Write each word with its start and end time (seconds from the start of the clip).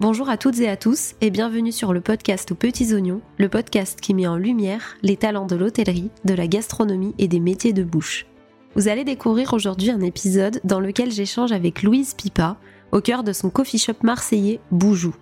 Bonjour 0.00 0.30
à 0.30 0.38
toutes 0.38 0.60
et 0.60 0.68
à 0.70 0.78
tous 0.78 1.12
et 1.20 1.28
bienvenue 1.28 1.72
sur 1.72 1.92
le 1.92 2.00
podcast 2.00 2.50
aux 2.52 2.54
petits 2.54 2.94
oignons, 2.94 3.20
le 3.36 3.50
podcast 3.50 4.00
qui 4.00 4.14
met 4.14 4.26
en 4.26 4.36
lumière 4.36 4.96
les 5.02 5.18
talents 5.18 5.44
de 5.44 5.56
l'hôtellerie, 5.56 6.10
de 6.24 6.32
la 6.32 6.46
gastronomie 6.46 7.14
et 7.18 7.28
des 7.28 7.38
métiers 7.38 7.74
de 7.74 7.84
bouche. 7.84 8.24
Vous 8.76 8.88
allez 8.88 9.04
découvrir 9.04 9.52
aujourd'hui 9.52 9.90
un 9.90 10.00
épisode 10.00 10.58
dans 10.64 10.80
lequel 10.80 11.12
j'échange 11.12 11.52
avec 11.52 11.82
Louise 11.82 12.14
Pipa, 12.14 12.56
au 12.92 13.02
cœur 13.02 13.22
de 13.22 13.34
son 13.34 13.50
coffee 13.50 13.76
shop 13.76 13.96
marseillais 14.02 14.58
Boujou. 14.70 15.14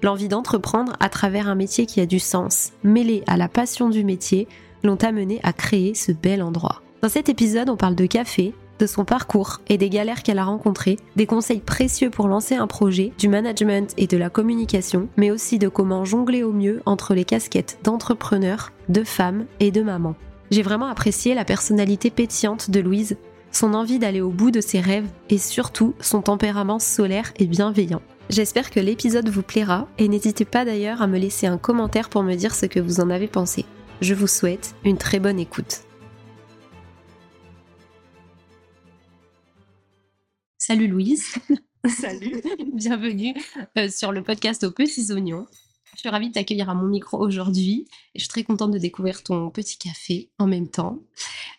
L'envie 0.00 0.28
d'entreprendre 0.28 0.92
à 1.00 1.08
travers 1.08 1.48
un 1.48 1.56
métier 1.56 1.84
qui 1.84 2.00
a 2.00 2.06
du 2.06 2.20
sens, 2.20 2.70
mêlé 2.84 3.24
à 3.26 3.36
la 3.36 3.48
passion 3.48 3.88
du 3.88 4.04
métier, 4.04 4.46
l'ont 4.84 5.02
amené 5.02 5.40
à 5.42 5.52
créer 5.52 5.92
ce 5.94 6.12
bel 6.12 6.40
endroit. 6.40 6.82
Dans 7.02 7.08
cet 7.08 7.28
épisode, 7.28 7.68
on 7.68 7.76
parle 7.76 7.96
de 7.96 8.06
café, 8.06 8.54
de 8.78 8.86
son 8.86 9.04
parcours 9.04 9.60
et 9.68 9.78
des 9.78 9.90
galères 9.90 10.22
qu'elle 10.22 10.38
a 10.38 10.44
rencontrées, 10.44 10.98
des 11.16 11.26
conseils 11.26 11.60
précieux 11.60 12.10
pour 12.10 12.28
lancer 12.28 12.54
un 12.54 12.66
projet, 12.66 13.12
du 13.18 13.28
management 13.28 13.92
et 13.96 14.06
de 14.06 14.16
la 14.16 14.30
communication, 14.30 15.08
mais 15.16 15.30
aussi 15.30 15.58
de 15.58 15.68
comment 15.68 16.04
jongler 16.04 16.42
au 16.42 16.52
mieux 16.52 16.82
entre 16.86 17.14
les 17.14 17.24
casquettes 17.24 17.78
d'entrepreneur, 17.82 18.72
de 18.88 19.04
femme 19.04 19.46
et 19.60 19.70
de 19.70 19.82
maman. 19.82 20.14
J'ai 20.50 20.62
vraiment 20.62 20.88
apprécié 20.88 21.34
la 21.34 21.44
personnalité 21.44 22.10
pétillante 22.10 22.70
de 22.70 22.80
Louise, 22.80 23.16
son 23.50 23.74
envie 23.74 23.98
d'aller 23.98 24.20
au 24.20 24.30
bout 24.30 24.50
de 24.50 24.60
ses 24.60 24.80
rêves 24.80 25.08
et 25.30 25.38
surtout 25.38 25.94
son 26.00 26.22
tempérament 26.22 26.78
solaire 26.78 27.32
et 27.38 27.46
bienveillant. 27.46 28.02
J'espère 28.30 28.70
que 28.70 28.80
l'épisode 28.80 29.28
vous 29.28 29.42
plaira 29.42 29.86
et 29.98 30.08
n'hésitez 30.08 30.44
pas 30.44 30.64
d'ailleurs 30.64 31.02
à 31.02 31.06
me 31.06 31.18
laisser 31.18 31.46
un 31.46 31.58
commentaire 31.58 32.08
pour 32.08 32.22
me 32.22 32.34
dire 32.34 32.54
ce 32.54 32.66
que 32.66 32.80
vous 32.80 33.00
en 33.00 33.10
avez 33.10 33.28
pensé. 33.28 33.64
Je 34.00 34.14
vous 34.14 34.26
souhaite 34.26 34.74
une 34.84 34.98
très 34.98 35.20
bonne 35.20 35.38
écoute. 35.38 35.83
Salut 40.66 40.88
Louise. 40.88 41.34
Salut. 42.00 42.40
Bienvenue 42.72 43.34
euh, 43.76 43.90
sur 43.90 44.12
le 44.12 44.22
podcast 44.22 44.64
aux 44.64 44.70
petits 44.70 45.12
oignons. 45.12 45.46
Je 45.92 45.98
suis 45.98 46.08
ravie 46.08 46.28
de 46.28 46.32
t'accueillir 46.32 46.70
à 46.70 46.74
mon 46.74 46.86
micro 46.86 47.18
aujourd'hui 47.18 47.86
et 48.14 48.18
je 48.18 48.20
suis 48.20 48.30
très 48.30 48.44
contente 48.44 48.70
de 48.70 48.78
découvrir 48.78 49.22
ton 49.22 49.50
petit 49.50 49.76
café 49.76 50.30
en 50.38 50.46
même 50.46 50.68
temps. 50.68 51.00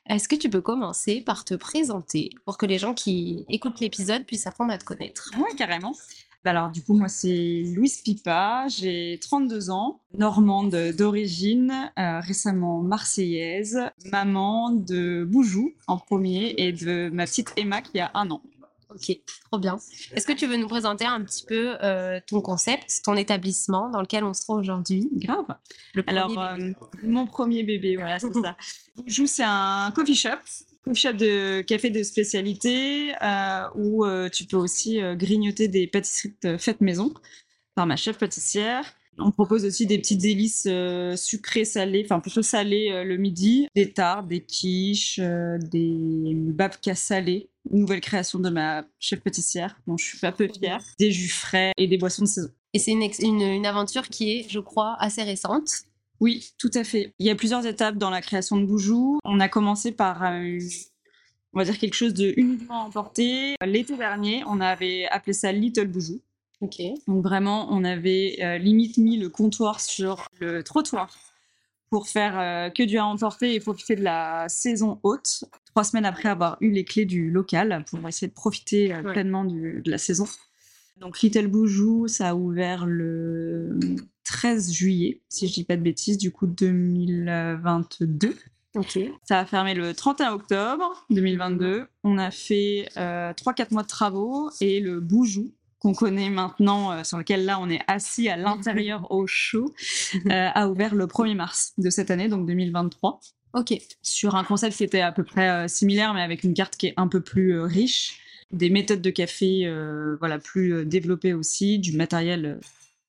Est-ce 0.10 0.28
que 0.28 0.36
tu 0.36 0.50
peux 0.50 0.62
commencer 0.62 1.22
par 1.22 1.46
te 1.46 1.54
présenter 1.54 2.32
pour 2.46 2.58
que 2.58 2.66
les 2.66 2.80
gens 2.80 2.96
qui 2.96 3.46
écoutent 3.48 3.80
l'épisode 3.80 4.26
puissent 4.26 4.48
apprendre 4.48 4.74
à 4.74 4.80
te 4.80 4.86
connaître? 4.86 5.30
Oui, 5.38 5.56
carrément. 5.56 5.94
Bah 6.44 6.52
alors, 6.52 6.72
du 6.72 6.84
coup, 6.84 6.96
moi, 6.96 7.08
c'est 7.08 7.64
Louise 7.76 8.02
Pipa, 8.02 8.68
j'ai 8.70 9.20
32 9.20 9.72
ans, 9.72 10.02
normande 10.16 10.76
d'origine, 10.96 11.92
euh, 11.98 12.20
récemment 12.22 12.82
marseillaise, 12.82 13.80
maman 14.12 14.70
de 14.72 15.28
Boujou 15.28 15.74
en 15.88 15.98
premier 15.98 16.54
et 16.58 16.72
de 16.72 17.10
ma 17.12 17.26
petite 17.26 17.52
Emma 17.58 17.82
qui 17.82 18.00
a 18.00 18.12
un 18.14 18.30
an. 18.30 18.42
Ok, 18.96 19.20
trop 19.52 19.60
bien. 19.60 19.78
Est-ce 20.14 20.26
que 20.26 20.32
tu 20.32 20.48
veux 20.48 20.56
nous 20.56 20.68
présenter 20.68 21.06
un 21.06 21.22
petit 21.22 21.46
peu 21.46 21.76
euh, 21.84 22.20
ton 22.26 22.40
concept, 22.40 23.02
ton 23.04 23.16
établissement 23.16 23.90
dans 23.90 24.00
lequel 24.00 24.24
on 24.24 24.34
se 24.34 24.42
trouve 24.42 24.58
aujourd'hui? 24.58 25.10
Grave. 25.14 25.46
Alors, 26.08 26.40
euh, 26.40 26.72
mon 27.04 27.28
premier 27.28 27.64
bébé, 27.64 27.98
voilà, 27.98 28.20
c'est 28.20 28.34
ça. 28.34 28.56
Boujou, 28.96 29.28
c'est 29.28 29.44
un 29.44 29.92
coffee 29.94 30.16
shop, 30.16 30.30
coffee 30.86 31.02
shop 31.02 31.14
de 31.14 31.62
café 31.62 31.90
de 31.90 32.04
spécialité 32.04 33.14
euh, 33.22 33.68
où 33.76 34.06
tu 34.30 34.46
peux 34.46 34.58
aussi 34.58 35.00
grignoter 35.16 35.68
des 35.68 35.88
pâtisseries 35.88 36.36
faites 36.58 36.80
maison 36.80 37.14
par 37.76 37.86
ma 37.86 37.98
chef 37.98 38.18
pâtissière. 38.18 38.86
On 39.18 39.32
propose 39.32 39.66
aussi 39.66 39.86
des 39.86 39.98
petites 39.98 40.22
délices 40.22 40.68
sucrées, 41.16 41.66
salées, 41.66 42.04
enfin 42.06 42.20
plutôt 42.20 42.42
salées 42.42 43.04
le 43.06 43.18
midi, 43.18 43.68
des 43.76 43.92
tartes, 43.92 44.28
des 44.28 44.42
quiches, 44.42 45.20
des 45.20 46.34
babkas 46.36 46.96
salées 46.96 47.50
nouvelle 47.72 48.02
création 48.02 48.40
de 48.40 48.50
ma 48.50 48.86
chef 49.00 49.22
pâtissière, 49.22 49.80
dont 49.88 49.98
je 49.98 50.06
suis 50.06 50.26
un 50.26 50.32
peu 50.32 50.48
fière, 50.48 50.84
des 51.00 51.12
jus 51.12 51.30
frais 51.30 51.72
et 51.78 51.88
des 51.88 51.98
boissons 51.98 52.24
de 52.24 52.28
saison. 52.28 52.50
Et 52.74 52.80
c'est 52.80 52.92
une, 52.92 53.42
une, 53.42 53.66
aventure 53.66 54.10
qui 54.10 54.32
est, 54.32 54.50
je 54.50 54.60
crois, 54.60 54.96
assez 55.00 55.24
récente. 55.24 55.70
Oui, 56.20 56.52
tout 56.58 56.72
à 56.74 56.84
fait. 56.84 57.14
Il 57.20 57.26
y 57.26 57.30
a 57.30 57.36
plusieurs 57.36 57.66
étapes 57.66 57.98
dans 57.98 58.10
la 58.10 58.22
création 58.22 58.58
de 58.58 58.66
Boujou. 58.66 59.20
On 59.24 59.40
a 59.40 59.50
commencé 59.50 59.92
par, 59.92 60.24
euh, 60.24 60.60
on 61.54 61.60
va 61.60 61.66
dire, 61.66 61.78
quelque 61.78 61.94
chose 61.94 62.14
de 62.14 62.34
uniquement 62.38 62.84
emporté. 62.84 63.56
L'été 63.66 63.96
dernier, 63.96 64.44
on 64.48 64.60
avait 64.60 65.06
appelé 65.10 65.34
ça 65.34 65.52
Little 65.52 65.88
Boujou. 65.88 66.22
Donc 67.08 67.24
vraiment, 67.24 67.68
on 67.72 67.84
avait 67.84 68.38
euh, 68.42 68.58
limite 68.58 68.98
mis 68.98 69.18
le 69.18 69.30
comptoir 69.30 69.80
sur 69.80 70.30
le 70.40 70.64
trottoir 70.64 71.16
pour 71.90 72.08
faire 72.08 72.40
euh, 72.40 72.70
que 72.70 72.84
du 72.84 72.98
à 72.98 73.06
emporter 73.06 73.54
et 73.54 73.60
profiter 73.60 73.96
de 73.96 74.04
la 74.04 74.50
saison 74.50 75.00
haute 75.04 75.46
trois 75.76 75.84
semaines 75.84 76.06
après 76.06 76.30
avoir 76.30 76.58
eu 76.62 76.72
les 76.72 76.86
clés 76.86 77.04
du 77.06 77.30
local 77.30 77.84
pour 77.90 78.08
essayer 78.08 78.30
de 78.30 78.34
profiter 78.34 78.94
euh, 78.94 79.04
pleinement 79.04 79.44
de 79.44 79.82
la 79.86 79.98
saison. 79.98 80.26
Donc 80.98 81.20
Little 81.20 81.48
Boujou, 81.48 82.08
ça 82.08 82.30
a 82.30 82.36
ouvert 82.36 82.86
le 82.86 83.78
13 84.24 84.72
juillet, 84.72 85.22
si 85.28 85.50
je 85.50 85.54
dis 85.54 85.66
pas 85.66 85.76
de 85.76 85.82
bêtises, 85.82 86.18
du 86.18 86.32
coup 86.32 86.48
2022. 86.48 88.34
Ok. 88.76 89.00
Ça 89.24 89.40
a 89.40 89.46
fermé 89.46 89.74
le 89.74 89.94
31 89.94 90.32
octobre 90.32 91.06
2022. 91.10 91.88
On 92.06 92.18
a 92.18 92.32
fait 92.32 92.88
euh, 92.96 93.34
3-4 93.34 93.74
mois 93.74 93.84
de 93.84 93.88
travaux 93.88 94.50
et 94.62 94.80
le 94.80 95.02
Boujou 95.02 95.52
qu'on 95.86 95.94
connaît 95.94 96.32
maintenant, 96.32 96.92
euh, 96.92 97.04
sur 97.04 97.20
lequel 97.20 97.46
là 97.46 97.60
on 97.62 97.70
est 97.70 97.82
assis 97.88 98.28
à 98.28 98.38
l'intérieur 98.38 99.12
au 99.12 99.28
chaud, 99.28 99.72
euh, 100.16 100.50
a 100.54 100.68
ouvert 100.68 100.96
le 100.96 101.06
1er 101.06 101.36
mars 101.36 101.74
de 101.78 101.92
cette 101.92 102.10
année, 102.10 102.28
donc 102.28 102.48
2023. 102.48 103.20
Ok. 103.54 103.80
Sur 104.02 104.36
un 104.36 104.44
concept 104.44 104.76
qui 104.76 104.84
était 104.84 105.02
à 105.02 105.12
peu 105.12 105.24
près 105.24 105.50
euh, 105.50 105.68
similaire, 105.68 106.14
mais 106.16 106.22
avec 106.22 106.44
une 106.44 106.56
carte 106.56 106.76
qui 106.76 106.88
est 106.88 106.94
un 106.98 107.08
peu 107.08 107.22
plus 107.22 107.54
euh, 107.54 107.64
riche, 107.64 108.20
des 108.52 108.72
méthodes 108.72 109.02
de 109.02 109.10
café 109.12 109.66
euh, 109.66 110.18
voilà 110.20 110.40
plus 110.40 110.86
développées 110.86 111.34
aussi, 111.34 111.78
du 111.78 111.96
matériel 111.96 112.60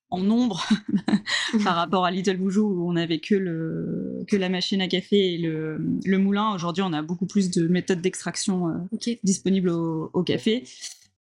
en 0.09 0.19
nombre 0.19 0.65
par 1.63 1.75
rapport 1.75 2.05
à 2.05 2.11
Little 2.11 2.37
Boujou 2.37 2.65
où 2.65 2.89
on 2.89 2.93
n'avait 2.93 3.19
que, 3.19 3.35
le, 3.35 4.23
que 4.27 4.37
la 4.37 4.49
machine 4.49 4.81
à 4.81 4.87
café 4.87 5.33
et 5.33 5.37
le, 5.37 5.79
le 6.05 6.17
moulin. 6.17 6.53
Aujourd'hui, 6.53 6.83
on 6.83 6.93
a 6.93 7.01
beaucoup 7.01 7.25
plus 7.25 7.49
de 7.49 7.67
méthodes 7.67 8.01
d'extraction 8.01 8.87
disponibles 9.23 9.69
au, 9.69 10.09
au, 10.13 10.23
café 10.23 10.63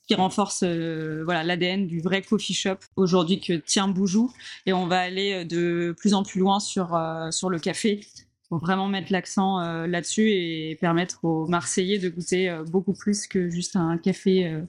qui 0.08 0.16
renforce 0.16 0.64
voilà 0.64 1.44
l'ADN 1.44 1.88
du 1.88 2.00
vrai 2.00 2.22
coffee 2.22 2.54
shop 2.54 2.78
aujourd'hui 2.96 3.40
que 3.40 3.54
tient 3.54 3.88
Boujou 3.88 4.32
et 4.66 4.74
on 4.74 4.88
va 4.88 5.00
aller 5.00 5.46
de 5.46 5.96
plus 5.98 6.14
en 6.14 6.24
plus 6.24 6.40
loin 6.40 6.60
sur 6.60 6.98
sur 7.32 7.50
le 7.50 7.60
café 7.60 8.02
faut 8.50 8.58
vraiment 8.58 8.88
mettre 8.88 9.12
l'accent 9.12 9.60
euh, 9.60 9.88
là-dessus 9.88 10.30
et 10.32 10.78
permettre 10.80 11.24
aux 11.24 11.48
Marseillais 11.48 11.98
de 11.98 12.10
goûter 12.10 12.50
euh, 12.50 12.64
beaucoup 12.64 12.94
plus 12.94 13.28
que 13.28 13.50
juste 13.50 13.76
un 13.76 13.98
café, 13.98 14.48
euh, 14.48 14.62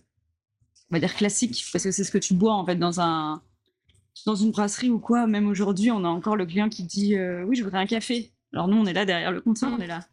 on 0.90 0.94
va 0.94 1.00
dire 1.00 1.14
classique, 1.14 1.64
parce 1.72 1.84
que 1.84 1.90
c'est 1.90 2.04
ce 2.04 2.10
que 2.10 2.18
tu 2.18 2.34
bois 2.34 2.54
en 2.54 2.64
fait 2.64 2.76
dans 2.76 3.00
un 3.00 3.42
dans 4.24 4.34
une 4.34 4.50
brasserie 4.50 4.88
ou 4.88 4.98
quoi. 4.98 5.26
Même 5.26 5.46
aujourd'hui, 5.46 5.90
on 5.90 6.04
a 6.04 6.08
encore 6.08 6.36
le 6.36 6.46
client 6.46 6.68
qui 6.68 6.84
dit 6.84 7.16
oui, 7.44 7.54
je 7.54 7.62
voudrais 7.62 7.78
un 7.78 7.86
café. 7.86 8.32
Alors 8.52 8.66
nous, 8.66 8.78
on 8.78 8.86
est 8.86 8.94
là 8.94 9.04
derrière 9.04 9.30
le 9.30 9.40
comptoir, 9.42 9.72
on 9.76 9.80
est 9.80 9.86
là. 9.86 10.06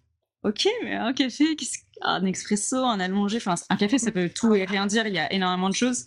Ok, 0.44 0.67
mais 0.83 0.94
un 0.95 1.13
café, 1.13 1.56
un 2.03 2.25
expresso, 2.25 2.77
un 2.77 2.99
allongé, 2.99 3.37
enfin 3.37 3.55
un 3.69 3.75
café, 3.77 3.97
ça 3.97 4.11
peut 4.11 4.29
tout 4.29 4.53
et 4.55 4.65
rien 4.65 4.85
dire. 4.85 5.07
Il 5.07 5.13
y 5.13 5.19
a 5.19 5.31
énormément 5.33 5.69
de 5.69 5.75
choses. 5.75 6.05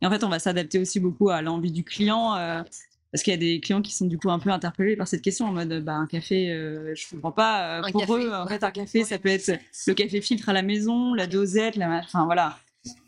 Et 0.00 0.06
en 0.06 0.10
fait, 0.10 0.22
on 0.22 0.28
va 0.28 0.38
s'adapter 0.38 0.78
aussi 0.78 1.00
beaucoup 1.00 1.30
à 1.30 1.42
l'envie 1.42 1.72
du 1.72 1.84
client. 1.84 2.36
Parce 3.12 3.22
qu'il 3.22 3.30
y 3.32 3.34
a 3.34 3.38
des 3.38 3.60
clients 3.60 3.80
qui 3.80 3.94
sont 3.94 4.06
du 4.06 4.18
coup 4.18 4.30
un 4.30 4.38
peu 4.38 4.50
interpellés 4.50 4.96
par 4.96 5.08
cette 5.08 5.22
question 5.22 5.46
en 5.46 5.52
mode 5.52 5.82
bah, 5.82 5.94
un 5.94 6.06
café, 6.06 6.48
je 6.48 6.94
je 6.94 7.10
comprends 7.10 7.32
pas. 7.32 7.78
Euh, 7.78 7.90
pour 7.90 8.16
eux, 8.16 8.30
en 8.32 8.46
fait, 8.46 8.62
un 8.62 8.70
café, 8.70 9.04
ça 9.04 9.18
peut 9.18 9.30
être 9.30 9.50
le 9.86 9.94
café 9.94 10.20
filtre 10.20 10.50
à 10.50 10.52
la 10.52 10.62
maison, 10.62 11.14
la 11.14 11.26
dosette, 11.26 11.76
la 11.76 12.02
enfin 12.04 12.26
voilà. 12.26 12.58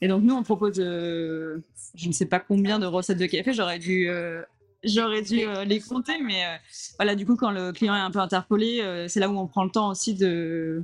Et 0.00 0.08
donc 0.08 0.22
nous, 0.22 0.34
on 0.34 0.42
propose, 0.42 0.78
euh, 0.78 1.62
je 1.94 2.08
ne 2.08 2.12
sais 2.12 2.26
pas 2.26 2.40
combien 2.40 2.78
de 2.78 2.86
recettes 2.86 3.18
de 3.18 3.26
café. 3.26 3.52
J'aurais 3.52 3.78
dû, 3.78 4.08
euh, 4.08 4.42
j'aurais 4.84 5.22
dû 5.22 5.42
les 5.66 5.80
compter, 5.80 6.18
mais 6.22 6.44
voilà, 6.98 7.14
du 7.14 7.26
coup, 7.26 7.36
quand 7.36 7.50
le 7.50 7.72
client 7.72 7.94
est 7.94 8.00
un 8.00 8.10
peu 8.10 8.20
interpellé, 8.20 9.06
c'est 9.08 9.20
là 9.20 9.28
où 9.28 9.38
on 9.38 9.46
prend 9.46 9.64
le 9.64 9.70
temps 9.70 9.90
aussi 9.90 10.14
de 10.14 10.82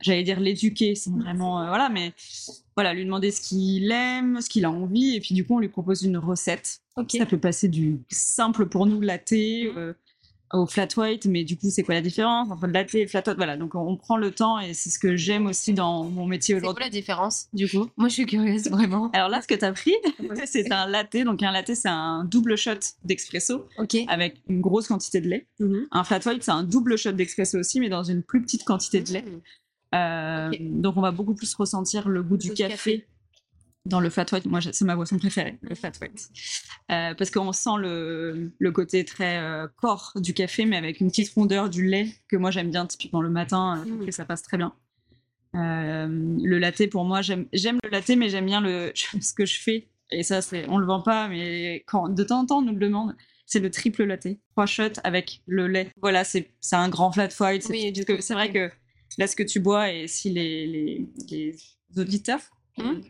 j'allais 0.00 0.22
dire 0.22 0.40
l'éduquer, 0.40 0.94
c'est 0.94 1.10
vraiment 1.10 1.66
voilà, 1.66 1.88
mais 1.88 2.12
voilà, 2.76 2.94
lui 2.94 3.04
demander 3.04 3.30
ce 3.30 3.40
qu'il 3.40 3.90
aime, 3.90 4.40
ce 4.40 4.48
qu'il 4.48 4.64
a 4.64 4.70
envie, 4.70 5.16
et 5.16 5.20
puis 5.20 5.34
du 5.34 5.44
coup 5.46 5.56
on 5.56 5.58
lui 5.58 5.68
propose 5.68 6.02
une 6.02 6.16
recette. 6.16 6.80
Ça 7.08 7.26
peut 7.26 7.38
passer 7.38 7.68
du 7.68 8.00
simple 8.10 8.66
pour 8.66 8.86
nous 8.86 9.00
latte 9.00 9.32
euh, 9.32 9.94
au 10.52 10.66
flat 10.66 10.88
white, 10.96 11.26
mais 11.26 11.44
du 11.44 11.56
coup 11.56 11.68
c'est 11.70 11.82
quoi 11.82 11.94
la 11.94 12.00
différence 12.00 12.50
entre 12.50 12.66
le 12.66 12.72
latte 12.72 12.94
et 12.94 13.02
le 13.02 13.08
flat 13.08 13.22
white? 13.26 13.36
Voilà, 13.36 13.56
donc 13.56 13.74
on 13.74 13.96
prend 13.96 14.16
le 14.16 14.30
temps 14.30 14.58
et 14.58 14.74
c'est 14.74 14.90
ce 14.90 14.98
que 14.98 15.16
j'aime 15.16 15.46
aussi 15.46 15.72
dans 15.72 16.04
mon 16.04 16.26
métier 16.26 16.54
aujourd'hui. 16.54 16.70
C'est 16.70 16.74
quoi 16.74 16.84
la 16.86 16.90
différence? 16.90 17.48
Du 17.52 17.68
coup 17.68 17.88
Moi 17.96 18.08
je 18.08 18.14
suis 18.14 18.26
curieuse 18.26 18.64
vraiment. 18.70 19.10
Alors 19.12 19.28
là 19.28 19.40
ce 19.40 19.46
que 19.46 19.54
tu 19.54 19.64
as 19.64 19.72
pris, 19.72 19.94
c'est 20.46 20.70
un 20.72 20.86
latte, 20.86 21.16
donc 21.18 21.42
un 21.42 21.52
latte 21.52 21.74
c'est 21.74 21.88
un 21.88 22.24
double 22.24 22.56
shot 22.56 22.72
d'expresso 23.04 23.66
avec 24.08 24.36
une 24.48 24.60
grosse 24.60 24.88
quantité 24.88 25.20
de 25.20 25.28
lait. 25.28 25.46
Mhm. 25.58 25.86
Un 25.90 26.04
flat 26.04 26.20
white 26.26 26.42
c'est 26.42 26.50
un 26.50 26.64
double 26.64 26.98
shot 26.98 27.12
d'expresso 27.12 27.58
aussi, 27.58 27.80
mais 27.80 27.88
dans 27.88 28.04
une 28.04 28.22
plus 28.22 28.42
petite 28.42 28.64
quantité 28.64 29.00
de 29.00 29.12
lait. 29.12 29.22
Mhm. 29.22 29.40
Euh, 29.94 30.50
donc 30.60 30.96
on 30.96 31.00
va 31.00 31.10
beaucoup 31.10 31.34
plus 31.34 31.52
ressentir 31.54 32.08
le 32.08 32.22
goût 32.22 32.36
du 32.36 32.52
café, 32.52 33.06
dans 33.86 34.00
le 34.00 34.10
flat 34.10 34.26
white. 34.30 34.46
Moi, 34.46 34.60
c'est 34.60 34.84
ma 34.84 34.94
boisson 34.94 35.18
préférée, 35.18 35.58
le 35.62 35.74
flat 35.74 35.92
white. 36.00 36.30
Euh, 36.92 37.14
parce 37.14 37.30
qu'on 37.30 37.52
sent 37.52 37.78
le, 37.78 38.52
le, 38.58 38.72
côté 38.72 39.04
très 39.04 39.38
euh, 39.38 39.66
corps 39.76 40.12
du 40.16 40.34
café, 40.34 40.66
mais 40.66 40.76
avec 40.76 41.00
une 41.00 41.08
petite 41.08 41.32
rondeur 41.34 41.70
du 41.70 41.86
lait 41.86 42.08
que 42.28 42.36
moi 42.36 42.50
j'aime 42.50 42.70
bien 42.70 42.86
typiquement 42.86 43.22
le 43.22 43.30
matin, 43.30 43.84
et 44.02 44.08
mm. 44.08 44.12
ça 44.12 44.24
passe 44.24 44.42
très 44.42 44.58
bien. 44.58 44.74
le 45.54 46.58
latte, 46.58 46.88
pour 46.90 47.04
moi, 47.04 47.22
j'aime 47.22 47.46
le 47.52 47.90
latte, 47.90 48.10
mais 48.10 48.28
j'aime 48.28 48.46
bien 48.46 48.60
le, 48.60 48.92
ce 49.20 49.34
que 49.34 49.46
je 49.46 49.60
fais 49.60 49.88
et 50.12 50.22
ça, 50.22 50.40
on 50.68 50.78
le 50.78 50.86
vend 50.86 51.02
pas, 51.02 51.28
mais 51.28 51.84
quand 51.86 52.08
de 52.08 52.24
temps 52.24 52.40
en 52.40 52.46
temps 52.46 52.58
on 52.58 52.62
nous 52.62 52.72
le 52.72 52.78
demande, 52.78 53.14
c'est 53.46 53.60
le 53.60 53.70
triple 53.70 54.04
latte, 54.04 54.28
trois 54.52 54.66
shots 54.66 55.00
avec 55.04 55.42
le 55.46 55.68
lait. 55.68 55.92
Voilà, 56.00 56.24
c'est, 56.24 56.52
un 56.72 56.88
grand 56.88 57.12
flat 57.12 57.28
white. 57.38 57.62
C'est, 57.62 57.72
Oui, 57.72 57.92
que 58.04 58.20
c'est 58.20 58.34
vrai 58.34 58.52
que 58.52 58.70
là, 59.20 59.26
ce 59.28 59.36
que 59.36 59.44
tu 59.44 59.60
bois 59.60 59.92
et 59.92 60.08
si 60.08 60.30
les, 60.30 60.66
les, 60.66 61.06
les 61.30 61.56
auditeurs 61.96 62.40
Mhm. 62.78 63.02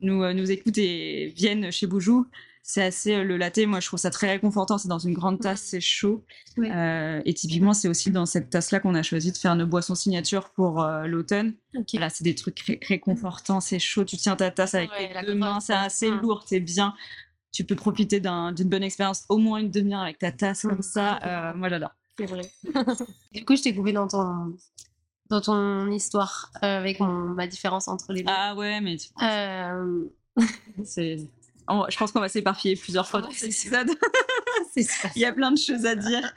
nous, 0.00 0.22
euh, 0.22 0.32
nous 0.32 0.50
écoutent 0.50 0.78
et 0.78 1.32
viennent 1.36 1.70
chez 1.70 1.86
Boujou, 1.86 2.26
c'est 2.62 2.82
assez 2.82 3.14
euh, 3.14 3.24
le 3.24 3.36
latte. 3.36 3.58
Moi, 3.66 3.80
je 3.80 3.86
trouve 3.86 3.98
ça 3.98 4.10
très 4.10 4.28
réconfortant. 4.30 4.78
C'est 4.78 4.88
dans 4.88 4.98
une 4.98 5.12
grande 5.14 5.40
tasse, 5.40 5.60
c'est 5.62 5.80
chaud. 5.80 6.24
Euh, 6.58 7.20
et 7.24 7.34
typiquement, 7.34 7.72
c'est 7.74 7.88
aussi 7.88 8.10
dans 8.10 8.26
cette 8.26 8.48
tasse-là 8.50 8.80
qu'on 8.80 8.94
a 8.94 9.02
choisi 9.02 9.32
de 9.32 9.36
faire 9.36 9.56
nos 9.56 9.66
boissons 9.66 9.94
signature 9.94 10.50
pour 10.50 10.80
euh, 10.82 11.06
l'automne. 11.06 11.54
Ok. 11.76 11.86
Voilà, 11.92 12.08
c'est 12.10 12.24
des 12.24 12.34
trucs 12.34 12.60
ré- 12.60 12.80
réconfortants, 12.86 13.60
c'est 13.60 13.78
chaud. 13.78 14.04
Tu 14.04 14.16
tiens 14.16 14.36
ta 14.36 14.50
tasse 14.50 14.74
avec 14.74 14.90
Ouais, 14.92 15.08
tes 15.08 15.14
la 15.14 15.22
deux 15.24 15.34
mains, 15.34 15.60
c'est 15.60 15.72
assez 15.74 16.10
Mm. 16.10 16.20
lourd, 16.20 16.44
c'est 16.46 16.60
bien. 16.60 16.94
Tu 17.52 17.64
peux 17.64 17.76
profiter 17.76 18.20
d'un- 18.20 18.52
d'une 18.52 18.68
bonne 18.68 18.84
expérience, 18.84 19.24
au 19.28 19.36
moins 19.38 19.58
une 19.58 19.70
demi-heure 19.70 20.02
avec 20.02 20.18
ta 20.18 20.30
tasse 20.32 20.62
comme 20.62 20.78
Mm. 20.78 20.82
ça. 20.82 21.18
Euh, 21.24 21.54
moi, 21.56 21.68
j'adore. 21.68 21.90
C'est 22.18 22.26
vrai. 22.26 22.42
du 23.34 23.44
coup, 23.44 23.56
je 23.56 23.62
t'ai 23.62 23.74
coupé 23.74 23.92
dans 23.92 24.06
ton, 24.06 24.54
dans 25.30 25.40
ton 25.40 25.90
histoire 25.90 26.50
euh, 26.62 26.78
avec 26.78 27.00
mon, 27.00 27.06
ma 27.34 27.46
différence 27.46 27.88
entre 27.88 28.12
les 28.12 28.22
deux. 28.22 28.32
Ah 28.34 28.54
ouais, 28.56 28.80
mais 28.80 28.96
tu- 28.96 29.08
Euh, 29.24 30.04
c'est. 30.84 31.18
on- 31.68 31.86
Je 31.88 31.96
pense 31.96 32.12
qu'on 32.12 32.20
va 32.20 32.28
s'éparpiller 32.28 32.76
plusieurs 32.76 33.06
fois 33.08 33.22
dans 33.22 33.30
cet 33.30 33.44
épisode. 33.50 33.90
Il 35.16 35.22
y 35.22 35.24
a 35.24 35.32
plein 35.32 35.50
de 35.50 35.58
choses 35.58 35.84
à 35.84 35.96
dire. 35.96 36.32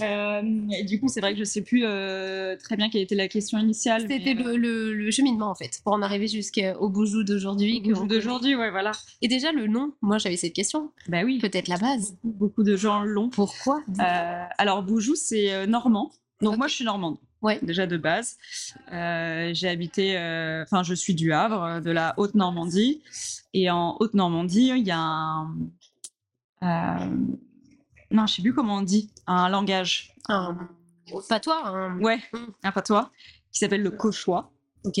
Euh, 0.00 0.42
et 0.76 0.82
du 0.84 0.98
coup, 0.98 1.06
c'est 1.08 1.20
vrai 1.20 1.32
que 1.34 1.38
je 1.38 1.44
sais 1.44 1.62
plus 1.62 1.82
euh, 1.84 2.56
très 2.56 2.76
bien 2.76 2.90
quelle 2.90 3.02
était 3.02 3.14
la 3.14 3.28
question 3.28 3.56
initiale. 3.58 4.02
C'était 4.02 4.34
mais, 4.34 4.42
le, 4.42 4.56
le, 4.56 4.94
le 4.94 5.10
cheminement 5.12 5.48
en 5.50 5.54
fait, 5.54 5.80
pour 5.84 5.92
en 5.92 6.02
arriver 6.02 6.26
jusqu'au 6.26 6.88
boujou 6.88 7.22
d'aujourd'hui. 7.22 7.80
que 7.82 7.92
on 7.94 8.04
d'aujourd'hui, 8.06 8.56
ouais, 8.56 8.70
voilà. 8.70 8.92
Et 9.22 9.28
déjà 9.28 9.52
le 9.52 9.68
nom, 9.68 9.92
moi 10.02 10.18
j'avais 10.18 10.36
cette 10.36 10.54
question. 10.54 10.90
Bah 11.08 11.22
oui, 11.24 11.38
Peut-être 11.38 11.68
la 11.68 11.76
base. 11.78 12.16
beaucoup 12.24 12.64
de 12.64 12.76
gens 12.76 13.04
l'ont. 13.04 13.28
Pourquoi? 13.30 13.80
Euh, 14.00 14.44
alors, 14.58 14.82
Boujou, 14.82 15.14
c'est 15.14 15.66
normand. 15.68 16.10
Donc, 16.40 16.56
moi, 16.56 16.66
je 16.68 16.74
suis 16.74 16.84
normande. 16.84 17.16
Ouais. 17.40 17.58
Déjà 17.62 17.86
de 17.86 17.96
base. 17.96 18.36
Euh, 18.92 19.50
j'ai 19.54 19.68
habité, 19.68 20.18
euh, 20.18 20.62
enfin, 20.64 20.82
je 20.82 20.94
suis 20.94 21.14
du 21.14 21.32
Havre, 21.32 21.62
euh, 21.62 21.80
de 21.80 21.90
la 21.90 22.14
Haute-Normandie. 22.16 23.02
Et 23.54 23.70
en 23.70 23.96
Haute-Normandie, 24.00 24.72
il 24.76 24.86
y 24.86 24.90
a 24.90 24.98
un. 24.98 25.56
euh, 26.62 27.16
non, 28.10 28.26
je 28.26 28.34
sais 28.34 28.42
plus 28.42 28.54
comment 28.54 28.76
on 28.76 28.82
dit. 28.82 29.10
Un 29.26 29.48
langage. 29.48 30.14
Un 30.28 30.56
patois 31.28 31.66
un... 31.66 31.98
Ouais, 32.00 32.20
un 32.62 32.72
patois 32.72 33.10
qui 33.52 33.60
s'appelle 33.60 33.82
le 33.82 33.90
cauchois. 33.90 34.50
Ok. 34.84 35.00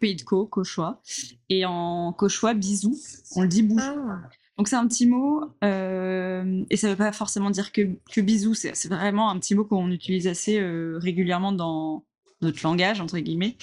Pays 0.00 0.16
de 0.16 0.22
Caux, 0.22 0.46
cauchois. 0.46 1.00
Et 1.48 1.64
en 1.64 2.12
cauchois, 2.12 2.54
bisou, 2.54 2.96
on 3.36 3.42
le 3.42 3.48
dit 3.48 3.62
boujou. 3.62 3.84
Ah. 4.08 4.20
Donc 4.56 4.68
c'est 4.68 4.76
un 4.76 4.86
petit 4.86 5.06
mot, 5.06 5.50
euh, 5.64 6.62
et 6.70 6.76
ça 6.76 6.86
ne 6.86 6.92
veut 6.92 6.98
pas 6.98 7.10
forcément 7.12 7.50
dire 7.50 7.72
que, 7.72 7.82
que 8.12 8.20
bisous, 8.20 8.54
c'est 8.54 8.86
vraiment 8.88 9.28
un 9.30 9.38
petit 9.40 9.54
mot 9.56 9.64
qu'on 9.64 9.90
utilise 9.90 10.28
assez 10.28 10.60
euh, 10.60 10.96
régulièrement 11.02 11.50
dans 11.52 12.04
notre 12.40 12.62
langage, 12.62 13.00
entre 13.00 13.18
guillemets. 13.18 13.56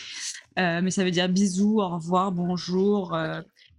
Euh, 0.59 0.81
mais 0.83 0.91
ça 0.91 1.05
veut 1.05 1.11
dire 1.11 1.29
bisous, 1.29 1.79
au 1.79 1.87
revoir, 1.87 2.33
bonjour. 2.33 3.17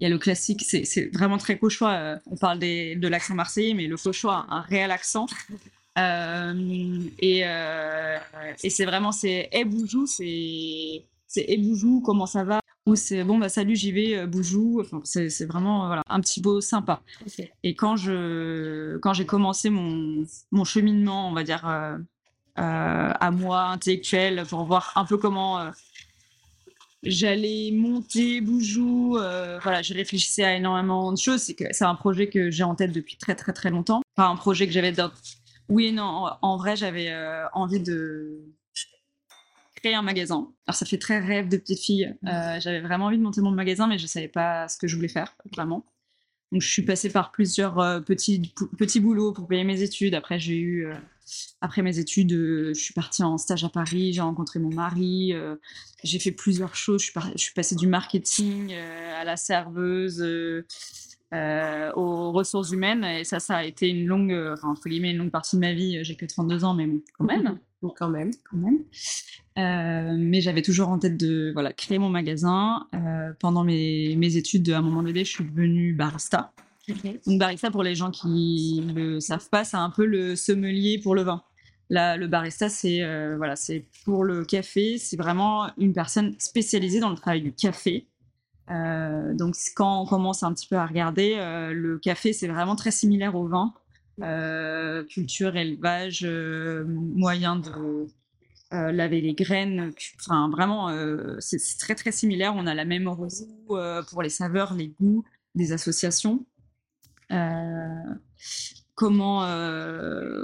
Il 0.01 0.05
y 0.05 0.07
a 0.07 0.09
le 0.09 0.19
classique, 0.19 0.63
c'est 0.65 1.11
vraiment 1.15 1.37
très 1.39 1.59
cauchois. 1.59 2.17
on 2.27 2.37
parle 2.37 2.59
des- 2.59 2.97
de 2.97 3.09
l'accent 3.09 3.35
marseillais, 3.35 3.75
mais 3.75 3.87
le 3.89 3.97
cauchois 3.99 4.47
a 4.49 4.57
un 4.57 4.61
réel 4.63 4.91
accent. 4.91 5.27
Et 5.99 7.41
et 8.65 8.71
c'est 8.71 8.85
vraiment, 8.87 9.13
c'est 9.13 9.49
hey 9.53 9.65
boujou, 9.65 10.07
c'est 10.07 11.05
c'est 11.33 11.47
hey 11.49 11.59
boujou, 11.59 12.03
comment 12.05 12.27
ça 12.27 12.45
va? 12.45 12.61
Ou 12.87 12.95
c'est 12.95 13.25
bon, 13.25 13.39
bah 13.39 13.49
salut, 13.49 13.75
j'y 13.77 13.91
vais, 13.93 14.19
euh, 14.19 14.27
boujou. 14.27 14.81
Enfin, 14.81 15.01
c'est 15.05 15.31
c'est 15.31 15.47
vraiment 15.47 15.87
voilà, 15.87 16.03
un 16.09 16.21
petit 16.21 16.43
mot 16.43 16.61
sympa. 16.61 17.01
Et 17.63 17.75
quand 17.75 17.97
je 17.97 18.99
quand 18.99 19.15
j'ai 19.15 19.25
commencé 19.25 19.71
mon, 19.71 20.25
mon 20.51 20.65
cheminement, 20.65 21.31
on 21.31 21.33
va 21.33 21.43
dire, 21.43 21.67
euh, 21.67 21.97
euh, 22.59 23.13
à 23.29 23.31
moi, 23.31 23.63
intellectuel, 23.63 24.45
pour 24.49 24.65
voir 24.65 24.93
un 24.97 25.07
peu 25.07 25.17
comment 25.17 25.59
euh, 25.59 25.71
j'allais 27.03 27.71
monter 27.73 28.43
Boujou, 28.43 29.17
euh, 29.17 29.59
voilà, 29.63 29.81
je 29.81 29.95
réfléchissais 29.95 30.45
à 30.45 30.55
énormément 30.57 31.13
de 31.13 31.19
choses. 31.19 31.41
C'est 31.41 31.55
que 31.55 31.65
c'est 31.71 31.87
un 31.87 31.95
projet 31.95 32.29
que 32.29 32.51
j'ai 32.51 32.65
en 32.65 32.75
tête 32.75 32.93
depuis 32.93 33.17
très 33.17 33.35
très 33.35 33.55
très 33.55 33.71
longtemps. 33.71 34.03
Pas 34.17 34.27
un 34.27 34.37
projet 34.37 34.67
que 34.67 34.73
j'avais 34.73 34.93
dans... 34.93 35.11
Oui 35.69 35.87
et 35.87 35.93
non, 35.93 36.05
en, 36.05 36.39
en 36.43 36.57
vrai, 36.59 36.77
j'avais 36.77 37.11
euh, 37.11 37.47
envie 37.55 37.81
de 37.81 38.43
créer 39.83 39.95
un 39.95 40.03
magasin. 40.03 40.49
Alors 40.67 40.77
ça 40.77 40.87
fait 40.87 40.99
très 40.99 41.19
rêve 41.19 41.49
de 41.49 41.57
petite 41.57 41.81
fille. 41.81 42.15
Euh, 42.27 42.61
j'avais 42.61 42.81
vraiment 42.81 43.07
envie 43.07 43.19
de 43.19 43.23
monter 43.23 43.41
mon 43.41 43.51
magasin, 43.51 43.87
mais 43.87 43.99
je 43.99 44.07
savais 44.07 44.29
pas 44.29 44.69
ce 44.69 44.79
que 44.79 44.87
je 44.87 44.97
voulais 44.97 45.09
faire, 45.09 45.35
vraiment. 45.53 45.85
Donc, 46.53 46.61
je 46.61 46.69
suis 46.69 46.83
passée 46.83 47.09
par 47.11 47.33
plusieurs 47.33 47.79
euh, 47.79 48.01
petits, 48.01 48.53
petits 48.77 49.01
boulots 49.01 49.33
pour 49.33 49.49
payer 49.49 49.65
mes 49.65 49.81
études. 49.81 50.15
Après, 50.15 50.39
j'ai 50.39 50.59
eu, 50.59 50.87
euh, 50.87 50.95
après 51.63 51.81
mes 51.81 51.99
études, 51.99 52.31
je 52.31 52.73
suis 52.75 52.93
partie 52.93 53.23
en 53.23 53.39
stage 53.39 53.65
à 53.65 53.71
Paris, 53.71 54.13
j'ai 54.13 54.21
rencontré 54.21 54.59
mon 54.61 54.69
mari, 54.69 55.33
j'ai 56.05 56.19
fait 56.19 56.33
plusieurs 56.33 56.75
choses. 56.77 57.01
Je 57.01 57.05
suis, 57.05 57.13
par- 57.15 57.31
je 57.33 57.43
suis 57.43 57.55
passée 57.55 57.75
du 57.75 57.87
marketing 57.87 58.75
à 58.75 59.25
la 59.25 59.39
serveuse, 59.39 60.21
euh, 60.21 61.91
aux 61.95 62.33
ressources 62.33 62.71
humaines. 62.73 63.05
Et 63.05 63.25
ça, 63.25 63.41
ça 63.41 63.57
a 63.57 63.65
été 63.65 63.89
une 63.89 64.07
longue, 64.07 64.33
euh, 64.33 64.53
enfin, 64.53 64.69
entre 64.69 64.89
guillemets, 64.91 65.13
une 65.13 65.17
longue 65.19 65.31
partie 65.31 65.57
de 65.57 65.61
ma 65.63 65.73
vie. 65.73 66.05
J'ai 66.05 66.17
que 66.17 66.27
32 66.27 66.65
ans, 66.65 66.75
mais 66.75 66.87
bon, 66.87 67.01
quand 67.17 67.25
même 67.25 67.59
Donc 67.83 67.99
quand 67.99 68.09
même. 68.09 68.31
quand 68.49 68.57
même. 68.57 68.79
Euh, 69.59 70.15
mais 70.17 70.41
j'avais 70.41 70.63
toujours 70.63 70.89
en 70.89 70.99
tête 70.99 71.17
de 71.17 71.51
voilà, 71.53 71.73
créer 71.73 71.99
mon 71.99 72.09
magasin. 72.09 72.87
Euh, 72.95 73.33
pendant 73.39 73.65
mes, 73.65 74.17
mes 74.17 74.37
études, 74.37 74.71
à 74.71 74.79
un 74.79 74.83
moment 74.83 75.03
donné, 75.03 75.25
je 75.25 75.31
suis 75.31 75.45
devenue 75.45 75.93
barista. 75.93 76.53
Donc 77.27 77.39
barista, 77.39 77.71
pour 77.71 77.83
les 77.83 77.95
gens 77.95 78.11
qui 78.11 78.83
ne 78.85 78.93
le 78.93 79.21
savent 79.21 79.49
pas, 79.49 79.65
c'est 79.65 79.77
un 79.77 79.91
peu 79.91 80.05
le 80.05 80.37
sommelier 80.37 81.01
pour 81.03 81.15
le 81.15 81.23
vin. 81.23 81.43
Là, 81.91 82.17
le 82.17 82.27
barista, 82.27 82.69
c'est 82.69 83.03
euh, 83.03 83.37
voilà, 83.37 83.57
c'est 83.57 83.85
pour 84.05 84.25
le 84.25 84.45
café. 84.45 84.97
C'est 84.99 85.17
vraiment 85.17 85.71
une 85.77 85.93
personne 85.93 86.35
spécialisée 86.39 87.01
dans 87.01 87.11
le 87.11 87.17
travail 87.17 87.43
du 87.43 87.53
café. 87.53 88.07
Donc 88.69 89.55
quand 89.77 90.01
on 90.01 90.07
commence 90.07 90.43
un 90.43 90.55
petit 90.55 90.67
peu 90.67 90.77
à 90.77 90.87
regarder, 90.87 91.35
le 91.75 91.99
café, 91.99 92.33
c'est 92.33 92.49
vraiment 92.49 92.75
très 92.75 92.91
similaire 92.91 93.35
au 93.35 93.47
vin. 93.47 93.75
Euh, 94.21 95.05
culture, 95.05 95.57
élevage, 95.57 96.21
euh, 96.25 96.85
moyen 96.85 97.57
de 97.57 98.07
euh, 98.73 98.93
laver 98.93 99.21
les 99.21 99.35
graines. 99.35 99.93
Enfin, 100.21 100.51
vraiment, 100.51 100.91
c'est 101.41 101.59
très 101.79 101.95
très 101.95 102.13
similaire. 102.13 102.55
On 102.57 102.67
a 102.67 102.75
la 102.75 102.85
même 102.85 103.09
euh, 103.09 104.03
pour 104.03 104.23
les 104.23 104.29
saveurs, 104.29 104.75
les 104.75 104.89
goûts, 104.89 105.25
des 105.55 105.73
associations. 105.73 106.45
Comment, 108.95 109.41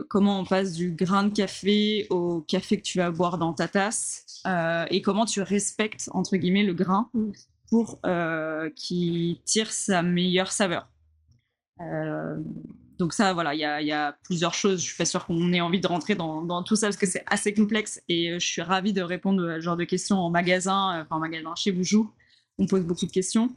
comment 0.08 0.40
on 0.40 0.44
passe 0.46 0.72
du 0.72 0.92
grain 0.92 1.24
de 1.24 1.34
café 1.34 2.06
au 2.08 2.40
café 2.40 2.78
que 2.78 2.82
tu 2.82 2.96
vas 2.96 3.10
boire 3.10 3.36
dans 3.36 3.52
ta 3.52 3.68
tasse 3.68 4.42
et 4.90 5.02
comment 5.02 5.26
tu 5.26 5.42
respectes, 5.42 6.08
entre 6.14 6.38
guillemets, 6.38 6.64
le 6.64 6.72
grain 6.72 7.10
pour 7.68 8.00
qu'il 8.74 9.42
tire 9.44 9.70
sa 9.70 10.02
meilleure 10.02 10.50
saveur. 10.50 10.88
Donc 12.98 13.12
ça, 13.12 13.32
voilà, 13.32 13.54
il 13.54 13.58
y 13.58 13.86
y 13.86 13.92
a 13.92 14.16
plusieurs 14.24 14.54
choses. 14.54 14.80
Je 14.80 14.86
suis 14.86 14.96
pas 14.96 15.04
sûre 15.04 15.24
qu'on 15.26 15.52
ait 15.52 15.60
envie 15.60 15.80
de 15.80 15.86
rentrer 15.86 16.14
dans, 16.16 16.42
dans 16.42 16.62
tout 16.62 16.76
ça 16.76 16.88
parce 16.88 16.96
que 16.96 17.06
c'est 17.06 17.22
assez 17.26 17.54
complexe 17.54 18.00
et 18.08 18.30
euh, 18.32 18.38
je 18.38 18.46
suis 18.46 18.62
ravie 18.62 18.92
de 18.92 19.02
répondre 19.02 19.48
à 19.48 19.56
ce 19.56 19.60
genre 19.60 19.76
de 19.76 19.84
questions 19.84 20.16
en 20.18 20.30
magasin, 20.30 20.98
euh, 20.98 21.02
enfin 21.02 21.16
en 21.16 21.20
magasin 21.20 21.54
chez 21.56 21.70
Boujou. 21.72 22.10
On 22.58 22.66
pose 22.66 22.82
beaucoup 22.84 23.06
de 23.06 23.12
questions 23.12 23.50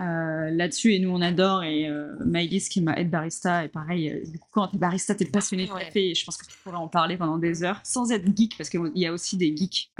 euh, 0.00 0.50
là-dessus 0.50 0.92
et 0.94 1.00
nous 1.00 1.10
on 1.10 1.20
adore 1.20 1.64
et 1.64 1.88
euh, 1.88 2.14
Maëlys 2.24 2.68
qui 2.68 2.80
ma 2.80 2.94
aide 3.00 3.10
barista 3.10 3.64
et 3.64 3.68
pareil, 3.68 4.10
euh, 4.10 4.30
du 4.30 4.38
coup 4.38 4.46
quand 4.52 4.68
t'es 4.68 4.78
barista 4.78 5.12
t'es 5.16 5.24
passionné 5.24 5.66
de 5.66 5.72
Ouais. 5.72 5.86
café 5.86 6.10
et 6.10 6.14
je 6.14 6.24
pense 6.24 6.36
que 6.36 6.46
tu 6.46 6.56
pourrais 6.62 6.76
en 6.76 6.86
parler 6.86 7.16
pendant 7.16 7.36
des 7.36 7.64
heures 7.64 7.80
sans 7.82 8.12
être 8.12 8.24
geek 8.36 8.56
parce 8.56 8.70
qu'il 8.70 8.92
y 8.94 9.06
a 9.06 9.12
aussi 9.12 9.36
des 9.36 9.56
geeks 9.56 9.90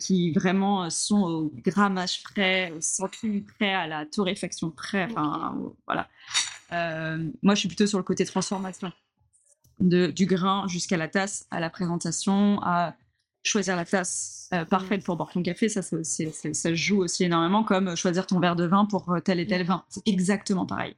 qui 0.00 0.32
vraiment 0.32 0.90
sont 0.90 1.22
au 1.22 1.52
grammage 1.64 2.24
près, 2.24 2.72
au 2.72 2.80
centime 2.80 3.44
près, 3.44 3.72
à 3.72 3.86
la 3.86 4.06
torréfaction 4.06 4.72
près, 4.72 5.04
enfin 5.04 5.56
voilà. 5.86 6.08
Euh, 6.74 7.30
moi, 7.42 7.54
je 7.54 7.60
suis 7.60 7.68
plutôt 7.68 7.86
sur 7.86 7.98
le 7.98 8.04
côté 8.04 8.24
transformation. 8.24 8.92
De, 9.80 10.06
du 10.06 10.26
grain 10.26 10.68
jusqu'à 10.68 10.96
la 10.96 11.08
tasse, 11.08 11.46
à 11.50 11.58
la 11.58 11.68
présentation, 11.68 12.60
à 12.62 12.94
choisir 13.42 13.76
la 13.76 13.84
tasse 13.84 14.48
euh, 14.54 14.64
parfaite 14.64 15.02
pour 15.04 15.16
boire 15.16 15.30
ton 15.32 15.42
café. 15.42 15.68
Ça, 15.68 15.82
se 15.82 16.74
joue 16.74 17.02
aussi 17.02 17.24
énormément 17.24 17.64
comme 17.64 17.88
euh, 17.88 17.96
choisir 17.96 18.26
ton 18.26 18.38
verre 18.40 18.56
de 18.56 18.66
vin 18.66 18.84
pour 18.84 19.16
tel 19.24 19.40
et 19.40 19.46
tel 19.46 19.64
vin. 19.64 19.84
C'est 19.88 20.06
exactement 20.06 20.66
pareil. 20.66 20.94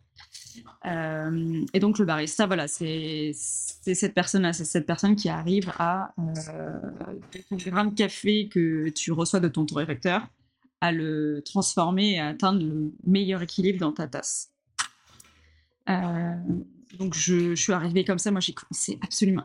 Euh, 0.86 1.64
et 1.72 1.80
donc, 1.80 1.98
le 1.98 2.04
barista, 2.04 2.46
voilà, 2.46 2.68
c'est 2.68 3.32
c'est 3.34 3.94
cette 3.94 4.14
personne-là, 4.14 4.52
c'est 4.52 4.64
cette 4.64 4.86
personne 4.86 5.16
qui 5.16 5.28
arrive 5.28 5.72
à 5.78 6.14
euh, 6.18 6.80
ton 7.48 7.56
grain 7.56 7.84
de 7.86 7.94
café 7.94 8.48
que 8.48 8.88
tu 8.88 9.12
reçois 9.12 9.40
de 9.40 9.48
ton 9.48 9.66
torréfacteur, 9.66 10.26
à 10.80 10.92
le 10.92 11.42
transformer 11.44 12.14
et 12.14 12.20
à 12.20 12.28
atteindre 12.28 12.62
le 12.62 12.92
meilleur 13.06 13.42
équilibre 13.42 13.80
dans 13.80 13.92
ta 13.92 14.06
tasse. 14.06 14.50
Euh, 15.88 16.34
donc 16.98 17.14
je, 17.14 17.54
je 17.54 17.62
suis 17.62 17.72
arrivée 17.72 18.04
comme 18.04 18.18
ça, 18.18 18.30
moi 18.30 18.40
j'ai 18.40 18.54
c'est 18.70 18.98
absolument. 19.02 19.44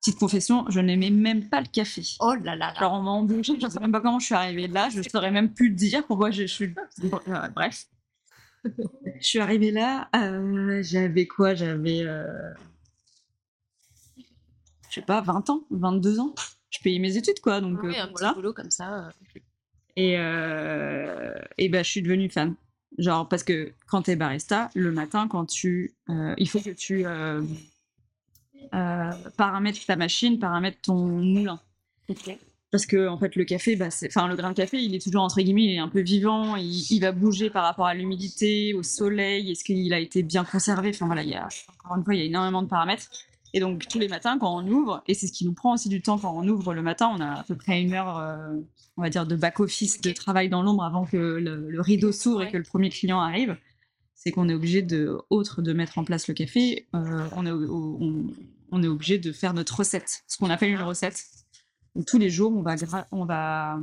Petite 0.00 0.18
confession, 0.20 0.64
je 0.68 0.78
n'aimais 0.80 1.10
même 1.10 1.48
pas 1.48 1.60
le 1.60 1.66
café. 1.66 2.02
Oh 2.20 2.34
là 2.34 2.54
là 2.54 2.56
là. 2.56 2.74
Alors 2.76 2.92
on 2.94 3.02
m'a 3.02 3.10
embauchée, 3.10 3.58
je 3.60 3.66
ne 3.66 3.70
sais 3.70 3.80
même 3.80 3.90
pas 3.92 4.00
comment 4.00 4.18
je 4.20 4.26
suis 4.26 4.34
arrivée 4.34 4.68
là, 4.68 4.88
je 4.90 4.98
ne 4.98 5.02
saurais 5.02 5.30
même 5.32 5.52
plus 5.52 5.70
dire 5.70 6.06
pourquoi 6.06 6.30
je 6.30 6.44
suis. 6.44 6.74
Euh, 7.02 7.48
bref. 7.54 7.86
je 8.64 9.26
suis 9.26 9.38
arrivée 9.40 9.70
là, 9.72 10.08
euh, 10.14 10.82
j'avais 10.82 11.26
quoi? 11.26 11.54
J'avais, 11.54 12.02
euh, 12.02 12.24
je 14.88 14.94
sais 14.94 15.02
pas, 15.02 15.20
20 15.20 15.50
ans, 15.50 15.64
22 15.70 16.20
ans. 16.20 16.34
Je 16.70 16.78
payais 16.80 16.98
mes 16.98 17.16
études, 17.16 17.40
quoi. 17.40 17.60
Donc, 17.60 17.82
Oui, 17.82 17.96
euh, 17.96 18.02
un 18.02 18.06
petit 18.08 18.12
voilà. 18.18 18.34
boulot 18.34 18.52
comme 18.52 18.70
ça. 18.70 19.10
Et, 19.96 20.12
et 20.12 21.68
ben, 21.68 21.84
je 21.84 21.90
suis 21.90 22.02
devenue 22.02 22.30
fan. 22.30 22.54
Genre, 22.96 23.28
parce 23.28 23.44
que 23.44 23.72
quand 23.86 24.02
t'es 24.02 24.16
barista, 24.16 24.70
le 24.74 24.90
matin, 24.92 25.28
quand 25.28 25.44
tu. 25.44 25.94
euh, 26.08 26.34
il 26.38 26.48
faut 26.48 26.60
que 26.60 26.70
tu 26.70 27.06
euh, 27.06 27.42
euh, 28.74 29.10
paramètres 29.36 29.84
ta 29.86 29.96
machine, 29.96 30.38
paramètres 30.38 30.78
ton 30.82 30.96
moulin. 30.96 31.60
Parce 32.70 32.86
que, 32.86 33.08
en 33.08 33.16
fait, 33.18 33.34
le 33.36 33.44
café, 33.44 33.76
bah, 33.76 33.88
enfin, 34.06 34.28
le 34.28 34.36
grain 34.36 34.50
de 34.50 34.56
café, 34.56 34.82
il 34.82 34.94
est 34.94 35.02
toujours, 35.02 35.22
entre 35.22 35.40
guillemets, 35.40 35.64
il 35.64 35.74
est 35.74 35.78
un 35.78 35.88
peu 35.88 36.00
vivant, 36.00 36.56
il, 36.56 36.66
il 36.90 37.00
va 37.00 37.12
bouger 37.12 37.50
par 37.50 37.64
rapport 37.64 37.86
à 37.86 37.94
l'humidité, 37.94 38.74
au 38.74 38.82
soleil, 38.82 39.50
est-ce 39.50 39.64
qu'il 39.64 39.92
a 39.94 39.98
été 39.98 40.22
bien 40.22 40.44
conservé? 40.44 40.90
Enfin, 40.90 41.06
voilà, 41.06 41.22
il 41.22 41.30
y 41.30 41.34
a, 41.34 41.48
encore 41.84 41.96
une 41.96 42.04
fois, 42.04 42.14
il 42.14 42.18
y 42.18 42.22
a 42.22 42.26
énormément 42.26 42.62
de 42.62 42.68
paramètres. 42.68 43.08
Et 43.54 43.60
donc, 43.60 43.88
tous 43.88 43.98
les 43.98 44.08
matins, 44.08 44.38
quand 44.38 44.54
on 44.56 44.66
ouvre, 44.68 45.02
et 45.06 45.14
c'est 45.14 45.26
ce 45.26 45.32
qui 45.32 45.44
nous 45.46 45.54
prend 45.54 45.74
aussi 45.74 45.88
du 45.88 46.02
temps 46.02 46.18
quand 46.18 46.32
on 46.36 46.46
ouvre 46.48 46.74
le 46.74 46.82
matin, 46.82 47.10
on 47.14 47.20
a 47.20 47.40
à 47.40 47.42
peu 47.44 47.54
près 47.56 47.80
une 47.82 47.94
heure, 47.94 48.18
euh, 48.18 48.54
on 48.96 49.02
va 49.02 49.08
dire, 49.10 49.26
de 49.26 49.36
back-office, 49.36 50.00
de 50.02 50.12
travail 50.12 50.48
dans 50.50 50.62
l'ombre 50.62 50.84
avant 50.84 51.06
que 51.06 51.16
le, 51.16 51.70
le 51.70 51.80
rideau 51.80 52.12
s'ouvre 52.12 52.42
et 52.42 52.50
que 52.50 52.56
le 52.58 52.62
premier 52.62 52.90
client 52.90 53.20
arrive. 53.20 53.56
C'est 54.14 54.32
qu'on 54.32 54.48
est 54.48 54.54
obligé 54.54 54.82
de, 54.82 55.16
autre 55.30 55.62
de 55.62 55.72
mettre 55.72 55.96
en 55.98 56.04
place 56.04 56.28
le 56.28 56.34
café, 56.34 56.88
euh, 56.94 57.26
on, 57.36 57.46
est, 57.46 57.50
au- 57.52 57.96
on, 58.00 58.26
on 58.72 58.82
est 58.82 58.88
obligé 58.88 59.18
de 59.18 59.32
faire 59.32 59.54
notre 59.54 59.76
recette, 59.78 60.24
ce 60.26 60.36
qu'on 60.36 60.50
appelle 60.50 60.70
une 60.70 60.82
recette. 60.82 61.24
Donc, 61.94 62.04
tous 62.06 62.18
les 62.18 62.28
jours, 62.28 62.52
on 62.54 62.62
va, 62.62 62.74
gra- 62.74 63.06
on 63.12 63.24
va, 63.24 63.78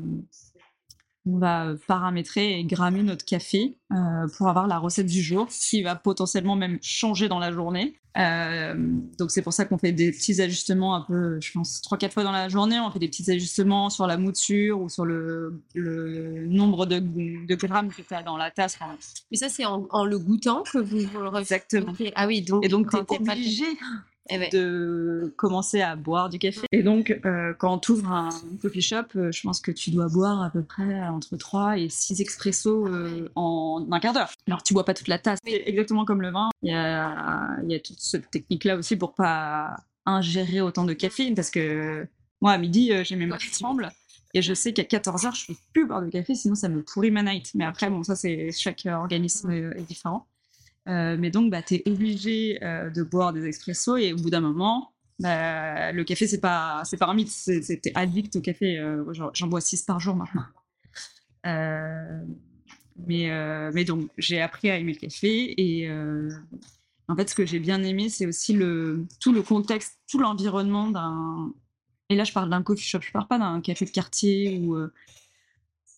on 1.26 1.38
va 1.40 1.74
paramétrer 1.88 2.60
et 2.60 2.64
grammer 2.66 3.02
notre 3.02 3.26
café 3.26 3.78
euh, 3.92 4.28
pour 4.38 4.48
avoir 4.48 4.68
la 4.68 4.78
recette 4.78 5.08
du 5.08 5.22
jour, 5.24 5.48
qui 5.48 5.82
va 5.82 5.96
potentiellement 5.96 6.56
même 6.56 6.78
changer 6.82 7.28
dans 7.30 7.40
la 7.40 7.52
journée. 7.52 7.96
Euh, 8.18 8.76
donc 9.18 9.32
c'est 9.32 9.42
pour 9.42 9.52
ça 9.54 9.66
qu'on 9.66 9.78
fait 9.78 9.92
des 9.92 10.12
petits 10.12 10.42
ajustements 10.42 10.96
un 10.96 11.02
peu, 11.02 11.40
je 11.42 11.52
pense, 11.52 11.82
3-4 11.82 12.12
fois 12.12 12.24
dans 12.24 12.32
la 12.32 12.48
journée. 12.50 12.80
On 12.80 12.90
fait 12.90 13.00
des 13.00 13.10
petits 13.10 13.30
ajustements 13.30 13.90
sur 13.90 14.08
la 14.08 14.18
mouture 14.18 14.80
ou 14.82 14.88
sur 14.90 15.06
le, 15.06 15.62
le 15.74 16.46
nombre 16.48 16.86
de, 16.86 17.00
de 17.00 17.56
grammes 17.56 17.90
que 17.90 18.02
tu 18.02 18.14
as 18.14 18.24
dans 18.24 18.38
la 18.38 18.52
tasse. 18.52 18.78
Enfin, 18.80 18.96
Mais 19.32 19.38
ça, 19.38 19.50
c'est 19.50 19.66
en, 19.66 19.86
en 19.90 20.06
le 20.06 20.18
goûtant 20.18 20.64
que 20.64 20.78
vous, 20.78 21.00
vous 21.00 21.20
le 21.20 21.28
refaites? 21.28 21.42
Exactement. 21.42 21.94
Ah 22.16 22.28
oui, 22.28 22.42
donc. 22.42 22.64
Et 22.66 22.70
donc, 22.70 22.90
tu 22.90 22.98
es 22.98 23.04
pas- 23.04 23.16
obligé 23.34 23.66
Eh 24.30 24.40
ouais. 24.40 24.50
de 24.50 25.34
commencer 25.38 25.82
à 25.82 25.96
boire 25.96 26.30
du 26.30 26.40
café. 26.40 26.62
Et 26.72 26.82
donc, 26.82 27.20
euh, 27.26 27.54
quand 27.58 27.78
tu 27.80 27.92
ouvres 27.92 28.12
un 28.12 28.30
coffee 28.62 28.82
shop, 28.82 29.04
euh, 29.16 29.32
je 29.32 29.42
pense 29.44 29.60
que 29.60 29.72
tu 29.72 29.92
dois 29.92 30.08
boire 30.08 30.42
à 30.42 30.50
peu 30.50 30.64
près 30.64 31.02
entre 31.08 31.38
3 31.38 31.78
et 31.78 31.90
6 31.90 32.22
expressos 32.22 32.88
euh, 32.88 33.30
en 33.36 33.86
un 33.92 34.00
quart 34.00 34.14
d'heure. 34.14 34.32
Alors, 34.48 34.64
tu 34.64 34.74
bois 34.74 34.84
pas 34.84 34.96
toute 34.96 35.08
la 35.08 35.20
tasse. 35.20 35.40
C'est 35.46 35.64
exactement 35.68 36.06
comme 36.06 36.22
le 36.22 36.32
vin. 36.32 36.50
Il 36.64 36.72
y 36.72 36.74
a, 36.74 37.58
y 37.68 37.76
a 37.76 37.80
toute 37.80 38.00
cette 38.00 38.32
technique-là 38.32 38.78
aussi 38.78 38.96
pour 38.96 39.14
pas 39.14 39.76
ingérer 40.08 40.62
autant 40.62 40.86
de 40.86 40.94
caféine 40.94 41.36
parce 41.36 41.52
que 41.52 42.08
moi, 42.42 42.52
à 42.52 42.58
midi, 42.58 42.92
euh, 42.92 43.04
j'ai 43.04 43.16
mes 43.16 43.26
mains 43.26 43.38
qui 43.38 43.52
tremblent. 43.52 43.92
Et 44.34 44.42
je 44.42 44.54
sais 44.54 44.74
qu'à 44.74 44.84
14h, 44.84 45.34
je 45.36 45.48
peux 45.48 45.60
plus 45.74 45.88
boire 45.88 46.02
de 46.02 46.10
café, 46.10 46.36
sinon 46.36 46.56
ça 46.56 46.68
me 46.68 46.84
pourrit 46.84 47.10
ma 47.10 47.24
night. 47.24 47.52
Mais 47.56 47.64
après, 47.64 47.90
bon, 47.90 48.04
ça, 48.04 48.16
c'est 48.16 48.52
chaque 48.52 48.86
euh, 48.86 48.94
organisme 48.94 49.50
euh, 49.50 49.74
est 49.78 49.84
différent. 49.84 50.28
Euh, 50.88 51.18
mais 51.20 51.32
donc, 51.32 51.52
bah, 51.52 51.62
tu 51.64 51.76
es 51.76 51.84
obligé 51.90 52.64
euh, 52.64 52.90
de 52.90 53.02
boire 53.04 53.34
des 53.34 53.46
expressos 53.48 53.98
et 53.98 54.14
au 54.14 54.18
bout 54.18 54.30
d'un 54.30 54.42
moment, 54.42 54.94
bah, 55.20 55.92
le 55.92 56.04
café, 56.04 56.28
c'est 56.28 56.40
pas, 56.42 56.84
c'est 56.86 56.98
pas 56.98 57.08
un 57.08 57.14
mythe. 57.16 57.32
T'es 57.82 57.92
addict 57.96 58.36
au 58.36 58.42
café. 58.42 58.78
euh, 58.78 59.04
j'en- 59.14 59.48
bois 59.48 59.62
6 59.62 59.84
par 59.84 60.00
jour 60.00 60.16
maintenant. 60.16 60.44
Mais, 63.08 63.30
mais 63.74 63.84
donc, 63.84 64.10
j'ai 64.18 64.42
appris 64.42 64.70
à 64.70 64.78
aimer 64.78 64.94
le 64.94 65.00
café 65.00 65.54
et 65.62 65.90
en 67.08 67.16
fait, 67.16 67.30
ce 67.30 67.36
que 67.36 67.46
j'ai 67.46 67.60
bien 67.60 67.84
aimé, 67.84 68.10
c'est 68.10 68.26
aussi 68.26 68.54
le, 68.54 69.06
tout 69.20 69.32
le 69.34 69.42
contexte, 69.44 70.00
tout 70.10 70.18
l'environnement 70.20 70.90
d'un. 70.90 71.54
Et 72.10 72.16
là, 72.16 72.24
je 72.24 72.32
parle 72.34 72.50
d'un 72.50 72.64
coffee 72.64 72.84
shop, 72.88 73.00
je 73.02 73.12
parle 73.12 73.28
pas 73.28 73.38
d'un 73.40 73.62
café 73.62 73.86
de 73.86 73.90
quartier 73.92 74.60
ou, 74.60 74.78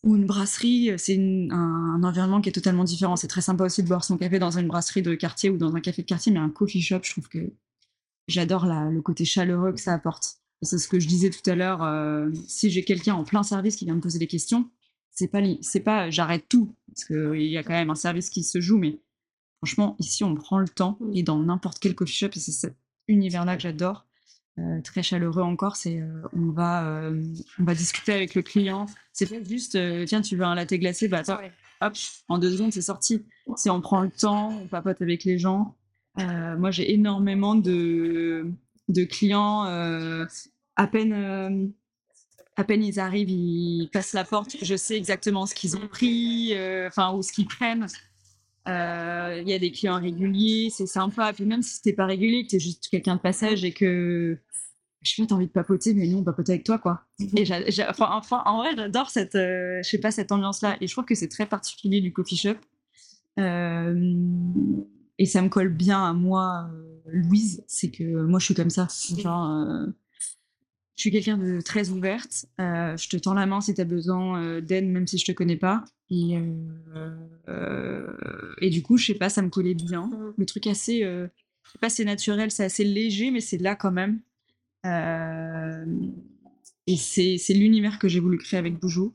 ou 0.07 0.15
une 0.15 0.25
brasserie. 0.25 0.91
C'est 0.97 1.15
une- 1.15 1.51
un, 1.51 2.01
environnement 2.03 2.39
qui 2.41 2.49
est 2.49 2.53
totalement 2.53 2.85
différent. 2.85 3.15
C'est 3.17 3.27
très 3.27 3.41
sympa 3.41 3.65
aussi 3.65 3.83
de 3.83 3.87
boire 3.89 4.03
son 4.05 4.17
café 4.17 4.39
dans 4.39 4.57
une 4.57 4.67
brasserie 4.67 5.01
de 5.01 5.13
quartier 5.15 5.49
ou 5.49 5.57
dans 5.57 5.75
un 5.75 5.81
café 5.81 6.01
de 6.01 6.07
quartier, 6.07 6.31
mais 6.31 6.39
un 6.39 6.49
coffee 6.49 6.81
shop, 6.81 6.99
je 7.03 7.11
trouve 7.11 7.27
que 7.27 7.51
j'adore 8.27 8.65
le 8.65 9.01
côté 9.01 9.25
chaleureux 9.25 9.73
que 9.73 9.81
ça 9.81 9.93
apporte. 9.93 10.37
C'est 10.61 10.77
ce 10.77 10.87
que 10.87 10.99
je 10.99 11.07
disais 11.07 11.29
tout 11.29 11.47
à 11.49 11.55
l'heure. 11.55 11.83
euh, 11.83 12.29
si 12.47 12.69
j'ai 12.69 12.83
quelqu'un 12.83 13.15
en 13.15 13.23
plein 13.23 13.43
service 13.43 13.75
qui 13.75 13.85
vient 13.85 13.95
me 13.95 14.01
poser 14.01 14.17
des 14.19 14.27
questions, 14.27 14.69
c'est 15.11 15.27
pas, 15.27 15.41
c'est 15.61 15.81
pas 15.81 16.09
j'arrête 16.09 16.45
tout, 16.49 16.73
parce 16.87 17.05
qu'il 17.05 17.41
y 17.51 17.57
a 17.57 17.63
quand 17.63 17.73
même 17.73 17.89
un 17.89 17.95
service 17.95 18.29
qui 18.29 18.43
se 18.43 18.61
joue, 18.61 18.77
mais 18.77 18.99
franchement, 19.59 19.95
ici, 19.99 20.23
on 20.23 20.33
prend 20.35 20.59
le 20.59 20.67
temps, 20.69 20.97
et 21.13 21.21
dans 21.23 21.39
n'importe 21.39 21.79
quel 21.79 21.95
coffee 21.95 22.13
shop, 22.13 22.29
c'est 22.33 22.51
cet 22.51 22.75
univers-là 23.07 23.55
que 23.57 23.61
j'adore, 23.63 24.06
euh, 24.59 24.81
très 24.81 25.03
chaleureux 25.03 25.43
encore, 25.43 25.75
c'est 25.75 25.99
euh, 25.99 26.21
on, 26.33 26.51
va, 26.51 26.87
euh, 26.87 27.23
on 27.59 27.63
va 27.63 27.75
discuter 27.75 28.11
avec 28.11 28.33
le 28.33 28.41
client. 28.41 28.87
C'est 29.13 29.27
pas 29.29 29.47
juste, 29.47 29.77
tiens, 30.05 30.21
tu 30.21 30.35
veux 30.35 30.43
un 30.45 30.55
latte 30.55 30.73
glacé, 30.73 31.07
bah 31.07 31.19
attends, 31.19 31.37
Ouais. 31.37 31.51
hop, 31.81 31.93
en 32.27 32.37
deux 32.39 32.51
secondes, 32.51 32.73
c'est 32.73 32.81
sorti. 32.81 33.23
C'est 33.55 33.69
on 33.69 33.81
prend 33.81 34.01
le 34.01 34.09
temps, 34.09 34.49
on 34.49 34.67
papote 34.67 35.01
avec 35.01 35.23
les 35.23 35.37
gens. 35.37 35.75
Moi, 36.17 36.71
j'ai 36.71 36.91
énormément 36.93 37.53
de, 37.55 38.51
de 38.89 39.03
clients, 39.03 39.63
à 39.63 40.87
peine... 40.87 41.73
à 42.55 42.63
peine 42.63 42.83
ils 42.83 42.99
arrivent, 42.99 43.29
ils 43.29 43.89
passent 43.93 44.13
la 44.13 44.23
porte, 44.23 44.57
je 44.61 44.75
sais 44.75 44.97
exactement 44.97 45.45
ce 45.45 45.53
qu'ils 45.53 45.77
ont 45.77 45.87
pris, 45.87 46.53
enfin, 46.87 47.13
ou 47.13 47.21
ce 47.21 47.31
qu'ils 47.31 47.47
prennent. 47.47 47.85
Il 48.65 49.47
y 49.47 49.53
a 49.53 49.59
des 49.59 49.71
clients 49.71 49.99
réguliers, 50.01 50.69
c'est 50.71 50.87
sympa. 50.87 51.31
Puis 51.33 51.45
même 51.45 51.61
si 51.61 51.81
t'es 51.81 51.93
pas 51.93 52.05
régulier, 52.05 52.43
que 52.43 52.49
t'es 52.49 52.59
juste 52.59 52.87
quelqu'un 52.89 53.15
de 53.15 53.21
passage 53.21 53.63
et 53.63 53.71
que 53.71 54.37
je 55.01 55.11
sais 55.13 55.21
pas, 55.21 55.27
t'as 55.27 55.35
envie 55.35 55.47
de 55.47 55.51
papoter, 55.51 55.93
mais 55.93 56.07
nous 56.07 56.19
on 56.19 56.23
papote 56.23 56.49
avec 56.49 56.63
toi, 56.63 56.79
quoi. 56.79 57.03
Et 57.35 57.43
enfin, 57.87 58.09
enfin, 58.11 58.41
en 58.45 58.57
vrai, 58.57 58.75
j'adore 58.75 59.09
cette, 59.09 59.35
euh, 59.35 59.81
je 59.83 59.89
sais 59.89 59.99
pas, 59.99 60.11
cette 60.11 60.31
ambiance-là. 60.31 60.77
Et 60.81 60.87
je 60.87 60.91
trouve 60.91 61.05
que 61.05 61.15
c'est 61.15 61.27
très 61.27 61.45
particulier 61.45 62.01
du 62.01 62.11
coffee 62.11 62.37
shop. 62.37 62.55
Euh, 63.39 64.13
et 65.19 65.25
ça 65.25 65.41
me 65.41 65.49
colle 65.49 65.69
bien 65.69 66.03
à 66.03 66.13
moi, 66.13 66.69
euh, 66.73 66.97
Louise, 67.07 67.63
c'est 67.67 67.91
que 67.91 68.03
moi 68.03 68.39
je 68.39 68.45
suis 68.45 68.55
comme 68.55 68.69
ça. 68.69 68.87
Genre, 69.17 69.87
je 70.95 71.01
suis 71.01 71.11
quelqu'un 71.11 71.37
de 71.37 71.61
très 71.61 71.89
ouverte. 71.89 72.47
Je 72.57 73.09
te 73.09 73.17
tends 73.17 73.35
la 73.35 73.45
main 73.45 73.61
si 73.61 73.73
tu 73.73 73.81
as 73.81 73.85
besoin 73.85 74.61
d'aide, 74.61 74.87
même 74.87 75.05
si 75.07 75.17
je 75.17 75.25
te 75.25 75.31
connais 75.31 75.57
pas. 75.57 75.85
Et, 76.09 76.37
et 78.61 78.69
du 78.69 78.81
coup, 78.81 78.97
je 78.97 79.05
sais 79.05 79.15
pas, 79.15 79.29
ça 79.29 79.41
me 79.41 79.49
collait 79.49 79.75
bien. 79.75 80.07
Mhm. 80.07 80.33
Le 80.37 80.45
truc 80.45 80.67
assez, 80.67 81.01
je 81.01 81.71
sais 81.71 81.79
pas, 81.79 81.89
c'est 81.89 82.05
naturel, 82.05 82.49
c'est 82.51 82.65
assez 82.65 82.83
léger, 82.83 83.29
mais 83.31 83.41
c'est 83.41 83.57
là 83.57 83.75
quand 83.75 83.91
même. 83.91 84.19
Euh, 84.87 85.85
et 86.87 86.95
c'est 86.95 87.37
l'univers 87.53 87.99
que 87.99 88.07
j'ai 88.07 88.19
voulu 88.19 88.37
créer 88.37 88.59
avec 88.59 88.79
Boujou. 88.79 89.13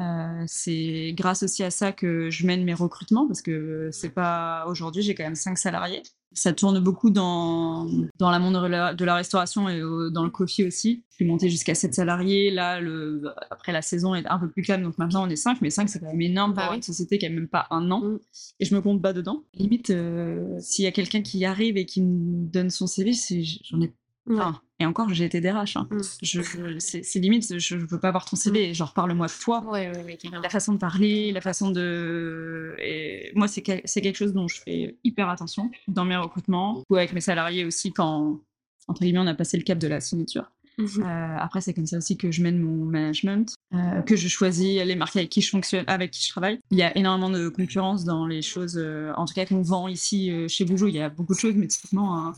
Euh, 0.00 0.42
c'est 0.46 1.12
grâce 1.16 1.42
aussi 1.42 1.62
à 1.62 1.70
ça 1.70 1.92
que 1.92 2.30
je 2.30 2.46
mène 2.46 2.64
mes 2.64 2.72
recrutements 2.74 3.26
parce 3.26 3.42
que 3.42 3.90
c'est 3.92 4.08
pas 4.08 4.64
aujourd'hui 4.66 5.02
j'ai 5.02 5.14
quand 5.14 5.22
même 5.22 5.34
cinq 5.34 5.58
salariés. 5.58 6.02
Ça 6.34 6.54
tourne 6.54 6.80
beaucoup 6.80 7.10
dans, 7.10 7.86
dans 8.18 8.30
la 8.30 8.38
monde 8.38 8.54
de 8.54 8.66
la, 8.66 8.94
de 8.94 9.04
la 9.04 9.14
restauration 9.16 9.68
et 9.68 9.82
au- 9.82 10.08
dans 10.08 10.24
le 10.24 10.30
coffee 10.30 10.64
aussi. 10.64 11.04
Je 11.10 11.16
suis 11.16 11.24
montée 11.26 11.50
jusqu'à 11.50 11.74
7 11.74 11.92
salariés. 11.94 12.50
Là, 12.50 12.80
le, 12.80 13.22
après 13.50 13.70
la 13.70 13.82
saison 13.82 14.14
est 14.14 14.26
un 14.26 14.38
peu 14.38 14.48
plus 14.48 14.62
calme, 14.62 14.82
donc 14.82 14.96
maintenant 14.96 15.26
on 15.26 15.28
est 15.28 15.36
5, 15.36 15.58
mais 15.60 15.68
5 15.68 15.90
c'est 15.90 16.00
quand 16.00 16.06
même 16.06 16.22
énorme 16.22 16.54
pour 16.54 16.62
Bah 16.62 16.68
oui. 16.70 16.76
une 16.78 16.82
société 16.82 17.18
qui 17.18 17.26
a 17.26 17.28
même 17.28 17.48
pas 17.48 17.66
un 17.70 17.90
an. 17.90 18.00
Mm. 18.00 18.18
Et 18.60 18.64
je 18.64 18.74
me 18.74 18.80
compte 18.80 19.02
pas 19.02 19.12
dedans. 19.12 19.44
Limite, 19.52 19.90
euh, 19.90 20.58
s'il 20.58 20.86
y 20.86 20.88
a 20.88 20.92
quelqu'un 20.92 21.20
qui 21.20 21.44
arrive 21.44 21.76
et 21.76 21.84
qui 21.84 22.00
me 22.00 22.46
donne 22.50 22.70
son 22.70 22.86
CV, 22.86 23.12
j'en 23.12 23.82
ai. 23.82 23.92
Enfin, 24.30 24.60
et 24.78 24.86
encore, 24.86 25.12
j'ai 25.12 25.24
été 25.24 25.40
DRH. 25.40 25.76
hein. 25.76 25.88
Mm. 25.90 25.98
Je, 26.22 26.42
je- 26.42 26.78
c'est 26.78 27.18
limite, 27.18 27.52
je, 27.54 27.58
je 27.58 27.76
veux 27.76 27.98
pas 27.98 28.08
avoir 28.08 28.24
ton 28.24 28.36
CV. 28.36 28.72
Genre, 28.74 28.92
parle-moi 28.94 29.26
de 29.26 29.32
toi 29.42 29.64
Ouais, 29.70 29.90
ouais, 29.96 30.18
la 30.42 30.48
façon 30.48 30.72
de 30.74 30.78
parler, 30.78 31.32
la 31.32 31.40
façon 31.40 31.70
de. 31.70 32.74
Et 32.78 33.32
moi, 33.34 33.48
c'est 33.48 33.62
quel- 33.62 33.82
c'est 33.84 34.00
quelque 34.00 34.16
chose 34.16 34.32
dont 34.32 34.48
je 34.48 34.60
fais 34.60 34.96
hyper 35.04 35.28
attention 35.28 35.70
dans 35.88 36.04
mes 36.04 36.16
recrutements 36.16 36.82
ou 36.90 36.96
avec 36.96 37.12
mes 37.12 37.20
salariés 37.20 37.64
aussi 37.64 37.92
quand, 37.92 38.40
entre 38.88 39.00
guillemets, 39.02 39.18
on 39.20 39.26
a 39.26 39.34
passé 39.34 39.56
le 39.56 39.62
cap 39.64 39.78
de 39.78 39.88
la 39.88 40.00
signature. 40.00 40.50
Mhm. 40.78 41.02
Euh, 41.02 41.36
après, 41.38 41.60
c'est 41.60 41.74
comme 41.74 41.86
ça 41.86 41.98
aussi 41.98 42.16
que 42.16 42.30
je 42.30 42.42
mène 42.42 42.58
mon 42.58 42.86
management, 42.86 43.54
euh, 43.74 44.00
que 44.02 44.16
je 44.16 44.26
choisis 44.28 44.82
les 44.82 44.96
marques 44.96 45.16
avec 45.16 45.28
qui 45.28 45.42
je 45.42 45.50
fonctionne, 45.50 45.84
avec 45.86 46.12
qui 46.12 46.24
je 46.24 46.30
travaille. 46.30 46.58
Il 46.70 46.78
y 46.78 46.82
a 46.82 46.96
énormément 46.96 47.28
de 47.28 47.48
concurrence 47.50 48.04
dans 48.04 48.26
les 48.26 48.40
choses, 48.40 48.78
euh, 48.78 49.12
en 49.16 49.26
tout 49.26 49.34
cas 49.34 49.44
qu'on 49.44 49.60
vend 49.62 49.86
ici 49.88 50.30
chez 50.48 50.64
Boujou. 50.64 50.88
Il 50.88 50.94
y 50.94 51.00
a 51.00 51.10
beaucoup 51.10 51.34
de 51.34 51.38
choses, 51.38 51.54
mais 51.56 51.66
typiquement, 51.66 52.16
un- 52.28 52.34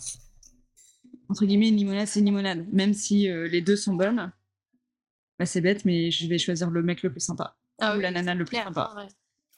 entre 1.35 1.47
guillemets, 1.47 1.69
une 1.69 1.77
limonade, 1.77 2.07
c'est 2.07 2.21
une 2.21 2.27
limonade. 2.27 2.65
Même 2.73 2.95
si 2.95 3.29
euh, 3.29 3.49
les 3.49 3.61
deux 3.61 3.75
sont 3.75 3.95
bonnes, 3.95 4.31
bah, 5.41 5.47
c'est 5.47 5.61
bête, 5.61 5.85
mais 5.85 6.13
je 6.13 6.29
vais 6.29 6.39
choisir 6.39 6.71
le 6.71 6.81
mec 6.81 7.03
le 7.03 7.11
plus 7.11 7.19
sympa 7.21 7.57
Ah 7.81 7.95
ou 7.95 7.97
oui, 7.97 8.03
la 8.03 8.13
nana 8.13 8.35
le 8.37 8.45
plus 8.45 8.51
clair, 8.57 8.67
sympa. 8.67 8.95
ouais. 8.97 9.09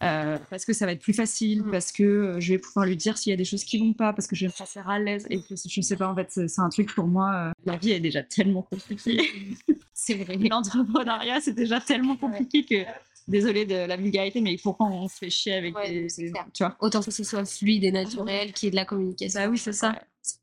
Euh, 0.02 0.38
parce 0.50 0.64
que 0.64 0.72
ça 0.72 0.86
va 0.86 0.92
être 0.92 1.00
plus 1.02 1.12
facile, 1.12 1.62
Mm. 1.64 1.70
parce 1.70 1.92
que 1.92 2.02
euh, 2.02 2.40
je 2.40 2.54
vais 2.54 2.58
pouvoir 2.58 2.86
lui 2.86 2.96
dire 2.96 3.18
s'il 3.18 3.30
y 3.30 3.34
a 3.34 3.36
des 3.36 3.44
choses 3.44 3.62
qui 3.64 3.78
vont 3.78 3.92
pas, 3.92 4.14
parce 4.14 4.26
que 4.26 4.34
je 4.34 4.46
vais 4.46 4.52
me 4.58 4.66
faire 4.66 4.88
à 4.88 4.98
l'aise. 4.98 5.26
Et 5.28 5.38
que 5.42 5.54
je 5.54 5.80
sais 5.82 5.96
pas, 5.96 6.08
en 6.08 6.14
fait, 6.14 6.30
c'est 6.48 6.60
un 6.60 6.68
truc 6.70 6.94
pour 6.94 7.06
moi. 7.06 7.52
la 7.66 7.76
vie 7.76 7.90
est 7.92 8.00
déjà 8.00 8.22
tellement 8.22 8.62
compliquée. 8.62 9.20
C'est 9.92 10.14
vrai. 10.14 10.36
L'entrepreneuriat, 10.36 11.40
c'est 11.40 11.54
déjà 11.54 11.80
tellement 11.80 12.16
compliqué 12.16 12.64
que 12.64 12.74
désolée 13.28 13.66
de 13.66 13.74
la 13.74 13.96
vulgarité, 13.96 14.40
mais 14.40 14.56
pourquoi 14.62 14.86
on 14.86 15.08
se 15.08 15.16
fait 15.16 15.30
chier 15.30 15.54
avec 15.54 15.76
Ouais, 15.76 15.90
des, 15.90 16.32
tu 16.52 16.64
vois 16.64 16.76
Autant 16.80 17.02
que 17.02 17.10
ce 17.10 17.24
soit 17.24 17.44
fluide 17.44 17.84
et 17.84 17.92
naturel, 17.92 18.52
qu'il 18.52 18.66
y 18.66 18.68
ait 18.68 18.70
de 18.70 18.76
la 18.76 18.84
communication. 18.84 19.40
Bah 19.40 19.48
oui, 19.48 19.58
c'est 19.58 19.72
ça. 19.72 19.94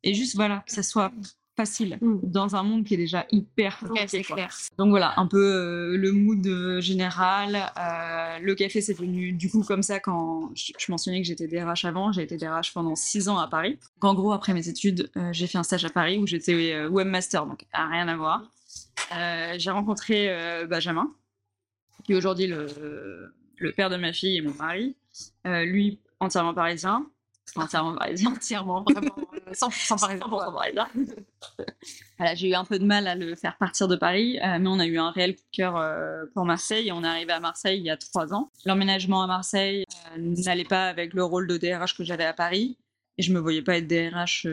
Et 0.03 0.13
juste 0.13 0.35
voilà, 0.35 0.63
que 0.65 0.71
ça 0.73 0.83
soit 0.83 1.11
facile 1.55 1.99
Mm. 2.01 2.19
dans 2.23 2.55
un 2.55 2.63
monde 2.63 2.83
qui 2.83 2.95
est 2.95 2.97
déjà 2.97 3.25
hyper 3.31 3.77
compliqué, 3.79 4.07
c'est 4.07 4.21
clair. 4.23 4.55
Donc 4.77 4.89
voilà, 4.89 5.13
un 5.17 5.27
peu 5.27 5.37
euh, 5.37 5.97
le 5.97 6.11
mood 6.11 6.45
euh, 6.47 6.81
général. 6.81 7.71
Euh, 7.77 8.39
le 8.39 8.55
café, 8.55 8.81
c'est 8.81 8.93
venu 8.93 9.33
du 9.33 9.49
coup 9.49 9.63
comme 9.63 9.83
ça 9.83 9.99
quand 9.99 10.49
je, 10.55 10.73
je 10.77 10.91
mentionnais 10.91 11.21
que 11.21 11.27
j'étais 11.27 11.47
DRH 11.47 11.85
avant. 11.85 12.11
J'ai 12.11 12.23
été 12.23 12.37
DRH 12.37 12.73
pendant 12.73 12.95
six 12.95 13.29
ans 13.29 13.37
à 13.37 13.47
Paris. 13.47 13.77
Donc, 14.01 14.11
en 14.11 14.13
gros, 14.15 14.31
après 14.31 14.53
mes 14.53 14.67
études, 14.67 15.11
j'ai 15.31 15.47
fait 15.47 15.57
un 15.57 15.63
stage 15.63 15.85
à 15.85 15.89
Paris 15.89 16.17
où 16.17 16.25
j'étais 16.25 16.87
webmaster, 16.87 17.45
donc 17.45 17.65
à 17.71 17.87
rien 17.87 18.07
à 18.07 18.17
voir. 18.17 18.41
J'ai 19.57 19.69
rencontré 19.69 20.65
Benjamin, 20.67 21.11
qui 22.03 22.13
est 22.13 22.15
aujourd'hui 22.15 22.47
le, 22.47 23.33
le 23.57 23.71
père 23.71 23.89
de 23.89 23.95
ma 23.97 24.13
fille 24.13 24.37
et 24.37 24.41
mon 24.41 24.53
mari. 24.53 24.95
Euh, 25.47 25.63
lui, 25.65 25.99
entièrement 26.19 26.53
parisien. 26.53 27.05
Entièrement 27.55 27.95
parisien. 27.95 28.31
Entièrement, 28.35 28.83
vraiment, 28.83 29.15
euh, 29.33 29.51
100% 29.51 29.99
parisien. 29.99 30.25
100% 30.27 30.53
parisien. 30.53 30.87
Voilà, 32.17 32.35
j'ai 32.35 32.49
eu 32.49 32.53
un 32.53 32.63
peu 32.63 32.79
de 32.79 32.85
mal 32.85 33.07
à 33.07 33.15
le 33.15 33.35
faire 33.35 33.57
partir 33.57 33.87
de 33.87 33.95
Paris, 33.97 34.39
euh, 34.39 34.57
mais 34.59 34.69
on 34.69 34.79
a 34.79 34.85
eu 34.85 34.97
un 34.97 35.11
réel 35.11 35.35
coup 35.35 35.41
de 35.51 35.55
cœur 35.57 35.75
euh, 35.75 36.25
pour 36.33 36.45
Marseille 36.45 36.87
et 36.87 36.91
on 36.93 37.03
est 37.03 37.07
arrivé 37.07 37.33
à 37.33 37.39
Marseille 37.41 37.79
il 37.79 37.83
y 37.85 37.89
a 37.89 37.97
trois 37.97 38.33
ans. 38.33 38.49
L'emménagement 38.65 39.23
à 39.23 39.27
Marseille 39.27 39.83
n'allait 40.17 40.63
pas 40.63 40.87
avec 40.87 41.13
le 41.13 41.23
rôle 41.23 41.47
de 41.47 41.57
DRH 41.57 41.97
que 41.97 42.03
j'avais 42.05 42.23
à 42.23 42.33
Paris 42.33 42.77
et 43.17 43.23
je 43.23 43.33
me 43.33 43.39
voyais 43.39 43.61
pas 43.61 43.77
être 43.77 43.87
DRH 43.87 44.47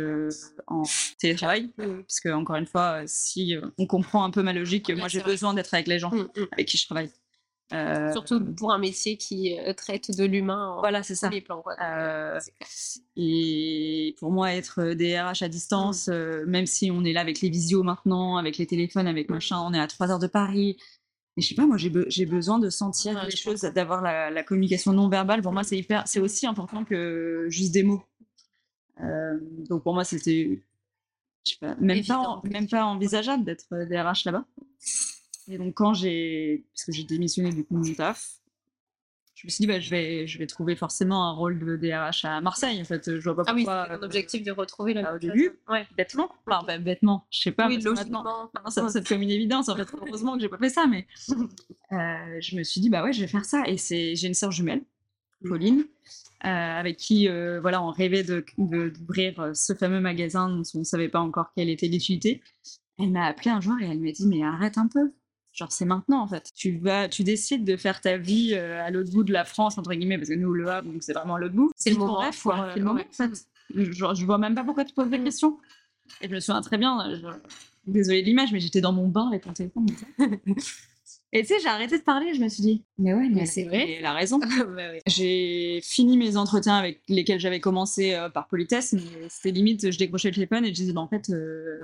en 0.67 0.83
télétravail, 1.19 1.71
Mm. 1.79 2.03
parce 2.03 2.21
que 2.21 2.29
encore 2.31 2.57
une 2.57 2.67
fois, 2.67 3.03
si 3.07 3.55
on 3.79 3.87
comprend 3.87 4.25
un 4.25 4.31
peu 4.31 4.43
ma 4.43 4.53
logique, 4.53 4.91
moi 4.91 5.07
j'ai 5.09 5.23
besoin 5.23 5.55
d'être 5.55 5.73
avec 5.73 5.87
les 5.87 5.99
gens 5.99 6.11
Mm, 6.11 6.29
mm. 6.37 6.47
avec 6.53 6.67
qui 6.67 6.77
je 6.77 6.87
travaille. 6.87 7.11
Euh, 7.73 8.11
Surtout 8.13 8.45
pour 8.55 8.73
un 8.73 8.79
métier 8.79 9.17
qui 9.17 9.59
euh, 9.59 9.73
traite 9.75 10.11
de 10.17 10.25
l'humain 10.25 10.71
en 10.71 10.81
voilà, 10.81 11.03
c'est 11.05 11.15
ça. 11.15 11.29
les 11.29 11.41
plans. 11.41 11.63
Quoi. 11.63 11.77
Euh. 11.81 12.39
Et 13.17 14.15
pour 14.19 14.33
moi, 14.33 14.53
être 14.55 14.93
DRH 14.95 15.43
à 15.43 15.49
distance, 15.49 16.09
euh, 16.09 16.45
même 16.47 16.67
si 16.67 16.91
on 16.91 17.05
est 17.05 17.13
là 17.13 17.21
avec 17.21 17.41
les 17.41 17.49
visios 17.49 17.83
maintenant, 17.83 18.37
avec 18.39 18.59
les 18.59 18.67
téléphones, 18.67 19.07
avec 19.07 19.29
machin, 19.31 19.59
on 19.61 19.73
est 19.73 19.79
à 19.79 19.87
3 19.87 20.11
heures 20.11 20.19
de 20.19 20.27
Paris. 20.27 20.77
Mais 21.37 21.43
je 21.45 21.49
sais 21.49 21.55
pas, 21.55 21.65
moi, 21.67 21.77
j'ai 21.77 21.91
be- 21.91 22.07
j'ai 22.09 22.27
besoin 22.27 22.59
de 22.59 22.71
sentir 22.71 23.15
Ouais, 23.15 23.27
les 23.27 23.37
choses, 23.37 23.61
d'avoir 23.61 24.03
la, 24.03 24.31
la 24.31 24.43
communication 24.43 24.93
non 24.93 25.09
verbale. 25.09 25.43
Pour 25.43 25.53
moi, 25.53 25.63
c'est 25.63 25.79
hyper, 25.79 26.03
c'est 26.07 26.19
aussi 26.21 26.47
important 26.47 26.85
que 26.85 27.47
juste 27.51 27.73
des 27.73 27.83
mots. 27.85 28.03
Donc 29.69 29.83
pour 29.83 29.95
moi, 29.95 30.05
c'était, 30.05 30.61
je 31.47 31.53
sais 31.53 31.59
pas, 31.61 31.75
même 31.77 32.05
pas, 32.05 32.19
en- 32.19 32.43
même 32.45 32.69
pas 32.69 32.85
envisageable 32.85 33.45
d'être 33.45 33.67
DRH 33.89 34.25
là-bas. 34.25 34.45
Et 35.51 35.59
donc 35.59 35.75
quand 35.75 35.95
j'ai, 35.95 36.65
parce 36.75 36.85
que 36.85 36.93
j'ai 36.93 37.05
démissionné 37.05 37.51
du 37.53 37.65
coup 37.65 37.81
de 37.81 37.87
mon 37.89 37.95
taf, 37.95 38.37
je 39.35 39.47
me 39.47 39.51
suis 39.51 39.63
dit, 39.63 39.67
bah, 39.67 39.81
je, 39.81 39.89
vais, 39.89 40.27
je 40.27 40.37
vais 40.39 40.47
trouver 40.47 40.77
forcément 40.77 41.25
un 41.27 41.33
rôle 41.33 41.59
de 41.59 41.77
DRH 41.77 42.27
à 42.27 42.43
Marseille. 42.43 42.79
En 42.79 42.85
fait, 42.85 43.19
je 43.19 43.25
vois 43.31 43.37
pas 43.43 43.45
Ah 43.47 43.55
oui, 43.55 43.65
pourquoi. 43.65 43.87
ton 43.87 44.03
euh, 44.03 44.05
objectif 44.05 44.43
de 44.43 44.53
retrouver 44.53 44.93
la 44.93 45.03
bah, 45.03 45.15
au 45.15 45.19
début. 45.19 45.53
Ouais. 45.67 45.87
bêtement. 45.97 46.31
Enfin, 46.47 46.63
bah, 46.67 46.77
bêtement, 46.79 47.25
je 47.31 47.41
sais 47.41 47.51
pas. 47.51 47.67
oui, 47.67 47.79
logiquement. 47.81 48.23
maintenant, 48.53 48.71
ça, 48.71 48.87
c'est 48.91 49.07
comme 49.09 49.23
une 49.23 49.31
évidence. 49.31 49.71
En 49.71 49.77
fait, 49.77 49.89
heureusement 49.95 50.35
que 50.35 50.41
j'ai 50.43 50.51
pas 50.51 50.59
fait 50.59 50.69
ça, 50.69 50.87
mais 50.87 51.07
euh, 51.93 52.39
je 52.41 52.55
me 52.57 52.63
suis 52.63 52.83
dit, 52.83 52.91
bah 52.91 53.03
ouais, 53.03 53.15
je 53.15 53.23
vais 53.23 53.27
faire 53.27 53.47
ça. 53.47 53.63
Et 53.67 53.79
c'est, 53.79 54.15
j'ai 54.15 54.27
une 54.29 54.35
sœur 54.35 54.53
jumelle, 54.53 54.83
Pauline, 55.49 55.87
euh, 56.45 56.49
avec 56.49 56.99
qui, 56.99 57.27
euh, 57.27 57.61
voilà, 57.63 57.83
on 57.83 57.91
rêvait 57.93 58.25
de, 58.25 58.45
de- 58.59 58.91
d'ouvrir 58.91 59.41
euh, 59.41 59.55
ce 59.55 59.73
fameux 59.73 60.01
magasin 60.01 60.51
dont 60.51 60.63
on 60.75 60.85
savait 60.85 61.09
pas 61.09 61.21
encore 61.21 61.51
quelle 61.57 61.71
était 61.71 61.89
l'utilité. 61.89 62.43
Elle 62.99 63.11
m'a 63.11 63.25
appelé 63.25 63.51
un 63.51 63.63
jour 63.63 63.77
et 63.81 63.87
elle 63.87 64.01
m'a 64.01 64.13
dit, 64.13 64.27
mais 64.27 64.45
arrête 64.45 64.77
un 64.77 64.87
peu. 64.87 65.13
Genre, 65.53 65.73
c'est 65.73 65.85
maintenant, 65.85 66.23
en 66.23 66.29
fait. 66.29 66.51
Tu 66.55 66.79
vas, 66.79 67.09
tu 67.09 67.25
décides 67.25 67.65
de 67.65 67.77
faire 67.77 68.01
ta 68.01 68.17
vie 68.19 68.53
euh, 68.55 68.81
à 68.83 68.91
l'autre 68.91 69.11
bout 69.11 69.25
de 69.25 69.33
la 69.33 69.45
France, 69.45 69.79
entre 69.79 69.93
guillemets, 69.95 70.17
parce 70.17 70.29
que 70.31 70.35
nous, 70.35 70.53
le 70.53 70.69
Havre, 70.69 70.89
donc 70.93 71.03
c'est 71.03 71.13
vraiment 71.13 71.35
à 71.35 71.39
l'autre 71.41 71.55
bout. 71.55 71.71
C'est 71.77 71.91
le 71.91 71.97
moment. 71.97 72.23
C'est 72.33 72.49
le 72.79 72.85
moment, 72.85 72.95
Ouais. 73.01 73.07
en 73.09 73.13
fait. 73.13 73.47
Genre, 73.93 74.15
je 74.15 74.25
vois 74.25 74.39
même 74.39 74.55
pas 74.55 74.65
pourquoi 74.65 74.85
tu 74.85 74.95
poses 74.95 75.11
des 75.11 75.21
questions. 75.23 75.59
Et 76.21 76.29
je 76.29 76.35
me 76.35 76.41
souviens 76.41 76.61
très 76.61 76.77
bien, 76.79 76.99
je... 77.15 77.27
désolée 77.87 78.23
de 78.23 78.27
l'image, 78.27 78.53
mais 78.53 78.61
j'étais 78.61 78.81
dans 78.81 78.93
mon 78.93 79.07
bain 79.09 79.29
avec 79.29 79.47
mon 79.47 79.53
téléphone. 79.53 79.87
Et 81.33 81.43
tu 81.43 81.47
sais, 81.47 81.61
j'ai 81.61 81.69
arrêté 81.69 81.97
de 81.97 82.03
parler, 82.03 82.35
je 82.35 82.41
me 82.43 82.49
suis 82.49 82.63
dit, 82.63 82.85
mais 82.99 83.15
ouais, 83.15 83.29
mais 83.29 83.43
Mais 83.43 83.47
c'est 83.47 83.63
vrai. 83.65 83.93
Elle 83.99 84.07
a 84.07 84.13
raison. 84.13 84.41
Bah. 84.77 84.83
J'ai 85.07 85.81
fini 85.83 86.17
mes 86.17 86.37
entretiens 86.37 86.75
avec 86.77 87.03
lesquels 87.09 87.39
j'avais 87.39 87.61
commencé 87.61 88.15
euh, 88.15 88.29
par 88.29 88.49
politesse, 88.49 88.93
mais 88.95 89.03
c'était 89.29 89.53
limite, 89.53 89.93
je 89.93 89.99
décrochais 89.99 90.29
le 90.31 90.35
téléphone 90.35 90.65
et 90.65 90.69
je 90.69 90.75
disais, 90.75 90.93
bah, 90.93 91.01
en 91.01 91.09
fait, 91.09 91.31
euh, 91.31 91.79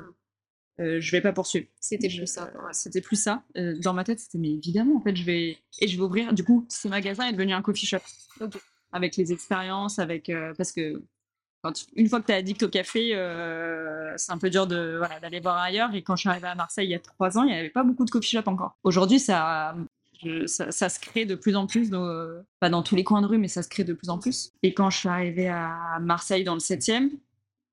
euh, 0.81 1.01
je 1.01 1.11
vais 1.13 1.21
pas 1.21 1.33
poursuivre. 1.33 1.67
C'était 1.81 2.09
plus 2.09 2.27
ça. 2.27 2.51
euh, 2.55 2.69
C'était 2.73 3.01
plus 3.01 3.17
ça. 3.21 3.43
Euh, 3.57 3.79
dans 3.81 3.93
ma 3.95 4.05
tête, 4.05 4.21
c'était, 4.21 4.39
mais 4.39 4.53
évidemment, 4.53 4.97
en 4.97 5.01
fait, 5.01 5.17
je 5.17 5.25
vais. 5.25 5.59
Et 5.81 5.89
je 5.89 5.97
vais 5.97 6.03
ouvrir. 6.03 6.33
Du 6.35 6.45
coup, 6.45 6.67
ce 6.69 6.89
magasin 6.89 7.27
est 7.29 7.33
devenu 7.33 7.53
un 7.53 7.63
coffee 7.63 7.87
shop. 7.87 7.99
Avec 8.93 9.17
les 9.17 9.33
expériences, 9.33 9.99
avec. 9.99 10.29
euh, 10.29 10.55
parce 10.57 10.73
que. 10.73 11.03
quand 11.63 11.73
tu- 11.73 11.87
une 11.97 12.09
fois 12.09 12.21
que 12.21 12.27
tu 12.27 12.33
es 12.33 12.37
addict 12.37 12.63
au 12.63 12.69
café, 12.69 13.11
c'est 14.17 14.33
un 14.33 14.39
peu 14.39 14.51
dur 14.51 14.67
de 14.67 14.97
voilà, 14.99 15.19
d'aller 15.21 15.41
voir 15.41 15.57
ailleurs. 15.59 15.95
Et 15.95 16.03
quand 16.03 16.15
je 16.17 16.21
suis 16.21 16.29
arrivée 16.29 16.47
à 16.49 16.55
Marseille 16.55 16.87
il 16.87 16.91
y 16.91 16.95
a 16.95 16.99
trois 17.01 17.37
ans, 17.39 17.43
il 17.43 17.53
n'y 17.53 17.59
avait 17.59 17.71
pas 17.71 17.83
beaucoup 17.83 18.05
de 18.05 18.11
coffee 18.11 18.31
shop 18.37 18.43
encore. 18.47 18.77
Aujourd'hui, 18.85 19.19
ça, 19.19 19.75
je- 20.23 20.47
ça, 20.47 20.71
ça 20.71 20.89
se 20.89 20.99
crée 21.01 21.25
de 21.27 21.35
plus 21.35 21.57
en 21.57 21.67
plus, 21.67 21.91
dans- 21.91 22.41
pas 22.61 22.71
dans 22.71 22.83
tous 22.83 22.95
les 22.97 23.05
coins 23.05 23.21
de 23.23 23.27
rue, 23.27 23.39
mais 23.39 23.49
ça 23.49 23.63
se 23.63 23.69
crée 23.69 23.85
de 23.85 23.93
plus 23.95 24.09
en 24.11 24.19
plus. 24.19 24.53
Et 24.63 24.73
quand 24.75 24.91
je 24.91 24.99
suis 24.99 25.09
arrivée 25.09 25.49
à 25.49 25.99
Marseille 26.01 26.45
dans 26.45 26.55
le 26.55 26.61
7e, 26.61 27.11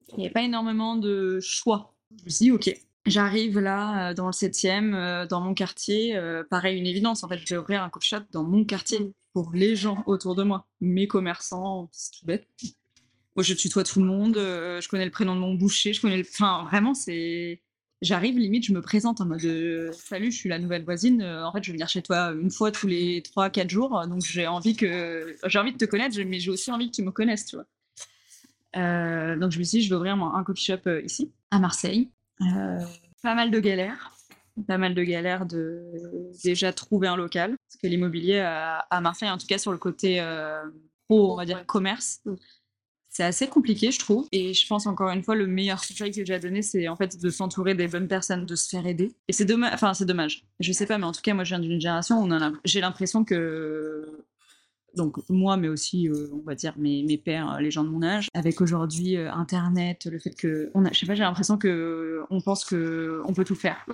il 0.10 0.18
n'y 0.18 0.26
avait 0.26 0.34
pas 0.34 0.42
énormément 0.44 0.96
de 0.96 1.40
choix. 1.42 1.94
Je 2.20 2.26
me 2.26 2.30
suis 2.30 2.46
dit, 2.46 2.52
ok, 2.52 2.76
j'arrive 3.06 3.60
là 3.60 4.12
euh, 4.12 4.14
dans 4.14 4.28
le 4.28 4.32
7e, 4.32 4.94
euh, 4.94 5.26
dans 5.28 5.42
mon 5.42 5.54
quartier. 5.54 6.16
euh, 6.16 6.44
pareil, 6.50 6.78
une 6.80 6.88
évidence. 6.88 7.24
En 7.24 7.30
fait, 7.30 7.38
je 7.38 7.46
vais 7.54 7.58
ouvrir 7.58 7.84
un 7.84 7.90
coffee 7.90 8.10
shop 8.10 8.24
dans 8.32 8.44
mon 8.44 8.64
quartier 8.66 9.14
pour 9.34 9.52
les 9.54 9.76
gens 9.76 10.04
autour 10.06 10.36
de 10.36 10.44
moi, 10.44 10.68
mes 10.80 11.08
commerçants, 11.08 11.90
c'est 11.92 12.12
tout 12.12 12.26
bête. 12.26 12.48
Moi, 13.36 13.44
je 13.44 13.56
tutoie 13.56 13.84
tout 13.84 14.00
le 14.00 14.06
monde, 14.06 14.36
je 14.36 14.88
connais 14.88 15.06
le 15.06 15.12
prénom 15.12 15.34
de 15.36 15.40
mon 15.40 15.56
boucher, 15.56 15.92
je 15.92 16.02
connais. 16.02 16.22
Enfin, 16.22 16.66
vraiment, 16.70 16.94
c'est. 16.94 17.62
J'arrive, 18.04 18.38
limite, 18.38 18.66
je 18.66 18.74
me 18.74 18.82
présente 18.82 19.22
en 19.22 19.26
mode 19.26 19.92
Salut, 19.94 20.32
je 20.32 20.38
suis 20.38 20.50
la 20.50 20.60
nouvelle 20.60 20.84
voisine. 20.84 21.24
en 21.24 21.52
fait, 21.52 21.64
je 21.64 21.72
vais 21.72 21.74
venir 21.74 21.88
chez 21.90 22.04
toi 22.04 22.32
une 22.34 22.52
fois 22.52 22.70
tous 22.72 22.86
les 22.86 23.22
3-4 23.22 23.70
jours. 23.72 24.06
Donc, 24.08 24.22
j'ai 24.24 24.46
envie 24.46 24.76
que. 24.76 25.36
Envie 25.58 25.74
de 25.74 25.78
te 25.78 25.86
connaître, 25.86 26.16
mais 26.28 26.40
j'ai 26.40 26.52
aussi 26.52 26.70
envie 26.72 26.92
que 26.92 26.96
tu 26.96 27.02
me 27.02 27.12
connaisses, 27.12 27.48
tu 27.48 27.56
vois. 27.56 27.66
Donc, 28.76 29.52
je 29.52 29.58
me 29.58 29.64
suis 29.64 29.80
dit, 29.80 29.82
je 29.82 29.90
vais 29.90 29.96
ouvrir 29.96 30.14
un 30.14 30.44
coffee 30.44 30.66
shop 30.66 30.88
ici, 31.04 31.32
à 31.50 31.58
Marseille. 31.58 32.13
Pas 32.40 33.36
mal 33.36 33.52
de 33.52 33.60
galères. 33.60 34.12
Pas 34.68 34.78
mal 34.78 34.94
de 34.94 35.04
galères 35.04 35.46
de 35.46 35.82
déjà 36.44 36.74
trouver 36.74 37.08
un 37.08 37.16
local. 37.16 37.56
Parce 37.68 37.82
que 37.82 37.88
l'immobilier 37.88 38.40
à, 38.40 39.02
Marseille, 39.02 39.30
en 39.30 39.38
tout 39.38 39.48
cas 39.48 39.58
sur 39.58 39.72
le 39.72 39.78
côté 39.78 40.22
euh, 40.22 40.64
pro, 41.08 41.34
on 41.34 41.36
va 41.36 41.46
dire 41.46 41.66
commerce, 41.66 42.22
Mm. 42.26 42.36
c'est 43.10 43.24
assez 43.24 43.48
compliqué, 43.48 43.92
je 43.92 44.00
trouve. 44.00 44.28
Et 44.32 44.54
je 44.54 44.68
pense 44.68 44.88
encore 44.88 45.10
une 45.10 45.24
fois, 45.24 45.36
le 45.36 45.48
meilleur 45.48 45.80
conseil 45.80 46.12
que 46.12 46.26
j'ai 46.26 46.34
à 46.34 46.40
donner, 46.40 46.62
c'est 46.62 46.88
en 46.88 46.96
fait 46.96 47.20
de 47.22 47.30
s'entourer 47.30 47.76
des 47.76 47.88
bonnes 47.88 48.08
personnes, 48.08 48.46
de 48.46 48.56
se 48.56 48.70
faire 48.70 48.86
aider. 48.86 49.16
Et 49.28 49.34
c'est 49.34 49.46
dommage, 49.46 49.74
enfin 49.74 49.94
c'est 49.94 50.06
dommage. 50.06 50.46
Je 50.60 50.72
sais 50.72 50.86
pas, 50.86 50.98
mais 50.98 51.06
en 51.06 51.12
tout 51.12 51.22
cas, 51.22 51.34
moi 51.34 51.44
je 51.44 51.50
viens 51.50 51.60
d'une 51.60 51.80
génération 51.80 52.24
où 52.24 52.30
j'ai 52.66 52.82
l'impression 52.82 53.24
que 53.24 54.26
donc 54.96 55.18
moi, 55.30 55.58
mais 55.58 55.68
aussi, 55.68 56.08
euh, 56.08 56.30
on 56.34 56.44
va 56.46 56.56
dire, 56.56 56.74
mes, 56.78 57.04
mes 57.04 57.18
pères, 57.18 57.54
euh, 57.54 57.60
les 57.60 57.72
gens 57.72 57.84
de 57.84 57.90
mon 57.90 58.04
âge, 58.04 58.28
avec 58.34 58.62
aujourd'hui 58.62 59.18
euh, 59.18 59.32
Internet, 59.34 60.06
le 60.06 60.20
fait 60.20 60.32
que, 60.36 60.70
on 60.74 60.86
a, 60.86 60.92
je 60.92 61.00
sais 61.00 61.06
pas, 61.06 61.16
j'ai 61.16 61.24
l'impression 61.24 61.58
que 61.58 62.22
on 62.30 62.42
pense 62.42 62.64
que 62.66 63.22
on 63.26 63.34
peut 63.34 63.44
tout 63.44 63.56
faire. 63.56 63.86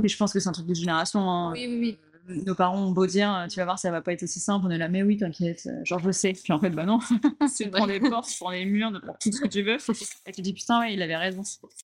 Mais 0.00 0.08
je 0.08 0.16
pense 0.16 0.32
que 0.32 0.40
c'est 0.40 0.48
un 0.48 0.52
truc 0.52 0.66
de 0.66 0.74
génération. 0.74 1.20
hein. 1.30 1.52
Oui, 1.52 1.66
oui, 1.68 1.78
oui. 1.78 1.98
Nos 2.44 2.56
parents 2.56 2.82
ont 2.84 2.90
beau 2.90 3.06
dire, 3.06 3.46
tu 3.48 3.56
vas 3.60 3.64
voir, 3.64 3.78
ça 3.78 3.90
va 3.92 4.00
pas 4.00 4.12
être 4.12 4.24
aussi 4.24 4.40
simple. 4.40 4.66
On 4.66 4.70
est 4.70 4.78
là, 4.78 4.88
mais 4.88 5.04
oui, 5.04 5.16
t'inquiète, 5.16 5.68
genre 5.84 6.00
je 6.00 6.10
sais. 6.10 6.32
Puis 6.32 6.52
en 6.52 6.58
fait, 6.58 6.70
bah 6.70 6.84
non, 6.84 6.98
tu 7.56 7.70
prends 7.70 7.86
des 7.86 8.00
portes, 8.00 8.28
tu 8.28 8.38
prends 8.40 8.50
des 8.50 8.64
murs, 8.64 8.90
tu 8.92 9.00
prends 9.00 9.16
tout 9.20 9.30
ce 9.30 9.40
que 9.40 9.46
tu 9.46 9.62
veux. 9.62 9.76
Et 10.26 10.32
tu 10.32 10.42
dis, 10.42 10.52
putain, 10.52 10.80
ouais, 10.80 10.94
il 10.94 11.02
avait 11.02 11.16
raison. 11.16 11.42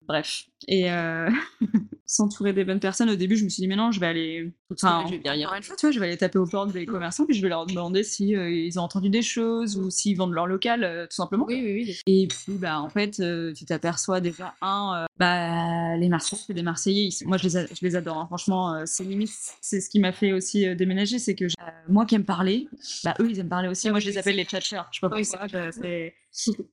Bref. 0.09 0.47
Et 0.69 0.91
euh, 0.91 1.29
s'entourer 2.07 2.53
des 2.53 2.65
bonnes 2.65 2.81
personnes, 2.81 3.11
au 3.11 3.17
début, 3.17 3.37
je 3.37 3.45
me 3.45 3.49
suis 3.49 3.61
dit, 3.63 3.69
mais 3.69 3.77
non, 3.77 3.91
je 3.93 4.01
vais 4.01 4.07
aller. 4.07 4.53
Enfin, 4.73 5.05
je 5.07 5.13
vais 5.13 5.19
bien 5.19 5.35
une 5.35 5.63
fois, 5.63 5.77
tu 5.77 5.87
vois, 5.87 5.91
je 5.93 6.01
vais 6.01 6.07
aller 6.07 6.17
taper 6.17 6.39
aux 6.39 6.47
portes 6.47 6.73
des 6.73 6.87
commerçants, 6.87 7.27
puis 7.27 7.35
je 7.37 7.43
vais 7.43 7.49
leur 7.49 7.67
demander 7.67 8.03
si 8.03 8.35
euh, 8.37 8.51
ils 8.51 8.79
ont 8.79 8.83
entendu 8.83 9.11
des 9.11 9.23
choses 9.23 9.77
ou 9.77 9.91
s'ils 9.91 10.17
vendent 10.17 10.33
leur 10.33 10.47
local, 10.47 10.83
euh, 10.85 11.05
tout 11.07 11.15
simplement. 11.17 11.45
Oui, 11.47 11.61
oui, 11.63 11.85
oui. 11.87 12.01
Et 12.07 12.27
puis, 12.29 12.55
bah, 12.59 12.81
en 12.81 12.89
fait, 12.89 13.21
euh, 13.21 13.53
tu 13.53 13.65
t'aperçois 13.65 14.21
déjà, 14.21 14.55
un, 14.63 15.07
bah, 15.19 15.97
les 15.97 16.09
Marseillais, 16.09 16.43
c'est 16.47 16.55
des 16.55 16.63
Marseillais. 16.63 17.09
ils 17.09 17.27
moi, 17.27 17.37
je 17.37 17.45
les, 17.45 17.57
a- 17.57 17.67
je 17.67 17.81
les 17.83 17.97
adore. 17.97 18.17
hein. 18.19 18.27
Franchement, 18.27 18.83
c'est 18.87 19.05
limite, 19.05 19.31
c'est 19.61 19.81
ce 19.81 19.89
qui 19.91 20.01
m'a 20.01 20.13
fait 20.13 20.33
aussi 20.33 20.75
déménager, 20.77 21.19
c'est 21.19 21.35
que 21.35 21.45
moi 21.89 22.07
qui 22.07 22.15
aime 22.15 22.25
parler, 22.25 22.69
bah, 23.05 23.15
eux, 23.21 23.29
ils 23.31 23.39
aiment 23.39 23.49
parler 23.49 23.69
aussi. 23.69 23.91
Moi, 23.91 24.01
je 24.01 24.07
les 24.09 24.19
appelle 24.19 24.37
les 24.37 24.45
tchatchers. 24.45 24.83
Je 24.93 24.99
sais 24.99 25.01
pas 25.09 25.11
pourquoi. 25.39 25.47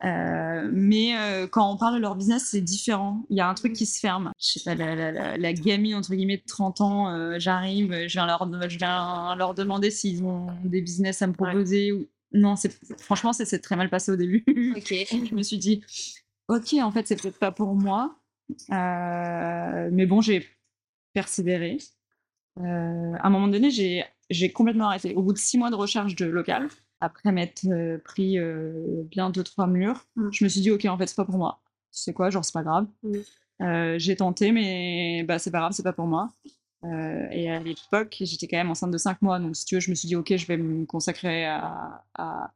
Euh, 0.06 0.70
mais 0.72 1.18
euh, 1.18 1.48
quand 1.48 1.72
on 1.72 1.78
parle 1.78 1.96
de 1.96 2.00
leur 2.00 2.16
business, 2.16 2.48
c'est 2.50 2.62
différent. 2.62 3.26
Il 3.30 3.38
y 3.38 3.42
a 3.42 3.50
un 3.50 3.54
truc 3.54 3.74
qui 3.74 3.86
se 3.86 4.00
ferme. 4.00 4.32
Je 4.40 4.60
sais 4.60 4.62
pas, 4.64 4.76
la, 4.76 4.96
la, 4.96 5.12
la, 5.12 5.38
la 5.38 5.54
gamine, 5.54 5.96
entre 5.96 6.16
guillemets, 6.16 6.38
de 6.38 6.46
30 6.48 6.82
ans, 6.82 7.10
euh, 7.10 7.36
j'arrive, 7.40 7.92
je 8.08 8.14
viens, 8.14 8.26
leur, 8.26 8.50
je 8.70 8.78
viens 8.78 9.36
leur 9.36 9.54
demander 9.54 9.92
s'ils 9.92 10.24
ont 10.24 10.48
des 10.64 10.82
business 10.82 11.22
à 11.22 11.28
me 11.28 11.34
proposer. 11.34 11.92
Ou... 11.92 12.08
Non, 12.32 12.56
franchement, 13.00 13.34
c'est 13.34 13.60
très 13.60 13.76
mal 13.76 13.90
passé 13.90 14.12
au 14.12 14.16
début. 14.16 14.44
Je 14.48 15.34
me 15.34 15.42
suis 15.42 15.58
dit, 15.58 15.84
ok, 16.48 16.76
en 16.82 16.92
fait, 16.92 17.08
c'est 17.08 17.20
peut-être 17.20 17.40
pas 17.40 17.52
pour 17.52 17.76
moi. 17.76 18.16
Mais 18.70 20.06
bon, 20.06 20.22
j'ai 20.22 20.48
persévéré. 21.14 21.80
À 22.58 22.62
un 22.64 23.30
moment 23.30 23.48
donné, 23.48 23.72
j'ai 23.72 24.52
complètement 24.52 24.86
arrêté. 24.86 25.16
Au 25.16 25.24
bout 25.24 25.34
de 25.34 25.40
six 25.40 25.58
mois 25.58 25.72
de 25.72 25.76
recherche 25.76 26.16
de 26.16 26.26
local, 26.26 26.70
après 27.02 27.32
m'être 27.32 27.66
pris 28.04 28.38
bien 29.06 29.30
deux, 29.30 29.44
trois 29.44 29.68
murs, 29.68 30.06
mmh. 30.16 30.30
je 30.32 30.44
me 30.44 30.50
suis 30.50 30.62
dit, 30.62 30.72
OK, 30.72 30.86
en 30.86 30.98
fait, 30.98 31.08
c'est 31.08 31.16
pas 31.16 31.26
pour 31.26 31.38
moi. 31.38 31.62
C'est 31.92 32.14
quoi, 32.14 32.30
genre, 32.30 32.46
c'est 32.46 32.54
pas 32.54 32.64
grave. 32.64 32.88
Mmh. 33.04 33.98
j'ai 33.98 34.16
tenté, 34.16 34.52
mais 34.52 35.24
bah, 35.24 35.40
c'est 35.40 35.52
pas 35.52 35.60
grave, 35.60 35.72
c'est 35.74 35.84
pas 35.84 35.94
pour 35.94 36.08
moi. 36.08 36.30
et 36.84 37.50
à 37.50 37.60
l'époque, 37.60 38.18
j'étais 38.22 38.48
quand 38.48 38.58
même 38.58 38.72
enceinte 38.72 38.92
de 38.92 38.98
cinq 38.98 39.22
mois. 39.22 39.40
Donc, 39.40 39.56
si 39.56 39.66
tu 39.66 39.76
veux, 39.76 39.82
je 39.82 39.90
me 39.90 39.96
suis 39.96 40.08
dit, 40.08 40.16
OK, 40.16 40.36
je 40.36 40.46
vais 40.46 40.58
me 40.58 40.86
consacrer 40.86 41.46
à, 41.46 42.04
à, 42.16 42.52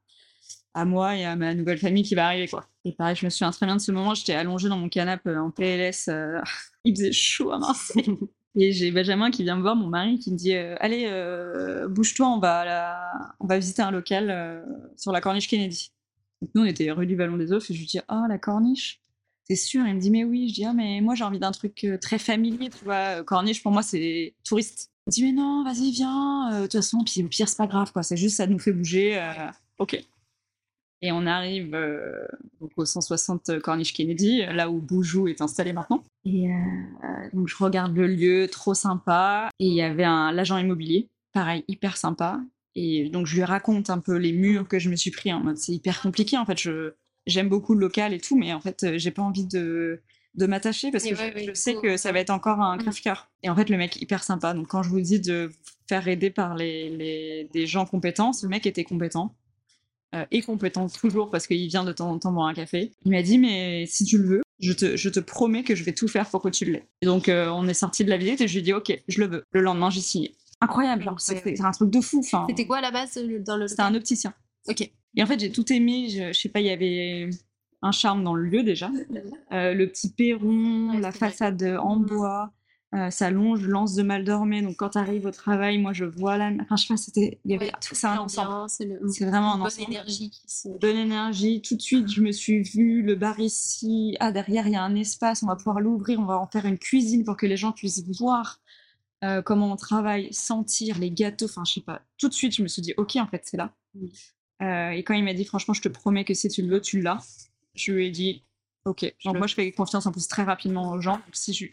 à 0.73 0.86
moi 0.86 1.15
et 1.15 1.25
à 1.25 1.36
ma 1.36 1.53
nouvelle 1.53 1.77
famille 1.77 2.03
qui 2.03 2.15
va 2.15 2.27
arriver. 2.27 2.47
Quoi. 2.47 2.65
Et 2.86 2.91
pareil, 2.91 3.15
je 3.15 3.25
me 3.25 3.29
souviens 3.29 3.51
très 3.51 3.65
bien 3.65 3.75
de 3.75 3.82
ce 3.82 3.91
moment, 3.91 4.13
j'étais 4.13 4.34
allongée 4.34 4.69
dans 4.69 4.77
mon 4.77 4.89
canapé 4.89 5.36
en 5.36 5.51
PLS. 5.51 6.10
il 6.86 6.95
faisait 6.95 7.12
chaud 7.12 7.51
à 7.51 7.60
Marseille. 7.60 8.17
Et 8.55 8.71
j'ai 8.71 8.91
Benjamin 8.91 9.31
qui 9.31 9.43
vient 9.43 9.55
me 9.55 9.61
voir, 9.61 9.75
mon 9.75 9.87
mari, 9.87 10.19
qui 10.19 10.31
me 10.31 10.37
dit 10.37 10.55
euh, 10.55 10.75
Allez, 10.79 11.05
euh, 11.07 11.87
bouge-toi, 11.87 12.27
on, 12.27 12.39
va 12.39 13.11
on 13.39 13.47
va 13.47 13.57
visiter 13.57 13.81
un 13.81 13.91
local 13.91 14.29
euh, 14.29 14.61
sur 14.95 15.11
la 15.11 15.21
corniche 15.21 15.47
Kennedy. 15.47 15.91
Nous, 16.53 16.61
on 16.61 16.65
était 16.65 16.91
rue 16.91 17.07
du 17.07 17.15
Vallon 17.15 17.37
des 17.37 17.51
Oeufs 17.51 17.69
et 17.71 17.73
je 17.73 17.79
lui 17.79 17.87
dis 17.87 17.99
Ah, 18.07 18.25
la 18.29 18.37
corniche? 18.37 19.01
C'est 19.49 19.55
sûr? 19.55 19.85
Il 19.87 19.95
me 19.95 19.99
dit 19.99 20.11
Mais 20.11 20.23
oui. 20.23 20.49
Je 20.49 20.53
dis 20.53 20.65
Ah, 20.65 20.73
mais 20.73 21.01
moi, 21.01 21.15
j'ai 21.15 21.23
envie 21.23 21.39
d'un 21.39 21.51
truc 21.51 21.87
très 21.99 22.19
familier, 22.19 22.69
tu 22.69 22.85
vois. 22.85 23.23
Corniche, 23.23 23.63
pour 23.63 23.71
moi, 23.71 23.81
c'est 23.81 24.35
touriste. 24.43 24.91
Il 25.07 25.09
me 25.09 25.11
dit 25.13 25.23
Mais 25.23 25.31
non, 25.31 25.63
vas-y, 25.63 25.91
viens. 25.91 26.59
De 26.59 26.63
toute 26.63 26.73
façon, 26.73 27.03
puis 27.03 27.23
au 27.23 27.27
pire, 27.27 27.49
c'est 27.49 27.57
pas 27.57 27.67
grave, 27.67 27.91
quoi. 27.91 28.03
C'est 28.03 28.17
juste, 28.17 28.37
ça 28.37 28.45
nous 28.45 28.59
fait 28.59 28.73
bouger. 28.73 29.19
ok. 29.79 30.03
Et 31.05 31.11
on 31.11 31.25
arrive 31.25 31.75
euh, 31.75 32.25
au 32.77 32.85
160 32.85 33.59
Corniche 33.59 33.91
Kennedy, 33.91 34.45
là 34.53 34.69
où 34.69 34.79
Boujou 34.79 35.27
est 35.27 35.41
installé 35.41 35.73
maintenant. 35.73 36.01
Et 36.23 36.49
euh, 36.49 36.53
donc 37.33 37.49
je 37.49 37.57
regarde 37.61 37.93
le 37.93 38.07
lieu, 38.07 38.47
trop 38.47 38.73
sympa. 38.73 39.49
Et 39.59 39.67
il 39.67 39.73
y 39.73 39.81
avait 39.81 40.05
un 40.05 40.31
l'agent 40.31 40.57
immobilier, 40.57 41.09
pareil, 41.33 41.65
hyper 41.67 41.97
sympa. 41.97 42.39
Et 42.75 43.09
donc 43.09 43.27
je 43.27 43.35
lui 43.35 43.43
raconte 43.43 43.89
un 43.89 43.99
peu 43.99 44.15
les 44.15 44.31
murs 44.31 44.65
que 44.65 44.79
je 44.79 44.89
me 44.89 44.95
suis 44.95 45.11
pris 45.11 45.33
en 45.33 45.41
mode 45.41 45.57
c'est 45.57 45.73
hyper 45.73 46.01
compliqué 46.01 46.37
en 46.37 46.45
fait. 46.45 46.57
Je 46.57 46.93
j'aime 47.27 47.49
beaucoup 47.49 47.73
le 47.73 47.81
local 47.81 48.13
et 48.13 48.21
tout, 48.21 48.37
mais 48.37 48.53
en 48.53 48.61
fait 48.61 48.83
euh, 48.83 48.97
j'ai 48.97 49.11
pas 49.11 49.23
envie 49.23 49.45
de 49.45 50.01
de 50.35 50.45
m'attacher 50.45 50.89
parce 50.89 51.03
que 51.03 51.15
je, 51.15 51.53
sais 51.53 51.75
que 51.75 51.97
ça 51.97 52.13
va 52.13 52.19
être 52.19 52.29
encore 52.29 52.61
un 52.61 52.77
crève-cœur. 52.77 53.29
Et 53.43 53.49
en 53.49 53.55
fait, 53.55 53.69
le 53.69 53.77
mec 53.77 54.01
hyper 54.01 54.23
sympa. 54.23 54.55
Donc, 54.55 54.65
quand 54.65 54.81
je 54.81 54.89
vous 54.89 54.99
dis 54.99 55.19
de 55.19 55.51
faire 55.87 56.07
aider 56.07 56.31
par 56.31 56.55
les, 56.55 56.89
les, 56.89 57.49
des 57.53 57.67
gens 57.67 57.85
compétents, 57.85 58.31
le 58.41 58.49
mec 58.49 58.65
était 58.65 58.83
compétent 58.83 59.35
euh, 60.13 60.26
et 60.32 60.41
compétent 60.41 60.88
toujours 60.88 61.30
parce 61.30 61.47
qu'il 61.47 61.67
vient 61.67 61.84
de 61.84 61.91
temps 61.91 62.10
en 62.10 62.19
temps 62.19 62.32
boire 62.32 62.47
un 62.47 62.54
café. 62.54 62.91
Il 63.06 63.12
m'a 63.12 63.21
dit 63.21 63.38
mais 63.38 63.86
si 63.86 64.06
tu 64.06 64.17
le 64.17 64.28
veux, 64.28 64.41
je 64.60 64.73
te, 64.73 64.95
je 64.95 65.10
te 65.10 65.19
promets 65.19 65.63
que 65.63 65.76
je 65.76 65.84
vais 65.84 65.93
tout 65.93 66.08
faire 66.08 66.30
pour 66.30 66.41
que 66.41 66.49
tu 66.49 66.65
l'aies. 66.65 66.88
Et 67.02 67.06
donc 67.06 67.30
euh, 67.30 67.49
on 67.49 67.67
est 67.67 67.73
sorti 67.73 68.06
de 68.06 68.10
la 68.10 68.17
visite 68.17 68.41
et 68.41 68.47
je 68.47 68.54
lui 68.54 68.60
ai 68.60 68.63
dit 68.63 68.73
ok, 68.73 68.97
je 69.08 69.19
le 69.19 69.28
veux. 69.28 69.43
Le 69.52 69.62
lendemain 69.62 69.89
j'ai 69.89 70.02
signé. 70.02 70.36
Incroyable, 70.62 71.04
genre 71.04 71.19
c'est 71.19 71.60
un 71.62 71.71
truc 71.71 71.89
de 71.89 71.99
fou. 71.99 72.23
C'était 72.47 72.65
quoi 72.65 72.78
à 72.78 72.82
la 72.82 72.91
base 72.91 73.17
dans 73.45 73.58
le 73.58 73.67
C'était 73.67 73.82
un 73.82 73.95
opticien. 73.95 74.34
Ok. 74.67 74.82
Et 75.15 75.23
en 75.23 75.26
fait 75.26 75.39
j'ai 75.39 75.52
tout 75.52 75.71
aimé. 75.73 76.10
Je, 76.10 76.32
je 76.34 76.39
sais 76.39 76.49
pas, 76.49 76.60
il 76.62 76.67
y 76.67 76.69
avait 76.69 77.30
un 77.82 77.91
charme 77.91 78.23
dans 78.23 78.34
le 78.34 78.43
lieu 78.43 78.63
déjà. 78.63 78.89
Euh, 79.52 79.76
le 79.76 79.88
petit 79.88 80.12
perron, 80.12 80.97
la 80.97 81.12
façade 81.12 81.62
en 81.80 81.97
bois. 81.97 82.52
Euh, 82.93 83.10
ça 83.10 83.32
longe 83.32 83.67
lance 83.67 83.95
de 83.95 84.03
mal 84.03 84.23
dormé. 84.23 84.62
Donc 84.62 84.75
quand 84.75 84.89
tu 84.89 84.97
arrives 84.99 85.25
au 85.25 85.32
travail, 85.32 85.79
moi 85.79 85.93
je 85.93 86.06
vois 86.06 86.38
la. 86.38 86.51
Enfin, 86.62 86.75
je 86.75 86.84
sais 86.84 86.93
pas, 86.93 86.97
c'était. 86.97 87.39
Il 87.43 87.51
y 87.51 87.56
avait 87.56 87.71
tout 87.82 87.95
ça 87.95 88.21
ensemble. 88.21 88.69
C'est 88.69 89.25
vraiment 89.25 89.56
un 89.56 89.58
bonne 89.58 89.79
énergie. 89.88 90.32
Bonne 90.79 90.97
énergie. 90.97 91.62
Tout 91.62 91.75
de 91.75 91.82
suite, 91.82 92.08
je 92.12 92.21
me 92.21 92.32
suis 92.32 92.62
vue, 92.62 93.01
le 93.01 93.15
bar 93.15 93.39
ici. 93.39 94.15
Ah, 94.19 94.32
derrière, 94.32 94.67
il 94.67 94.73
y 94.73 94.75
a 94.75 94.84
un 94.84 94.95
espace, 94.95 95.41
on 95.41 95.47
va 95.47 95.56
pouvoir 95.56 95.79
l'ouvrir, 95.79 96.19
on 96.19 96.25
va 96.25 96.38
en 96.38 96.45
faire 96.45 96.65
une 96.65 96.77
cuisine 96.77 97.23
pour 97.23 97.36
que 97.36 97.47
les 97.47 97.58
gens 97.58 97.71
puissent 97.71 98.03
voir 98.19 98.60
euh, 99.23 99.41
comment 99.41 99.71
on 99.71 99.75
travaille, 99.75 100.32
sentir 100.32 100.99
les 100.99 101.10
gâteaux. 101.10 101.45
Enfin, 101.45 101.63
je 101.65 101.73
sais 101.73 101.82
pas. 101.82 102.01
Tout 102.19 102.29
de 102.29 102.34
suite, 102.34 102.56
je 102.56 102.62
me 102.62 102.67
suis 102.67 102.84
dit, 102.84 102.93
ok, 102.97 103.15
en 103.15 103.27
fait, 103.27 103.41
c'est 103.45 103.58
là. 103.58 103.73
Euh, 104.62 104.89
et 104.89 105.03
quand 105.03 105.15
il 105.15 105.23
m'a 105.23 105.34
dit, 105.34 105.45
franchement, 105.45 105.73
je 105.73 105.82
te 105.82 105.89
promets 105.89 106.25
que 106.25 106.36
si 106.36 106.47
tu 106.47 106.62
le 106.62 106.75
veux, 106.75 106.82
tu 106.82 107.01
l'as, 107.01 107.19
je 107.73 107.91
lui 107.91 108.08
ai 108.08 108.12
dit, 108.12 108.43
ok. 108.86 109.15
Donc, 109.25 109.38
moi, 109.38 109.47
je 109.47 109.56
fais 109.56 109.71
confiance 109.71 110.06
en 110.06 110.12
plus 110.12 110.27
très 110.27 110.43
rapidement 110.43 110.91
aux 110.91 111.01
gens. 111.01 111.19
si 111.32 111.53
je 111.53 111.65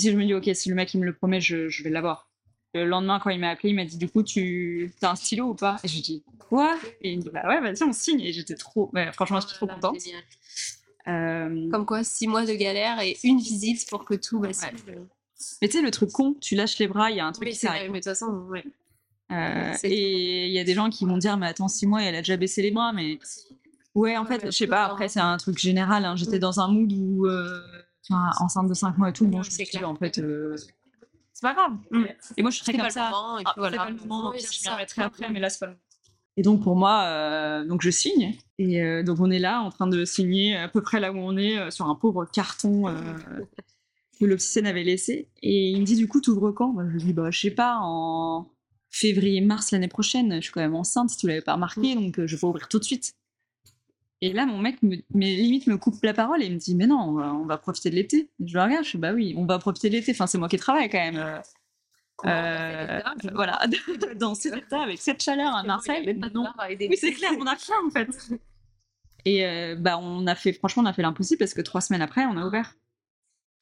si 0.00 0.10
je 0.10 0.16
me 0.16 0.24
dis, 0.24 0.34
ok, 0.34 0.50
si 0.54 0.68
le 0.68 0.74
mec 0.74 0.92
il 0.94 1.00
me 1.00 1.06
le 1.06 1.14
promet, 1.14 1.40
je, 1.40 1.68
je 1.68 1.82
vais 1.82 1.90
l'avoir. 1.90 2.28
Le 2.72 2.84
lendemain, 2.84 3.18
quand 3.18 3.30
il 3.30 3.40
m'a 3.40 3.50
appelé, 3.50 3.70
il 3.70 3.74
m'a 3.74 3.84
dit, 3.84 3.98
du 3.98 4.08
coup, 4.08 4.22
tu 4.22 4.92
as 5.02 5.10
un 5.10 5.16
stylo 5.16 5.48
ou 5.48 5.54
pas? 5.54 5.78
Et 5.82 5.88
je 5.88 5.94
lui 5.94 6.02
dis, 6.02 6.24
quoi? 6.38 6.78
Et 7.00 7.12
il 7.12 7.18
me 7.18 7.22
dit, 7.22 7.30
bah 7.32 7.42
ouais, 7.48 7.60
vas-y, 7.60 7.82
on 7.82 7.92
signe. 7.92 8.20
Et 8.20 8.32
j'étais 8.32 8.54
trop, 8.54 8.90
bah, 8.92 9.10
franchement, 9.12 9.40
j'étais 9.40 9.54
trop 9.54 9.66
contente. 9.66 9.96
Euh... 11.08 11.70
Comme 11.70 11.86
quoi, 11.86 12.04
six 12.04 12.28
mois 12.28 12.44
de 12.44 12.52
galère 12.52 13.00
et 13.00 13.16
une 13.24 13.38
visite 13.38 13.88
pour 13.88 14.04
que 14.04 14.14
tout 14.14 14.38
bascule. 14.38 14.78
Mais 15.62 15.68
tu 15.68 15.78
sais, 15.78 15.82
le 15.82 15.90
truc 15.90 16.12
con, 16.12 16.36
tu 16.40 16.54
lâches 16.54 16.78
les 16.78 16.86
bras, 16.86 17.10
il 17.10 17.16
y 17.16 17.20
a 17.20 17.26
un 17.26 17.32
truc 17.32 17.48
qui 17.48 17.54
s'arrête. 17.56 17.90
Mais 17.90 18.00
de 18.00 18.04
toute 18.04 18.04
façon, 18.04 18.26
ouais. 18.50 18.64
Euh, 19.32 19.74
et 19.84 20.46
il 20.46 20.52
y 20.52 20.58
a 20.58 20.64
des 20.64 20.74
gens 20.74 20.90
qui 20.90 21.06
vont 21.06 21.18
dire, 21.18 21.36
mais 21.36 21.46
attends, 21.46 21.68
six 21.68 21.86
mois, 21.86 22.02
elle 22.02 22.14
a 22.14 22.18
déjà 22.18 22.36
baissé 22.36 22.62
les 22.62 22.70
bras. 22.70 22.92
Mais 22.92 23.18
ouais, 23.94 24.16
en 24.16 24.26
fait, 24.26 24.44
je 24.44 24.50
sais 24.50 24.66
pas, 24.66 24.84
après, 24.84 25.08
c'est 25.08 25.20
un 25.20 25.36
truc 25.38 25.58
général. 25.58 26.04
Hein. 26.04 26.14
J'étais 26.16 26.36
mm. 26.36 26.40
dans 26.40 26.60
un 26.60 26.68
mood 26.68 26.92
où. 26.92 27.26
Euh, 27.26 27.60
enceinte 28.08 28.68
de 28.68 28.74
5 28.74 28.98
mois 28.98 29.10
et 29.10 29.12
tout, 29.12 29.26
bon, 29.26 29.42
je 29.42 29.78
me 29.78 29.84
en 29.84 29.94
fait, 29.94 30.18
euh, 30.18 30.56
c'est 31.32 31.42
pas 31.42 31.54
grave. 31.54 31.72
Mm. 31.90 32.04
Et 32.36 32.42
moi, 32.42 32.50
je 32.50 32.56
suis 32.56 32.64
très 32.64 32.76
comme 32.76 32.90
ça. 32.90 33.10
et 33.40 33.44
puis 33.44 33.52
voilà. 33.56 33.76
Pas 33.76 33.90
le 33.90 33.96
moment, 33.96 34.32
je 34.32 34.68
m'y 34.68 34.74
remettrai 34.74 35.02
après, 35.02 35.30
mais 35.30 35.40
là, 35.40 35.50
c'est 35.50 35.60
pas 35.60 35.66
le 35.66 35.72
moment. 35.72 35.82
Et 36.36 36.42
donc, 36.42 36.62
pour 36.62 36.76
moi, 36.76 37.02
euh, 37.04 37.64
donc 37.64 37.82
je 37.82 37.90
signe. 37.90 38.34
Et 38.58 38.82
euh, 38.82 39.02
donc, 39.02 39.20
on 39.20 39.30
est 39.30 39.38
là, 39.38 39.60
en 39.60 39.70
train 39.70 39.86
de 39.86 40.04
signer 40.04 40.56
à 40.56 40.68
peu 40.68 40.80
près 40.80 41.00
là 41.00 41.12
où 41.12 41.16
on 41.16 41.36
est, 41.36 41.70
sur 41.70 41.86
un 41.86 41.94
pauvre 41.94 42.24
carton 42.24 42.94
que 44.18 44.24
l'opticienne 44.24 44.66
avait 44.66 44.84
laissé. 44.84 45.28
Et 45.42 45.70
il 45.70 45.80
me 45.80 45.84
dit, 45.84 45.96
du 45.96 46.08
coup, 46.08 46.20
t'ouvres 46.20 46.52
quand? 46.52 46.76
Je 46.78 46.92
lui 46.92 47.02
dis, 47.02 47.12
bah, 47.12 47.30
je 47.30 47.40
sais 47.40 47.50
pas, 47.50 47.78
en 47.80 48.50
février-mars 48.90 49.72
l'année 49.72 49.88
prochaine. 49.88 50.36
Je 50.36 50.40
suis 50.40 50.52
quand 50.52 50.60
même 50.60 50.74
enceinte, 50.74 51.10
si 51.10 51.16
tu 51.16 51.26
l'avais 51.26 51.42
pas 51.42 51.54
remarqué, 51.54 51.94
mm. 51.94 52.00
donc 52.00 52.26
je 52.26 52.36
vais 52.36 52.44
ouvrir 52.44 52.68
tout 52.68 52.78
de 52.78 52.84
suite. 52.84 53.14
Et 54.22 54.32
là, 54.32 54.44
mon 54.44 54.58
mec, 54.58 54.82
me, 54.82 54.96
mais 55.14 55.34
limite, 55.34 55.66
me 55.66 55.78
coupe 55.78 56.02
la 56.02 56.12
parole 56.12 56.42
et 56.42 56.50
me 56.50 56.56
dit 56.56 56.74
Mais 56.74 56.86
non, 56.86 57.18
on 57.18 57.44
va, 57.46 57.56
profiter 57.56 57.90
de 57.90 57.94
l'été. 57.94 58.28
Je 58.44 58.54
le 58.54 58.62
regarde, 58.62 58.84
je 58.84 58.92
dis 58.92 58.98
Bah 58.98 59.12
oui, 59.12 59.34
on 59.36 59.46
va 59.46 59.58
profiter 59.58 59.88
de 59.88 59.94
l'été. 59.94 60.12
Enfin, 60.12 60.26
c'est 60.26 60.38
moi 60.38 60.48
qui 60.48 60.58
travaille 60.58 60.90
quand 60.90 60.98
même. 60.98 61.16
Euh, 61.16 61.38
euh 62.26 63.00
voilà, 63.32 63.60
dans 64.16 64.34
cet 64.34 64.56
état, 64.56 64.82
avec 64.82 65.00
cette 65.00 65.22
chaleur 65.22 65.54
à 65.54 65.62
Marseille. 65.62 66.14
Non. 66.34 66.48
Oui, 66.68 66.96
c'est 66.96 67.12
clair, 67.12 67.30
on 67.38 67.46
a 67.46 67.56
faim 67.56 67.74
en 67.86 67.90
fait. 67.90 68.08
Et 69.24 69.46
euh, 69.46 69.76
bah, 69.76 69.98
on 69.98 70.26
a 70.26 70.34
fait, 70.34 70.52
franchement, 70.52 70.82
on 70.82 70.86
a 70.86 70.92
fait 70.92 71.02
l'impossible 71.02 71.38
parce 71.38 71.54
que 71.54 71.62
trois 71.62 71.80
semaines 71.80 72.02
après, 72.02 72.24
on 72.26 72.36
a 72.36 72.44
ouvert. 72.44 72.74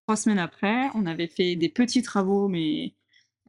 Trois 0.06 0.16
semaines 0.16 0.38
après, 0.40 0.88
on 0.94 1.06
avait 1.06 1.28
fait 1.28 1.54
des 1.54 1.68
petits 1.68 2.02
travaux, 2.02 2.48
mais 2.48 2.94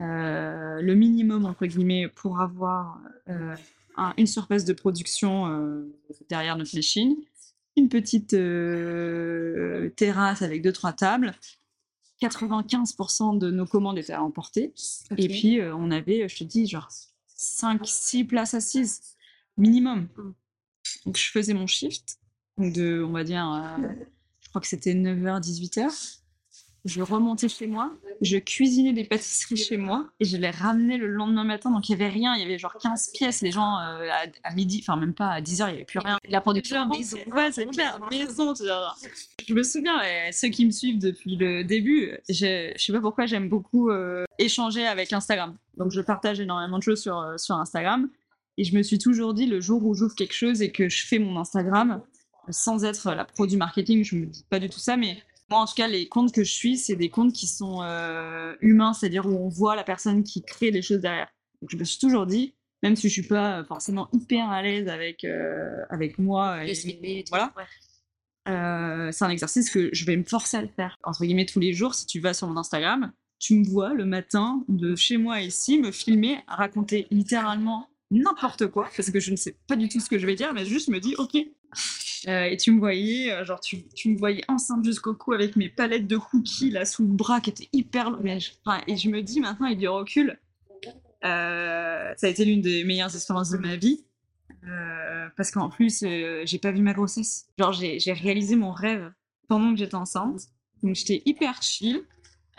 euh, 0.01 0.81
le 0.81 0.93
minimum, 0.93 1.45
entre 1.45 1.65
guillemets, 1.65 2.07
pour 2.07 2.39
avoir 2.39 2.99
une 4.17 4.27
surface 4.27 4.65
de 4.65 4.73
production 4.73 5.47
euh, 5.47 5.99
derrière 6.29 6.57
notre 6.57 6.75
machine, 6.75 7.15
une 7.75 7.89
petite 7.89 8.33
euh, 8.33 9.89
terrasse 9.95 10.41
avec 10.41 10.61
deux 10.61 10.73
trois 10.73 10.93
tables. 10.93 11.33
95% 12.21 13.37
de 13.37 13.49
nos 13.49 13.65
commandes 13.65 13.97
étaient 13.97 14.13
à 14.13 14.21
emporter. 14.21 14.73
Et 15.17 15.29
puis, 15.29 15.61
euh, 15.61 15.73
on 15.73 15.89
avait, 15.89 16.27
je 16.27 16.39
te 16.39 16.43
dis, 16.43 16.67
genre 16.67 16.89
5-6 17.37 18.27
places 18.27 18.53
assises, 18.53 19.15
minimum. 19.55 20.09
Donc, 21.05 21.15
je 21.15 21.31
faisais 21.31 21.53
mon 21.53 21.65
shift, 21.65 22.19
de, 22.57 23.01
on 23.07 23.11
va 23.11 23.23
dire, 23.23 23.45
je 24.41 24.49
crois 24.49 24.59
que 24.59 24.67
c'était 24.67 24.93
9h, 24.93 25.41
18h 25.41 26.18
je 26.89 27.01
remontais 27.01 27.47
chez 27.47 27.67
moi, 27.67 27.91
je 28.21 28.37
cuisinais 28.37 28.93
des 28.93 29.03
pâtisseries 29.03 29.57
chez 29.57 29.77
moi 29.77 30.07
et 30.19 30.25
je 30.25 30.37
les 30.37 30.49
ramenais 30.49 30.97
le 30.97 31.07
lendemain 31.07 31.43
matin. 31.43 31.71
Donc 31.71 31.87
il 31.87 31.95
n'y 31.95 32.01
avait 32.01 32.11
rien, 32.11 32.35
il 32.35 32.41
y 32.41 32.43
avait 32.43 32.57
genre 32.57 32.75
15 32.81 33.11
pièces. 33.13 33.41
Les 33.41 33.51
gens 33.51 33.77
euh, 33.77 34.09
à, 34.43 34.53
midi, 34.55 34.79
enfin 34.81 34.99
même 34.99 35.13
pas 35.13 35.29
à 35.29 35.41
10h, 35.41 35.51
il 35.51 35.71
n'y 35.71 35.75
avait 35.75 35.85
plus 35.85 35.99
rien. 35.99 36.17
La 36.27 36.41
production 36.41 36.87
maison. 36.87 37.17
Ouais, 37.33 37.51
c'est 37.51 37.67
clair, 37.67 37.99
maison. 38.11 38.53
Je 38.55 39.53
me 39.53 39.63
souviens, 39.63 39.99
ceux 40.31 40.49
qui 40.49 40.65
me 40.65 40.71
suivent 40.71 40.99
depuis 40.99 41.35
le 41.35 41.63
début, 41.63 42.17
je, 42.27 42.73
ne 42.73 42.77
sais 42.77 42.91
pas 42.91 43.01
pourquoi 43.01 43.25
j'aime 43.25 43.47
beaucoup 43.47 43.89
euh, 43.89 44.25
échanger 44.39 44.85
avec 44.85 45.13
Instagram. 45.13 45.55
Donc 45.77 45.91
je 45.91 46.01
partage 46.01 46.39
énormément 46.39 46.77
de 46.77 46.83
choses 46.83 47.01
sur, 47.01 47.19
euh, 47.19 47.37
sur 47.37 47.55
Instagram. 47.55 48.09
Et 48.57 48.63
je 48.65 48.75
me 48.75 48.83
suis 48.83 48.97
toujours 48.97 49.33
dit, 49.33 49.45
le 49.45 49.61
jour 49.61 49.85
où 49.85 49.93
j'ouvre 49.93 50.15
quelque 50.15 50.33
chose 50.33 50.61
et 50.61 50.71
que 50.71 50.89
je 50.89 51.05
fais 51.05 51.19
mon 51.19 51.39
Instagram, 51.39 52.01
sans 52.49 52.83
être 52.83 53.13
la 53.13 53.23
pro 53.23 53.47
du 53.47 53.57
marketing, 53.57 54.03
je 54.03 54.15
me 54.15 54.25
dis 54.25 54.43
pas 54.49 54.59
du 54.59 54.69
tout 54.69 54.79
ça, 54.79 54.97
mais 54.97 55.17
moi, 55.49 55.59
en 55.59 55.65
tout 55.65 55.73
cas, 55.75 55.87
les 55.87 56.07
comptes 56.07 56.33
que 56.33 56.43
je 56.43 56.51
suis, 56.51 56.77
c'est 56.77 56.95
des 56.95 57.09
comptes 57.09 57.33
qui 57.33 57.47
sont 57.47 57.81
euh, 57.81 58.55
humains, 58.61 58.93
c'est-à-dire 58.93 59.25
où 59.25 59.31
on 59.31 59.49
voit 59.49 59.75
la 59.75 59.83
personne 59.83 60.23
qui 60.23 60.43
crée 60.43 60.71
les 60.71 60.81
choses 60.81 60.99
derrière. 60.99 61.29
Donc, 61.61 61.71
je 61.71 61.77
me 61.77 61.83
suis 61.83 61.99
toujours 61.99 62.25
dit, 62.25 62.55
même 62.83 62.95
si 62.95 63.09
je 63.09 63.13
suis 63.13 63.27
pas 63.27 63.63
forcément 63.65 64.09
hyper 64.13 64.49
à 64.49 64.61
l'aise 64.61 64.87
avec, 64.87 65.23
euh, 65.23 65.83
avec 65.89 66.19
moi, 66.19 66.63
et, 66.65 67.25
voilà, 67.29 67.53
euh, 68.47 69.11
c'est 69.11 69.25
un 69.25 69.29
exercice 69.29 69.69
que 69.69 69.89
je 69.91 70.05
vais 70.05 70.17
me 70.17 70.23
forcer 70.23 70.57
à 70.57 70.61
le 70.61 70.69
faire. 70.69 70.97
Entre 71.03 71.25
guillemets, 71.25 71.45
tous 71.45 71.59
les 71.59 71.73
jours, 71.73 71.95
si 71.95 72.05
tu 72.05 72.19
vas 72.19 72.33
sur 72.33 72.47
mon 72.47 72.57
Instagram, 72.57 73.11
tu 73.39 73.55
me 73.55 73.65
vois 73.65 73.93
le 73.93 74.05
matin 74.05 74.63
de 74.67 74.95
chez 74.95 75.17
moi 75.17 75.41
ici 75.41 75.79
me 75.79 75.91
filmer, 75.91 76.39
raconter 76.47 77.07
littéralement 77.09 77.87
n'importe 78.11 78.67
quoi, 78.67 78.89
parce 78.95 79.11
que 79.11 79.19
je 79.19 79.31
ne 79.31 79.35
sais 79.35 79.55
pas 79.67 79.75
du 79.75 79.87
tout 79.87 79.99
ce 79.99 80.09
que 80.09 80.17
je 80.17 80.25
vais 80.25 80.35
dire, 80.35 80.53
mais 80.53 80.65
juste 80.65 80.89
me 80.89 80.99
dis, 80.99 81.15
ok, 81.17 81.37
euh, 82.27 82.45
et 82.45 82.57
tu 82.57 82.71
me 82.71 82.79
voyais, 82.79 83.31
euh, 83.31 83.45
genre, 83.45 83.59
tu, 83.59 83.87
tu, 83.89 84.09
me 84.09 84.17
voyais 84.17 84.43
enceinte 84.47 84.83
jusqu'au 84.83 85.13
cou 85.13 85.33
avec 85.33 85.55
mes 85.55 85.69
palettes 85.69 86.07
de 86.07 86.17
cookies 86.17 86.71
là 86.71 86.85
sous 86.85 87.03
le 87.03 87.13
bras 87.13 87.39
qui 87.41 87.49
étaient 87.49 87.69
hyper 87.71 88.11
longues. 88.11 88.39
et 88.87 88.97
je 88.97 89.09
me 89.09 89.21
dis 89.21 89.39
maintenant, 89.39 89.67
avec 89.67 89.79
du 89.79 89.87
recul, 89.87 90.39
ça 91.21 92.15
a 92.21 92.27
été 92.27 92.45
l'une 92.45 92.61
des 92.61 92.83
meilleures 92.83 93.13
expériences 93.13 93.51
de 93.51 93.57
ma 93.57 93.75
vie. 93.75 94.03
parce 95.37 95.51
qu'en 95.51 95.69
plus, 95.69 96.03
j'ai 96.43 96.59
pas 96.59 96.71
vu 96.71 96.81
ma 96.81 96.93
grossesse. 96.93 97.47
Genre, 97.57 97.73
j'ai 97.73 98.13
réalisé 98.13 98.55
mon 98.55 98.71
rêve 98.71 99.11
pendant 99.47 99.71
que 99.71 99.79
j'étais 99.79 99.95
enceinte. 99.95 100.41
Donc, 100.83 100.95
j'étais 100.95 101.21
hyper 101.25 101.61
chill. 101.61 102.03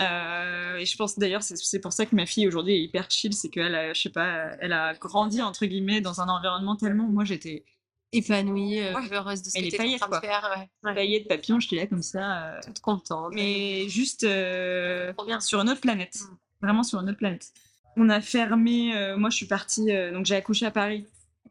Euh, 0.00 0.76
et 0.76 0.86
je 0.86 0.96
pense 0.96 1.18
d'ailleurs, 1.18 1.42
c'est 1.42 1.80
pour 1.80 1.92
ça 1.92 2.06
que 2.06 2.14
ma 2.16 2.24
fille 2.24 2.46
aujourd'hui 2.48 2.74
est 2.74 2.82
hyper 2.82 3.10
chill, 3.10 3.34
c'est 3.34 3.50
qu'elle 3.50 3.74
a, 3.74 3.92
je 3.92 4.00
sais 4.00 4.10
pas, 4.10 4.52
elle 4.60 4.72
a 4.72 4.94
grandi 4.94 5.42
entre 5.42 5.66
guillemets 5.66 6.00
dans 6.00 6.20
un 6.20 6.28
environnement 6.28 6.76
tellement. 6.76 7.06
Moi, 7.08 7.24
j'étais 7.24 7.64
épanouie, 8.12 8.80
euh, 8.80 8.92
heureuse 9.12 9.42
de 9.42 9.50
ce 9.50 9.58
que 9.58 9.68
tu 9.68 9.74
es 9.74 9.94
en 9.94 9.98
train 9.98 10.20
de 10.20 10.26
faire. 10.26 10.68
Ouais. 10.84 10.94
Paillettes, 10.94 11.28
papillons, 11.28 11.60
j'étais 11.60 11.76
là 11.76 11.86
comme 11.86 12.02
ça. 12.02 12.44
Euh, 12.44 12.60
Toute 12.64 12.80
contente. 12.80 13.32
Mais 13.34 13.88
juste 13.88 14.20
sur 14.20 15.60
une 15.60 15.70
autre 15.70 15.80
planète. 15.80 16.16
Mm. 16.20 16.36
Vraiment 16.62 16.82
sur 16.82 17.00
une 17.00 17.08
autre 17.08 17.18
planète. 17.18 17.48
On 17.96 18.08
a 18.08 18.20
fermé. 18.20 18.92
moi, 19.16 19.30
je 19.30 19.36
suis 19.36 19.46
partie. 19.46 19.86
donc, 20.12 20.26
j'ai 20.26 20.36
accouché 20.36 20.66
à 20.66 20.70
Paris. 20.70 21.06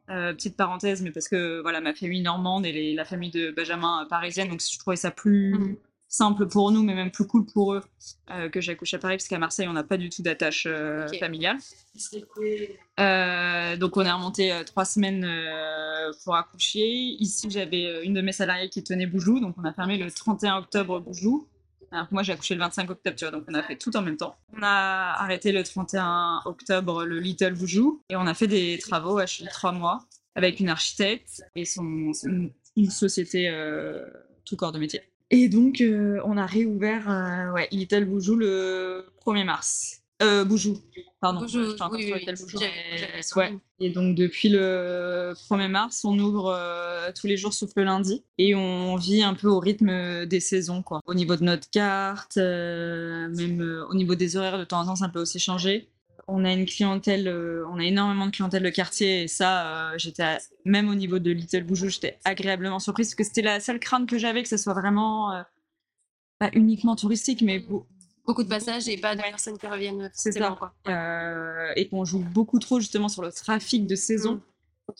petite 0.07 0.55
parenthèse, 0.55 1.01
mais 1.01 1.11
parce 1.11 1.27
que 1.27 1.61
voilà, 1.61 1.81
ma 1.81 1.93
famille 1.93 2.21
normande 2.21 2.65
et 2.65 2.93
la 2.93 3.05
famille 3.05 3.31
de 3.31 3.51
Benjamin 3.51 4.05
parisienne, 4.09 4.49
donc 4.49 4.61
je 4.61 4.79
trouvais 4.79 4.95
ça 4.95 5.11
plus. 5.11 5.53
Mm 5.53 5.77
simple 6.09 6.47
pour 6.47 6.71
nous, 6.71 6.83
mais 6.83 6.95
même 6.95 7.11
plus 7.11 7.27
cool 7.27 7.45
pour 7.45 7.73
eux 7.73 7.83
euh, 8.31 8.49
que 8.49 8.59
j'accouche 8.59 8.95
à 8.95 8.97
Paris, 8.97 9.17
parce 9.17 9.27
qu'à 9.27 9.37
Marseille, 9.37 9.67
on 9.67 9.73
n'a 9.73 9.83
pas 9.83 9.97
du 9.97 10.09
tout 10.09 10.23
d'attache 10.23 10.65
euh, 10.67 11.07
familiale. 11.19 11.57
Euh, 12.99 13.77
donc, 13.77 13.95
on 13.95 14.01
est 14.01 14.11
remonté 14.11 14.51
trois 14.65 14.85
semaines 14.85 15.25
pour 16.23 16.35
accoucher. 16.35 16.87
Ici, 17.19 17.47
j'avais 17.49 18.03
une 18.03 18.15
de 18.15 18.21
mes 18.21 18.31
salariées 18.31 18.69
qui 18.69 18.83
tenait 18.83 19.05
Boujou, 19.05 19.39
donc 19.39 19.55
on 19.57 19.63
a 19.63 19.71
fermé 19.71 19.97
le 19.97 20.11
31 20.11 20.57
octobre 20.57 20.99
Boujou. 20.99 21.47
Alors 21.91 22.07
moi, 22.11 22.21
j'ai 22.21 22.33
accouché 22.33 22.53
le 22.53 22.59
25 22.59 22.89
octobre, 22.89 23.15
tu 23.15 23.25
vois, 23.25 23.31
donc 23.31 23.45
on 23.47 23.53
a 23.53 23.63
fait 23.63 23.75
tout 23.75 23.95
en 23.95 24.01
même 24.01 24.17
temps. 24.17 24.35
On 24.55 24.61
a 24.61 25.13
arrêté 25.21 25.51
le 25.51 25.63
31 25.63 26.41
octobre 26.45 27.03
le 27.03 27.19
Little 27.19 27.53
Boujou 27.53 28.03
et 28.09 28.15
on 28.15 28.27
a 28.27 28.33
fait 28.33 28.47
des 28.47 28.77
travaux 28.79 29.17
à 29.17 29.25
trois 29.25 29.71
mois 29.71 30.05
avec 30.35 30.59
une 30.59 30.69
architecte 30.69 31.41
et 31.55 31.65
son, 31.65 32.11
une 32.75 32.89
société 32.91 33.51
tout 34.45 34.55
corps 34.55 34.71
de 34.71 34.77
métier. 34.77 35.01
Et 35.31 35.47
donc, 35.47 35.81
euh, 35.81 36.19
on 36.25 36.37
a 36.37 36.45
réouvert 36.45 37.09
euh, 37.09 37.51
ouais, 37.51 37.67
Little 37.71 38.05
Boujou 38.05 38.35
le 38.35 39.05
1er 39.25 39.45
mars. 39.45 40.01
Euh, 40.21 40.43
Boujou, 40.43 40.77
pardon. 41.21 41.41
Boujou, 41.41 41.75
oui, 41.91 42.11
oui, 42.13 42.25
Boujou. 42.25 42.57
Ouais. 43.37 43.53
Et 43.79 43.89
donc, 43.89 44.15
depuis 44.15 44.49
le 44.49 45.33
1er 45.49 45.69
mars, 45.69 46.03
on 46.03 46.17
ouvre 46.17 46.51
euh, 46.53 47.11
tous 47.17 47.27
les 47.27 47.37
jours 47.37 47.53
sauf 47.53 47.69
le 47.75 47.83
lundi. 47.83 48.23
Et 48.37 48.55
on 48.55 48.95
vit 48.95 49.23
un 49.23 49.35
peu 49.35 49.47
au 49.47 49.59
rythme 49.59 50.25
des 50.25 50.39
saisons, 50.39 50.81
quoi. 50.81 50.99
Au 51.05 51.13
niveau 51.13 51.35
de 51.35 51.43
notre 51.43 51.69
carte, 51.69 52.37
même 52.37 53.85
au 53.89 53.93
niveau 53.93 54.15
des 54.15 54.35
horaires, 54.35 54.57
de 54.57 54.65
temps 54.65 54.81
en 54.81 54.85
temps, 54.87 54.95
ça 54.95 55.09
peut 55.09 55.21
aussi 55.21 55.39
changer 55.39 55.87
on 56.31 56.45
a 56.45 56.53
une 56.53 56.65
clientèle, 56.65 57.27
euh, 57.27 57.65
on 57.71 57.79
a 57.79 57.83
énormément 57.83 58.25
de 58.25 58.31
clientèle 58.31 58.63
de 58.63 58.69
quartier 58.69 59.23
et 59.23 59.27
ça, 59.27 59.91
euh, 59.91 59.97
j'étais 59.97 60.37
même 60.65 60.89
au 60.89 60.95
niveau 60.95 61.19
de 61.19 61.31
Little 61.31 61.63
Boujou, 61.63 61.89
j'étais 61.89 62.17
agréablement 62.23 62.79
surprise 62.79 63.07
parce 63.07 63.15
que 63.15 63.23
c'était 63.23 63.41
la 63.41 63.59
seule 63.59 63.79
crainte 63.79 64.09
que 64.09 64.17
j'avais 64.17 64.43
que 64.43 64.49
ce 64.49 64.57
soit 64.57 64.73
vraiment 64.73 65.33
euh, 65.33 65.41
pas 66.39 66.49
uniquement 66.53 66.95
touristique, 66.95 67.41
mais 67.41 67.63
beaucoup 68.25 68.43
de 68.43 68.49
passages 68.49 68.87
et 68.87 68.97
pas 68.97 69.15
de 69.15 69.21
personnes 69.21 69.57
qui 69.57 69.67
reviennent. 69.67 70.09
C'est 70.13 70.31
ça. 70.31 70.57
Quoi. 70.57 70.73
et 71.75 71.87
qu'on 71.89 72.05
joue 72.05 72.19
beaucoup 72.19 72.59
trop 72.59 72.79
justement 72.79 73.09
sur 73.09 73.21
le 73.21 73.31
trafic 73.31 73.87
de 73.87 73.95
saison. 73.95 74.35
Mm. 74.35 74.41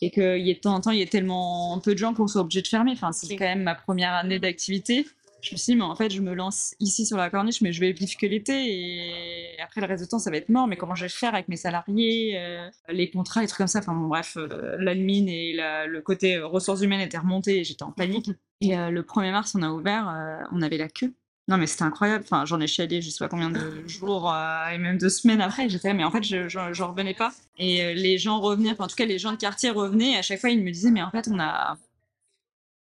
Et 0.02 0.10
qu'il 0.12 0.46
y 0.46 0.50
ait 0.50 0.54
de 0.54 0.60
temps 0.60 0.74
en 0.74 0.80
temps, 0.80 0.92
il 0.92 1.00
y 1.00 1.02
a 1.02 1.06
tellement 1.06 1.76
peu 1.80 1.94
de 1.94 1.98
gens 1.98 2.14
qu'on 2.14 2.28
soit 2.28 2.42
obligé 2.42 2.62
de 2.62 2.68
fermer. 2.68 2.92
Enfin, 2.92 3.10
c'est 3.10 3.34
quand 3.34 3.44
même 3.44 3.64
ma 3.64 3.74
première 3.74 4.14
année 4.14 4.38
d'activité 4.38 5.04
je 5.42 5.54
me 5.54 5.56
suis 5.56 5.72
dit, 5.72 5.76
mais 5.76 5.84
en 5.84 5.94
fait, 5.94 6.10
je 6.10 6.20
me 6.20 6.34
lance 6.34 6.74
ici 6.80 7.06
sur 7.06 7.16
la 7.16 7.30
corniche, 7.30 7.60
mais 7.60 7.72
je 7.72 7.80
vais 7.80 7.92
vivre 7.92 8.12
que 8.18 8.26
l'été 8.26 8.52
et 8.52 9.60
après 9.60 9.80
le 9.80 9.86
reste 9.86 10.02
du 10.02 10.08
temps, 10.08 10.18
ça 10.18 10.30
va 10.30 10.36
être 10.36 10.48
mort. 10.48 10.66
Mais 10.66 10.76
comment 10.76 10.94
je 10.94 11.04
vais 11.04 11.08
faire 11.08 11.34
avec 11.34 11.48
mes 11.48 11.56
salariés, 11.56 12.38
euh, 12.38 12.68
les 12.88 13.10
contrats 13.10 13.42
et 13.42 13.46
trucs 13.46 13.58
comme 13.58 13.66
ça? 13.66 13.80
Enfin, 13.80 13.94
bon, 13.94 14.08
bref, 14.08 14.36
euh, 14.36 14.76
l'admin 14.78 15.26
et 15.26 15.54
le 15.54 16.00
côté 16.00 16.38
ressources 16.38 16.82
humaines 16.82 17.00
étaient 17.00 17.18
remontés 17.18 17.60
et 17.60 17.64
j'étais 17.64 17.82
en 17.82 17.92
panique. 17.92 18.30
Et 18.60 18.76
euh, 18.76 18.90
le 18.90 19.02
1er 19.02 19.32
mars, 19.32 19.54
on 19.54 19.62
a 19.62 19.70
ouvert, 19.70 20.46
on 20.52 20.62
avait 20.62 20.78
la 20.78 20.88
queue. 20.88 21.12
Non, 21.48 21.56
mais 21.56 21.66
c'était 21.66 21.82
incroyable. 21.82 22.24
Enfin, 22.24 22.44
j'en 22.44 22.60
ai 22.60 22.66
chialé, 22.66 23.02
je 23.02 23.10
sais 23.10 23.24
pas 23.24 23.28
combien 23.28 23.50
de 23.50 23.86
jours 23.88 24.32
et 24.72 24.78
même 24.78 24.98
de 24.98 25.08
semaines 25.08 25.40
après. 25.40 25.68
J'étais, 25.68 25.94
mais 25.94 26.04
en 26.04 26.10
fait, 26.10 26.22
je, 26.22 26.48
je, 26.48 26.82
revenais 26.82 27.14
pas. 27.14 27.32
Et 27.58 27.94
les 27.94 28.18
gens 28.18 28.40
revenaient, 28.40 28.70
enfin, 28.70 28.84
en 28.84 28.88
tout 28.88 28.94
cas, 28.94 29.06
les 29.06 29.18
gens 29.18 29.32
de 29.32 29.36
quartier 29.36 29.70
revenaient. 29.70 30.16
À 30.16 30.22
chaque 30.22 30.40
fois, 30.40 30.50
ils 30.50 30.62
me 30.62 30.70
disaient, 30.70 30.92
mais 30.92 31.02
en 31.02 31.10
fait, 31.10 31.28
on 31.28 31.40
a, 31.40 31.76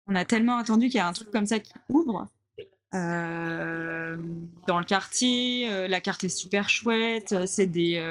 on 0.07 0.15
a 0.15 0.25
tellement 0.25 0.57
attendu 0.57 0.87
qu'il 0.87 0.97
y 0.97 1.01
a 1.01 1.07
un 1.07 1.13
truc 1.13 1.31
comme 1.31 1.47
ça 1.47 1.59
qui 1.59 1.73
ouvre. 1.89 2.29
Euh, 2.95 4.17
dans 4.67 4.79
le 4.79 4.85
quartier. 4.85 5.69
Euh, 5.71 5.89
la 5.89 6.01
carte 6.01 6.25
est 6.25 6.29
super 6.29 6.69
chouette. 6.69 7.33
Euh, 7.33 7.47
c'est 7.47 7.67
des, 7.67 8.03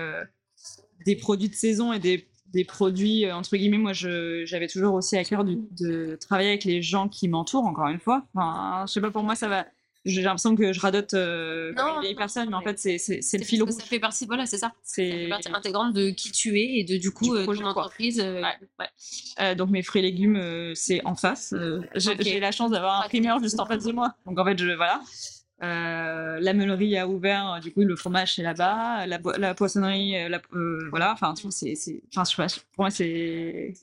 des 1.06 1.16
produits 1.16 1.50
de 1.50 1.56
saison 1.56 1.94
et 1.94 2.00
des, 2.00 2.28
des 2.54 2.66
produits, 2.66 3.32
entre 3.32 3.58
guillemets, 3.58 3.78
moi 3.78 3.94
j'avais 3.94 4.68
toujours 4.68 4.94
aussi 4.94 5.18
à 5.18 5.24
cœur 5.24 5.44
de, 5.44 6.18
travailler 6.22 6.50
avec 6.50 6.64
les 6.66 6.82
gens 6.82 7.10
qui 7.10 7.28
m'entourent, 7.28 7.66
encore 7.66 7.88
une 7.88 8.00
fois. 8.00 8.26
Enfin, 8.36 8.86
je 8.88 8.94
sais 8.94 9.02
pas, 9.02 9.12
pour 9.12 9.24
moi 9.24 9.36
ça 9.36 9.48
va 9.48 9.66
j'ai 10.06 10.22
l'impression 10.22 10.56
que 10.56 10.74
je 10.74 10.80
radote 10.80 11.14
euh, 11.14 11.74
les 12.02 12.14
personnes, 12.14 12.50
mais 12.50 12.56
en 12.56 12.62
fait, 12.62 12.78
c'est, 12.78 12.98
c'est, 12.98 13.38
le 13.38 13.46
fil 13.46 13.64
Ça 13.72 13.84
fait 13.84 14.00
partie, 14.00 14.26
voilà, 14.26 14.46
c'est 14.46 14.58
ça. 14.58 14.74
C'est 14.84 15.28
partie 15.30 15.50
intégrante 15.54 15.94
de 15.94 16.10
qui 16.10 16.32
tu 16.32 16.60
es 16.60 16.80
et 16.80 16.84
de 16.84 16.98
du 16.98 17.12
coup, 17.12 17.34
euh, 17.34 17.46
ton 17.46 17.66
entreprise. 17.66 18.20
Euh, 18.20 18.42
euh, 19.40 19.56
donc, 19.56 19.70
mes 19.70 19.82
fruits 19.82 20.00
et 20.00 20.04
légumes, 20.04 20.74
c'est 20.76 21.04
en 21.06 21.16
face. 21.16 21.54
J'ai, 21.96 22.40
la 22.40 22.52
chance 22.52 22.72
d'avoir 22.72 23.04
un 23.04 23.08
primeur 23.08 23.42
juste 23.42 23.60
en 23.60 23.66
face 23.66 23.86
de 23.86 23.94
moi. 23.94 24.14
Donc, 24.26 24.38
en 24.40 24.46
fait, 24.46 24.58
je, 24.60 24.72
voilà. 24.72 25.02
la 25.62 26.54
meulerie 26.54 26.98
a 26.98 27.08
ouvert, 27.08 27.60
du 27.62 27.72
coup, 27.72 27.82
le 27.82 27.96
fromage, 27.96 28.36
c'est 28.36 28.44
là-bas. 28.44 29.06
La, 29.06 29.20
la 29.38 29.54
poissonnerie, 29.56 30.30
la, 30.30 30.42
voilà. 30.90 31.14
Enfin, 31.14 31.34
tu 31.34 31.44
vois, 31.44 31.52
c'est, 31.52 31.76
enfin, 32.16 32.46
pour 32.76 32.84
moi, 32.84 32.90
c'est, 32.90 33.74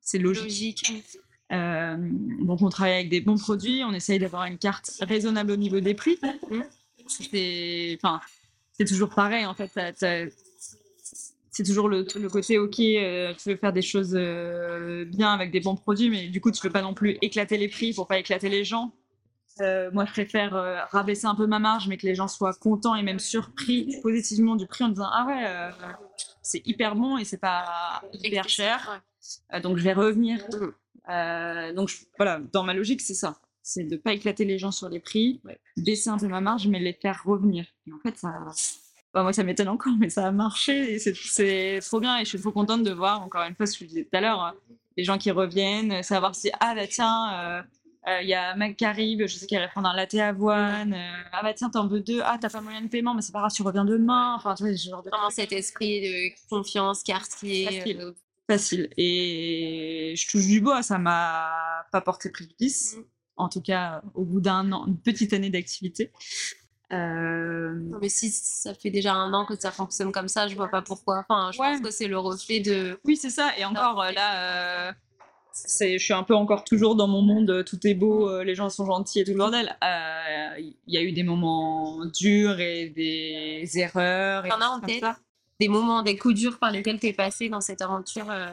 c'est 0.00 0.18
logique. 0.18 0.88
logique. 0.88 1.20
Euh, 1.52 1.96
donc 2.40 2.62
on 2.62 2.68
travaille 2.68 2.94
avec 2.94 3.08
des 3.08 3.20
bons 3.20 3.36
produits, 3.36 3.82
on 3.84 3.92
essaye 3.92 4.18
d'avoir 4.18 4.44
une 4.44 4.58
carte 4.58 4.90
raisonnable 5.00 5.52
au 5.52 5.56
niveau 5.56 5.80
des 5.80 5.94
prix. 5.94 6.18
C'est, 7.06 7.98
enfin, 8.02 8.20
toujours 8.86 9.10
pareil 9.10 9.44
en 9.44 9.54
fait. 9.54 9.70
C'est 11.54 11.64
toujours 11.64 11.90
le, 11.90 12.04
côté 12.28 12.58
ok, 12.58 12.80
euh, 12.80 13.34
tu 13.34 13.50
veux 13.50 13.56
faire 13.56 13.74
des 13.74 13.82
choses 13.82 14.14
euh, 14.14 15.04
bien 15.04 15.34
avec 15.34 15.50
des 15.50 15.60
bons 15.60 15.76
produits, 15.76 16.08
mais 16.08 16.28
du 16.28 16.40
coup 16.40 16.50
tu 16.50 16.66
veux 16.66 16.72
pas 16.72 16.80
non 16.80 16.94
plus 16.94 17.18
éclater 17.20 17.58
les 17.58 17.68
prix 17.68 17.92
pour 17.92 18.06
pas 18.06 18.18
éclater 18.18 18.48
les 18.48 18.64
gens. 18.64 18.94
moi, 19.60 20.06
je 20.06 20.12
préfère 20.12 20.88
rabaisser 20.90 21.26
un 21.26 21.34
peu 21.34 21.46
ma 21.46 21.58
marge, 21.58 21.86
mais 21.86 21.98
que 21.98 22.06
les 22.06 22.14
gens 22.14 22.28
soient 22.28 22.54
contents 22.54 22.94
et 22.94 23.02
même 23.02 23.18
surpris 23.18 24.00
positivement 24.02 24.56
du 24.56 24.66
prix 24.66 24.84
en 24.84 24.88
disant 24.88 25.10
ah 25.12 25.26
ouais, 25.26 25.94
c'est 26.40 26.66
hyper 26.66 26.96
bon 26.96 27.18
et 27.18 27.26
c'est 27.26 27.40
pas 27.40 28.02
hyper 28.14 28.48
cher. 28.48 29.02
donc 29.62 29.76
je 29.76 29.84
vais 29.84 29.92
revenir 29.92 30.38
mm. 30.58 30.72
Euh, 31.08 31.72
donc 31.72 31.90
voilà, 32.16 32.40
dans 32.52 32.62
ma 32.62 32.74
logique, 32.74 33.00
c'est 33.00 33.14
ça. 33.14 33.36
C'est 33.62 33.84
de 33.84 33.94
ne 33.94 34.00
pas 34.00 34.12
éclater 34.12 34.44
les 34.44 34.58
gens 34.58 34.72
sur 34.72 34.88
les 34.88 35.00
prix, 35.00 35.40
baisser 35.76 36.10
un 36.10 36.18
peu 36.18 36.26
ma 36.26 36.40
marge, 36.40 36.66
mais 36.66 36.80
les 36.80 36.92
faire 36.94 37.22
revenir. 37.24 37.64
Et 37.86 37.92
en 37.92 37.98
fait, 38.00 38.16
ça, 38.16 38.32
moi, 39.14 39.32
ça 39.32 39.44
m'étonne 39.44 39.68
encore, 39.68 39.92
mais 39.98 40.08
ça 40.08 40.26
a 40.26 40.32
marché 40.32 40.98
c'est 40.98 41.80
trop 41.80 42.00
bien. 42.00 42.18
Et 42.18 42.24
je 42.24 42.30
suis 42.30 42.40
trop 42.40 42.50
contente 42.50 42.82
de 42.82 42.90
voir, 42.90 43.22
encore 43.22 43.42
une 43.42 43.54
fois, 43.54 43.66
ce 43.66 43.78
que 43.78 43.84
je 43.84 43.88
disais 43.88 44.04
tout 44.04 44.16
à 44.16 44.20
l'heure, 44.20 44.40
hein, 44.40 44.54
les 44.96 45.04
gens 45.04 45.18
qui 45.18 45.30
reviennent, 45.30 46.02
savoir 46.02 46.34
si, 46.34 46.50
ah 46.60 46.74
bah 46.74 46.86
tiens, 46.88 47.32
euh, 47.34 47.62
euh, 48.08 48.22
il 48.22 48.28
y 48.28 48.34
a 48.34 48.72
qui 48.72 48.84
arrive, 48.84 49.26
je 49.26 49.36
sais 49.36 49.46
qu'il 49.46 49.58
va 49.58 49.68
prendre 49.68 49.88
un 49.88 49.94
latte 49.94 50.14
avoine, 50.14 50.94
ah 51.32 51.42
bah 51.42 51.54
tiens, 51.54 51.70
t'en 51.70 51.86
veux 51.86 52.00
deux, 52.00 52.20
ah 52.24 52.36
t'as 52.40 52.50
pas 52.50 52.60
moyen 52.60 52.82
de 52.82 52.88
paiement, 52.88 53.14
mais 53.14 53.22
c'est 53.22 53.32
pas 53.32 53.38
grave, 53.38 53.52
tu 53.52 53.62
reviens 53.62 53.84
demain. 53.84 54.34
Enfin, 54.34 54.54
tu 54.54 54.64
vois, 54.64 54.76
ce 54.76 54.88
genre 54.88 55.02
de. 55.02 55.10
Vraiment 55.10 55.30
cet 55.30 55.52
esprit 55.52 56.00
de 56.00 56.48
confiance, 56.48 57.02
quartier 57.02 57.84
facile. 58.52 58.90
Et 58.96 60.14
je 60.16 60.28
touche 60.28 60.46
du 60.46 60.60
bois, 60.60 60.82
ça 60.82 60.98
m'a 60.98 61.50
pas 61.90 62.00
porté 62.00 62.30
préjudice. 62.30 62.96
Mm. 62.96 63.02
En 63.36 63.48
tout 63.48 63.62
cas, 63.62 64.02
au 64.14 64.24
bout 64.24 64.40
d'un 64.40 64.70
an, 64.72 64.86
une 64.86 64.98
petite 64.98 65.32
année 65.32 65.50
d'activité. 65.50 66.12
Euh... 66.92 67.72
Mais 68.00 68.10
si 68.10 68.30
ça 68.30 68.74
fait 68.74 68.90
déjà 68.90 69.14
un 69.14 69.32
an 69.32 69.46
que 69.46 69.58
ça 69.58 69.70
fonctionne 69.70 70.12
comme 70.12 70.28
ça, 70.28 70.48
je 70.48 70.54
vois 70.54 70.68
pas 70.68 70.82
pourquoi. 70.82 71.24
Enfin, 71.28 71.50
je 71.52 71.58
pense 71.58 71.80
que 71.80 71.90
c'est 71.90 72.08
le 72.08 72.18
reflet 72.18 72.60
de. 72.60 73.00
Oui, 73.04 73.16
c'est 73.16 73.30
ça. 73.30 73.50
Et 73.58 73.64
encore 73.64 74.04
là, 74.14 74.90
euh, 74.90 74.92
je 75.80 75.98
suis 75.98 76.12
un 76.12 76.22
peu 76.22 76.34
encore 76.34 76.64
toujours 76.64 76.94
dans 76.94 77.08
mon 77.08 77.22
monde. 77.22 77.64
Tout 77.64 77.86
est 77.86 77.94
beau, 77.94 78.28
euh, 78.28 78.44
les 78.44 78.54
gens 78.54 78.68
sont 78.68 78.84
gentils 78.84 79.20
et 79.20 79.24
tout 79.24 79.32
le 79.32 79.38
bordel. 79.38 79.76
Euh, 79.82 80.58
il 80.58 80.94
y 80.94 80.98
a 80.98 81.02
eu 81.02 81.12
des 81.12 81.22
moments 81.22 82.04
durs 82.04 82.60
et 82.60 82.90
des 82.90 83.78
erreurs. 83.78 84.46
T'en 84.46 84.60
as 84.60 84.68
en 84.68 84.80
tête 84.80 85.04
des 85.62 85.68
moments, 85.68 86.02
des 86.02 86.18
coups 86.18 86.34
durs 86.34 86.58
par 86.58 86.72
lesquels 86.72 86.98
tu 86.98 87.06
es 87.06 87.12
passé 87.12 87.48
dans 87.48 87.60
cette 87.60 87.82
aventure 87.82 88.28
euh? 88.30 88.52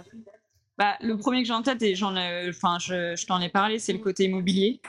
bah, 0.77 0.95
Le 1.01 1.17
premier 1.17 1.41
que 1.41 1.47
j'ai 1.47 1.53
en 1.53 1.63
tête, 1.63 1.81
et 1.81 1.95
j'en 1.95 2.15
enfin, 2.47 2.77
je, 2.79 3.15
je 3.15 3.25
t'en 3.25 3.41
ai 3.41 3.49
parlé, 3.49 3.79
c'est 3.79 3.93
le 3.93 3.99
côté 3.99 4.25
immobilier. 4.25 4.79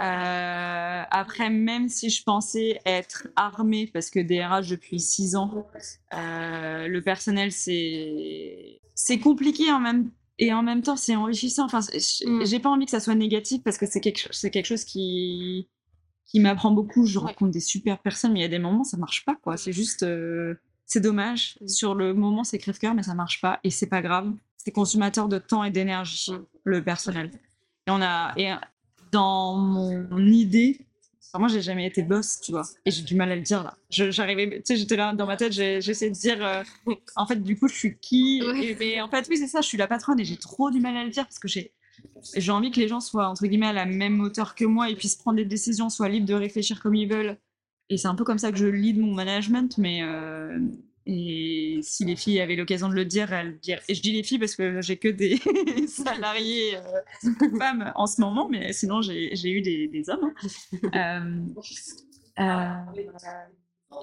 Euh, 0.00 1.02
après, 1.10 1.50
même 1.50 1.88
si 1.88 2.08
je 2.08 2.22
pensais 2.22 2.80
être 2.86 3.28
armée, 3.36 3.90
parce 3.92 4.08
que 4.08 4.20
DRH 4.20 4.68
depuis 4.68 4.98
six 4.98 5.36
ans, 5.36 5.66
euh, 6.14 6.88
le 6.88 7.02
personnel, 7.02 7.52
c'est 7.52 8.80
c'est 8.94 9.18
compliqué 9.18 9.70
en 9.70 9.80
même 9.80 10.10
et 10.38 10.52
en 10.52 10.62
même 10.62 10.82
temps, 10.82 10.96
c'est 10.96 11.16
enrichissant. 11.16 11.64
Enfin, 11.66 11.80
mm. 11.80 12.44
j'ai 12.44 12.58
pas 12.58 12.70
envie 12.70 12.86
que 12.86 12.90
ça 12.90 13.00
soit 13.00 13.14
négatif 13.14 13.62
parce 13.62 13.76
que 13.76 13.86
c'est 13.86 14.00
quelque, 14.00 14.28
c'est 14.30 14.50
quelque 14.50 14.66
chose 14.66 14.84
qui 14.84 15.68
qui 16.24 16.40
m'apprend 16.40 16.72
beaucoup. 16.72 17.04
Je 17.06 17.18
rencontre 17.18 17.52
des 17.52 17.60
super 17.60 17.98
personnes, 17.98 18.32
mais 18.32 18.40
il 18.40 18.42
y 18.42 18.46
a 18.46 18.48
des 18.48 18.58
moments 18.58 18.84
ça 18.84 18.96
marche 18.96 19.24
pas 19.26 19.36
quoi. 19.36 19.58
C'est 19.58 19.72
juste 19.72 20.04
c'est 20.86 21.00
dommage. 21.00 21.58
Sur 21.66 21.94
le 21.94 22.14
moment, 22.14 22.44
c'est 22.44 22.58
crève-cœur, 22.58 22.94
mais 22.94 23.02
ça 23.02 23.14
marche 23.14 23.40
pas 23.40 23.60
et 23.64 23.70
c'est 23.70 23.86
pas 23.88 24.02
grave. 24.02 24.32
C'est 24.56 24.70
consommateur 24.72 25.28
de 25.28 25.38
temps 25.38 25.62
et 25.64 25.70
d'énergie, 25.70 26.32
le 26.64 26.82
personnel. 26.82 27.30
Et 27.86 27.90
on 27.90 28.00
a, 28.02 28.32
et 28.36 28.52
dans 29.12 29.56
mon 29.56 30.18
idée, 30.26 30.80
enfin, 31.28 31.38
moi 31.38 31.48
j'ai 31.48 31.62
jamais 31.62 31.86
été 31.86 32.02
boss, 32.02 32.40
tu 32.40 32.50
vois, 32.52 32.64
et 32.84 32.90
j'ai 32.90 33.02
du 33.02 33.14
mal 33.14 33.30
à 33.30 33.36
le 33.36 33.42
dire 33.42 33.62
là. 33.62 33.76
Je- 33.90 34.10
J'arrivais, 34.10 34.48
tu 34.58 34.62
sais, 34.64 34.76
j'étais 34.76 34.96
là 34.96 35.12
dans 35.12 35.26
ma 35.26 35.36
tête, 35.36 35.52
j'essayais 35.52 36.10
de 36.10 36.16
dire, 36.16 36.44
euh, 36.44 36.62
en 37.14 37.26
fait, 37.26 37.36
du 37.36 37.56
coup, 37.56 37.68
je 37.68 37.74
suis 37.74 37.96
qui? 37.98 38.42
Ouais. 38.44 38.64
Et- 38.66 38.74
Mais 38.74 39.00
en 39.00 39.08
fait, 39.08 39.26
oui, 39.30 39.36
c'est 39.36 39.46
ça, 39.46 39.60
je 39.60 39.68
suis 39.68 39.78
la 39.78 39.86
patronne 39.86 40.18
et 40.18 40.24
j'ai 40.24 40.36
trop 40.36 40.70
du 40.72 40.80
mal 40.80 40.96
à 40.96 41.04
le 41.04 41.10
dire 41.10 41.24
parce 41.24 41.38
que 41.38 41.48
j'ai 41.48 41.72
j'ai 42.34 42.52
envie 42.52 42.70
que 42.70 42.78
les 42.78 42.88
gens 42.88 43.00
soient 43.00 43.26
entre 43.28 43.46
guillemets 43.46 43.68
à 43.68 43.72
la 43.72 43.86
même 43.86 44.20
hauteur 44.20 44.54
que 44.54 44.64
moi 44.66 44.90
et 44.90 44.96
puissent 44.96 45.16
prendre 45.16 45.36
des 45.36 45.46
décisions, 45.46 45.88
soient 45.88 46.08
libres 46.10 46.26
de 46.26 46.34
réfléchir 46.34 46.82
comme 46.82 46.94
ils 46.94 47.08
veulent. 47.08 47.38
Et 47.88 47.96
c'est 47.96 48.08
un 48.08 48.14
peu 48.14 48.24
comme 48.24 48.38
ça 48.38 48.50
que 48.50 48.58
je 48.58 48.66
lead 48.66 48.98
mon 48.98 49.14
management, 49.14 49.78
mais 49.78 50.02
euh, 50.02 50.58
et 51.06 51.78
si 51.82 52.04
les 52.04 52.16
filles 52.16 52.40
avaient 52.40 52.56
l'occasion 52.56 52.88
de 52.88 52.94
le 52.94 53.04
dire, 53.04 53.32
elles 53.32 53.58
diraient. 53.60 53.82
Et 53.88 53.94
je 53.94 54.02
dis 54.02 54.10
les 54.10 54.24
filles 54.24 54.40
parce 54.40 54.56
que 54.56 54.82
j'ai 54.82 54.96
que 54.96 55.06
des 55.06 55.36
salariés 55.88 56.76
euh, 56.76 57.30
femmes 57.58 57.92
en 57.94 58.06
ce 58.06 58.20
moment, 58.20 58.48
mais 58.48 58.72
sinon 58.72 59.02
j'ai 59.02 59.50
eu 59.50 59.62
des, 59.62 60.10
hommes. 60.10 60.32
hein. 60.92 61.44
Euh, 62.38 62.74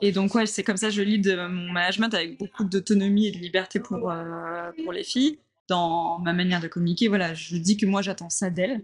et 0.02 0.12
donc 0.12 0.34
ouais, 0.34 0.46
c'est 0.46 0.63
comme 0.63 0.78
ça 0.78 0.88
que 0.88 0.93
je 0.93 1.02
lead 1.02 1.28
euh, 1.28 1.48
mon 1.50 1.72
management 1.72 2.12
avec 2.13 2.39
beaucoup 2.39 2.63
d'autonomie 2.63 3.28
et 3.28 3.32
de 3.32 3.38
liberté 3.38 3.80
pour 3.80 4.12
pour 4.84 4.93
les 4.93 5.04
filles 5.04 5.38
dans 5.67 6.19
ma 6.19 6.34
manière 6.34 6.62
de 6.62 6.67
communiquer. 6.67 7.10
Voilà, 7.10 7.34
je 7.34 7.58
dis 7.58 7.76
que 7.78 7.86
moi 7.86 8.02
j'attends 8.02 8.30
ça 8.30 8.50
d'elles. 8.50 8.82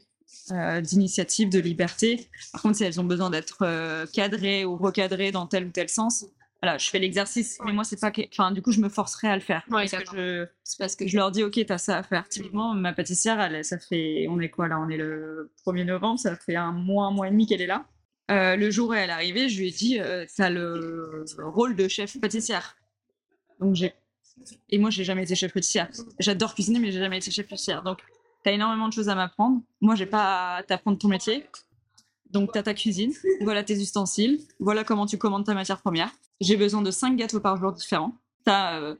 Euh, 0.51 0.81
d'initiative, 0.81 1.49
de 1.49 1.59
liberté. 1.59 2.27
Par 2.51 2.61
contre, 2.61 2.77
si 2.77 2.83
elles 2.83 2.99
ont 2.99 3.03
besoin 3.03 3.29
d'être 3.29 3.59
euh, 3.61 4.05
cadrées 4.13 4.65
ou 4.65 4.77
recadrées 4.77 5.31
dans 5.31 5.47
tel 5.47 5.65
ou 5.65 5.69
tel 5.69 5.89
sens, 5.89 6.25
voilà, 6.61 6.77
je 6.77 6.89
fais 6.89 6.99
l'exercice, 6.99 7.57
mais 7.63 7.71
moi, 7.71 7.85
c'est 7.85 7.99
pas 7.99 8.11
que. 8.11 8.21
Enfin, 8.33 8.51
du 8.51 8.61
coup, 8.61 8.71
je 8.71 8.81
me 8.81 8.89
forcerai 8.89 9.29
à 9.29 9.35
le 9.35 9.41
faire. 9.41 9.63
Ouais, 9.69 9.87
parce 9.89 10.03
que 10.03 10.17
je, 10.17 10.47
C'est 10.63 10.77
parce 10.77 10.95
que 10.95 11.07
je 11.07 11.15
leur 11.15 11.31
dis, 11.31 11.43
OK, 11.43 11.57
t'as 11.65 11.77
ça 11.77 11.97
à 11.97 12.03
faire. 12.03 12.27
Typiquement, 12.27 12.73
ma 12.73 12.91
pâtissière, 12.91 13.39
elle, 13.39 13.63
ça 13.63 13.79
fait. 13.79 14.27
On 14.29 14.39
est 14.41 14.49
quoi 14.49 14.67
là 14.67 14.77
On 14.79 14.89
est 14.89 14.97
le 14.97 15.51
1er 15.65 15.85
novembre, 15.85 16.19
ça 16.19 16.35
fait 16.35 16.55
un 16.55 16.73
mois, 16.73 17.05
un 17.05 17.11
mois 17.11 17.27
et 17.27 17.31
demi 17.31 17.47
qu'elle 17.47 17.61
est 17.61 17.67
là. 17.67 17.85
Euh, 18.29 18.57
le 18.57 18.69
jour 18.71 18.89
où 18.89 18.93
elle 18.93 19.09
est 19.09 19.13
arrivée, 19.13 19.47
je 19.47 19.59
lui 19.59 19.69
ai 19.69 19.71
dit, 19.71 19.99
euh, 19.99 20.25
t'as 20.35 20.49
le 20.49 21.23
rôle 21.39 21.75
de 21.75 21.87
chef 21.87 22.19
pâtissière. 22.19 22.75
Donc, 23.59 23.75
j'ai. 23.75 23.93
Et 24.69 24.77
moi, 24.77 24.89
j'ai 24.89 25.03
jamais 25.05 25.23
été 25.23 25.35
chef 25.35 25.53
pâtissière. 25.53 25.89
J'adore 26.19 26.55
cuisiner, 26.55 26.79
mais 26.79 26.91
j'ai 26.91 26.99
jamais 26.99 27.17
été 27.17 27.31
chef 27.31 27.47
pâtissière. 27.47 27.83
Donc, 27.83 27.99
t'as 28.43 28.51
énormément 28.51 28.87
de 28.87 28.93
choses 28.93 29.09
à 29.09 29.15
m'apprendre. 29.15 29.61
Moi, 29.81 29.95
j'ai 29.95 30.05
pas 30.05 30.55
à 30.57 30.63
t'apprendre 30.63 30.97
ton 30.97 31.07
métier. 31.07 31.45
Donc, 32.31 32.51
t'as 32.53 32.61
ta 32.63 32.73
cuisine, 32.75 33.11
voilà 33.41 33.63
tes 33.63 33.73
ustensiles, 33.81 34.39
voilà 34.59 34.83
comment 34.83 35.07
tu 35.07 35.17
commandes 35.17 35.45
ta 35.45 35.55
matière 35.55 35.81
première. 35.81 36.11
J'ai 36.39 36.57
besoin 36.57 36.81
de 36.83 36.91
5 36.91 37.15
gâteaux 37.15 37.39
par 37.39 37.57
jour 37.57 37.71
différents. 37.73 38.13
T'as 38.45 38.79
euh, 38.79 38.95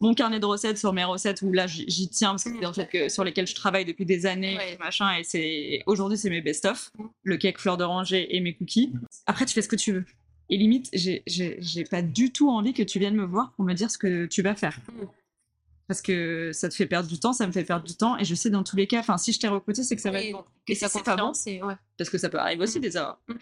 mon 0.00 0.14
carnet 0.14 0.40
de 0.40 0.46
recettes 0.46 0.78
sur 0.78 0.92
mes 0.92 1.04
recettes 1.04 1.42
où 1.42 1.52
là, 1.52 1.66
j'y 1.68 2.08
tiens 2.08 2.30
parce 2.30 2.42
que 2.44 2.50
c'est 2.58 2.66
en 2.66 2.72
fait 2.72 2.88
que, 2.88 3.08
sur 3.08 3.22
lesquels 3.22 3.46
je 3.46 3.54
travaille 3.54 3.84
depuis 3.84 4.04
des 4.04 4.26
années, 4.26 4.56
Ouais. 4.56 4.76
machin, 4.80 5.16
et 5.16 5.22
c'est 5.22 5.82
aujourd'hui, 5.86 6.18
c'est 6.18 6.28
mes 6.28 6.40
best-of, 6.42 6.90
le 7.22 7.36
cake 7.36 7.58
fleur 7.60 7.76
d'oranger 7.76 8.34
et 8.36 8.40
mes 8.40 8.52
cookies. 8.54 8.92
Après, 9.26 9.46
tu 9.46 9.54
fais 9.54 9.62
ce 9.62 9.68
que 9.68 9.76
tu 9.76 9.92
veux. 9.92 10.04
Et 10.50 10.56
limite, 10.56 10.90
j'ai 10.92 11.84
pas 11.88 12.02
du 12.02 12.32
tout 12.32 12.50
envie 12.50 12.74
que 12.74 12.82
tu 12.82 12.98
viennes 12.98 13.14
me 13.14 13.24
voir 13.24 13.52
pour 13.52 13.64
me 13.64 13.74
dire 13.74 13.90
ce 13.92 13.96
que 13.96 14.26
tu 14.26 14.42
vas 14.42 14.56
faire. 14.56 14.78
Mm. 15.82 15.86
Parce 15.88 16.02
que 16.02 16.50
ça 16.52 16.68
te 16.68 16.74
fait 16.74 16.86
perdre 16.86 17.08
du 17.08 17.18
temps, 17.18 17.32
ça 17.32 17.46
me 17.46 17.52
fait 17.52 17.64
perdre 17.64 17.84
du 17.84 17.94
temps, 17.96 18.16
et 18.18 18.24
je 18.24 18.34
sais 18.34 18.50
dans 18.50 18.62
tous 18.64 18.76
les 18.76 18.86
cas, 18.86 19.00
enfin, 19.00 19.18
si 19.18 19.32
je 19.32 19.40
t'ai 19.40 19.48
recruté, 19.48 19.82
c'est 19.82 19.96
que 19.96 20.02
ça 20.02 20.10
va 20.10 20.18
Oui, 20.18 20.26
être 20.28 20.32
bon. 20.36 20.44
Et 20.68 20.74
si 20.74 20.80
ça 20.80 20.88
c'est 20.88 21.02
pas 21.04 21.16
bon, 21.16 21.32
ouais. 21.46 21.74
parce 21.98 22.08
que 22.10 22.18
ça 22.18 22.28
peut 22.28 22.38
arriver 22.38 22.62
aussi 22.62 22.80
des 22.80 22.96
erreurs. 22.96 23.18
Mm. 23.28 23.34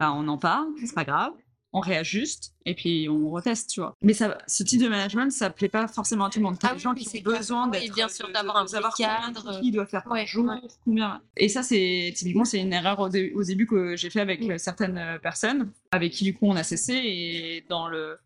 Bah, 0.00 0.12
on 0.12 0.28
en 0.28 0.36
parle, 0.38 0.66
c'est 0.84 0.94
pas 0.94 1.04
grave, 1.04 1.32
on 1.72 1.80
réajuste 1.80 2.52
et 2.66 2.74
puis 2.74 3.08
on 3.08 3.30
reteste, 3.30 3.70
tu 3.70 3.80
vois. 3.80 3.94
Mais 4.02 4.12
ça, 4.14 4.36
ce 4.46 4.62
type 4.62 4.80
de 4.82 4.88
management, 4.88 5.30
ça 5.30 5.48
plaît 5.50 5.68
pas 5.68 5.88
forcément 5.88 6.24
à 6.26 6.30
tout 6.30 6.38
le 6.38 6.44
monde. 6.44 6.58
T'as 6.58 6.68
Ah 6.70 6.74
des 6.74 6.80
gens 6.80 6.94
qui 6.94 7.06
ont 7.18 7.22
besoin 7.22 7.66
d'être, 7.68 7.94
bien 7.94 8.08
sûr, 8.08 8.28
de- 8.28 8.32
d'avoir 8.32 8.56
un 8.58 8.66
savoir 8.66 8.94
cadre. 8.94 9.60
il 9.62 9.72
doit 9.72 9.86
faire 9.86 10.02
par 10.04 10.12
Ouais, 10.12 10.26
jour, 10.26 10.44
ouais. 10.46 10.60
combien. 10.84 11.22
Et 11.36 11.48
ça, 11.48 11.62
c'est 11.62 12.12
typiquement 12.14 12.44
c'est 12.44 12.60
une 12.60 12.72
erreur 12.72 12.98
au, 13.00 13.08
dé- 13.08 13.32
au 13.34 13.42
début 13.42 13.66
que 13.66 13.96
j'ai 13.96 14.10
fait 14.10 14.20
avec 14.20 14.42
Mm. 14.42 14.50
euh, 14.52 14.58
certaines 14.58 14.98
euh, 14.98 15.18
personnes, 15.18 15.70
avec 15.90 16.12
qui 16.12 16.24
du 16.24 16.34
coup 16.34 16.46
on 16.46 16.56
a 16.56 16.62
cessé 16.62 16.94
et 16.94 17.64
dans 17.68 17.88
le, 17.88 18.18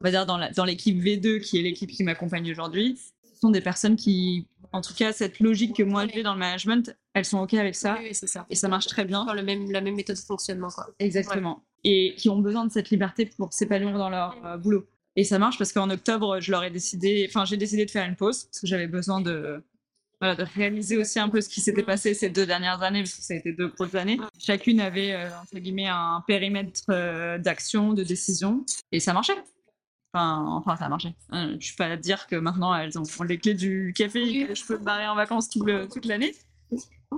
on 0.00 0.04
va 0.04 0.10
dire 0.10 0.26
dans 0.26 0.36
la- 0.38 0.50
dans 0.50 0.64
l'équipe 0.64 0.98
V2 1.00 1.40
qui 1.40 1.58
est 1.58 1.62
l'équipe 1.62 1.90
qui 1.90 2.02
m'accompagne 2.04 2.50
aujourd'hui, 2.50 2.98
ce 3.24 3.40
sont 3.40 3.50
des 3.50 3.60
personnes 3.60 3.96
qui, 3.96 4.46
en 4.72 4.80
tout 4.80 4.94
cas, 4.94 5.12
cette 5.12 5.38
logique 5.40 5.76
que 5.76 5.82
moi 5.82 6.06
j'ai 6.12 6.22
dans 6.22 6.32
le 6.34 6.38
management, 6.40 6.96
elles 7.14 7.24
sont 7.24 7.38
ok 7.40 7.54
avec 7.54 7.74
ça 7.74 7.96
Oui, 7.98 8.06
oui, 8.08 8.14
c'est 8.14 8.26
ça. 8.26 8.46
et 8.50 8.54
ça 8.54 8.68
marche 8.68 8.86
très 8.86 9.04
bien. 9.04 9.26
Le 9.34 9.42
même, 9.42 9.70
la 9.70 9.80
même 9.80 9.94
méthode 9.94 10.16
de 10.16 10.20
fonctionnement, 10.20 10.68
quoi. 10.68 10.88
Exactement. 10.98 11.64
Et 11.84 12.14
qui 12.16 12.28
ont 12.28 12.38
besoin 12.40 12.64
de 12.66 12.72
cette 12.72 12.90
liberté 12.90 13.26
pour 13.26 13.52
s'épanouir 13.52 13.96
dans 13.98 14.10
leur 14.10 14.36
euh, 14.44 14.56
boulot. 14.56 14.86
Et 15.16 15.24
ça 15.24 15.38
marche 15.38 15.58
parce 15.58 15.72
qu'en 15.72 15.88
octobre, 15.90 16.40
je 16.40 16.50
leur 16.50 16.62
ai 16.64 16.70
décidé, 16.70 17.26
enfin, 17.28 17.44
j'ai 17.44 17.56
décidé 17.56 17.84
de 17.86 17.90
faire 17.90 18.06
une 18.08 18.16
pause 18.16 18.44
parce 18.44 18.60
que 18.60 18.66
j'avais 18.66 18.86
besoin 18.88 19.20
de, 19.20 19.62
voilà, 20.20 20.34
de 20.36 20.44
réaliser 20.54 20.96
aussi 20.96 21.18
un 21.20 21.28
peu 21.28 21.40
ce 21.40 21.48
qui 21.48 21.60
s'était 21.60 21.82
passé 21.82 22.14
ces 22.14 22.28
deux 22.30 22.46
dernières 22.46 22.82
années 22.82 23.02
parce 23.02 23.14
que 23.14 23.22
ça 23.22 23.34
a 23.34 23.36
été 23.36 23.52
deux 23.52 23.68
grosses 23.68 23.94
années. 23.94 24.18
Chacune 24.38 24.80
avait, 24.80 25.12
euh, 25.14 25.28
entre 25.40 25.58
guillemets, 25.60 25.86
un 25.88 26.22
périmètre 26.26 26.82
euh, 26.90 27.38
d'action, 27.38 27.92
de 27.94 28.02
décision 28.04 28.64
et 28.92 28.98
ça 29.00 29.12
marchait. 29.12 29.34
Enfin, 30.14 30.44
enfin, 30.46 30.76
ça 30.76 30.86
a 30.86 30.88
marché. 30.88 31.14
Euh, 31.34 31.56
je 31.60 31.66
suis 31.66 31.76
pas 31.76 31.86
à 31.86 31.96
dire 31.96 32.26
que 32.26 32.36
maintenant 32.36 32.74
elles 32.74 32.98
ont 32.98 33.04
les 33.24 33.38
clés 33.38 33.54
du 33.54 33.92
café 33.96 34.22
et 34.22 34.46
que 34.46 34.54
je 34.54 34.64
peux 34.64 34.78
me 34.78 34.84
barrer 34.84 35.06
en 35.06 35.14
vacances 35.14 35.50
tout 35.50 35.62
le- 35.64 35.86
toute 35.86 36.06
l'année. 36.06 36.34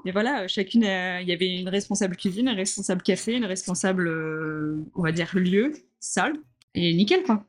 Mais 0.04 0.12
voilà, 0.12 0.48
chacune, 0.48 0.84
euh, 0.84 1.20
il 1.20 1.28
y 1.28 1.32
avait 1.32 1.48
une 1.60 1.68
responsable 1.68 2.16
cuisine, 2.16 2.48
une 2.48 2.56
responsable 2.56 3.02
café, 3.02 3.34
une 3.34 3.44
responsable, 3.44 4.08
euh, 4.08 4.76
on 4.94 5.02
va 5.02 5.12
dire, 5.12 5.28
lieu, 5.34 5.72
salle, 6.00 6.34
et 6.74 6.92
nickel, 6.94 7.22
quoi. 7.24 7.44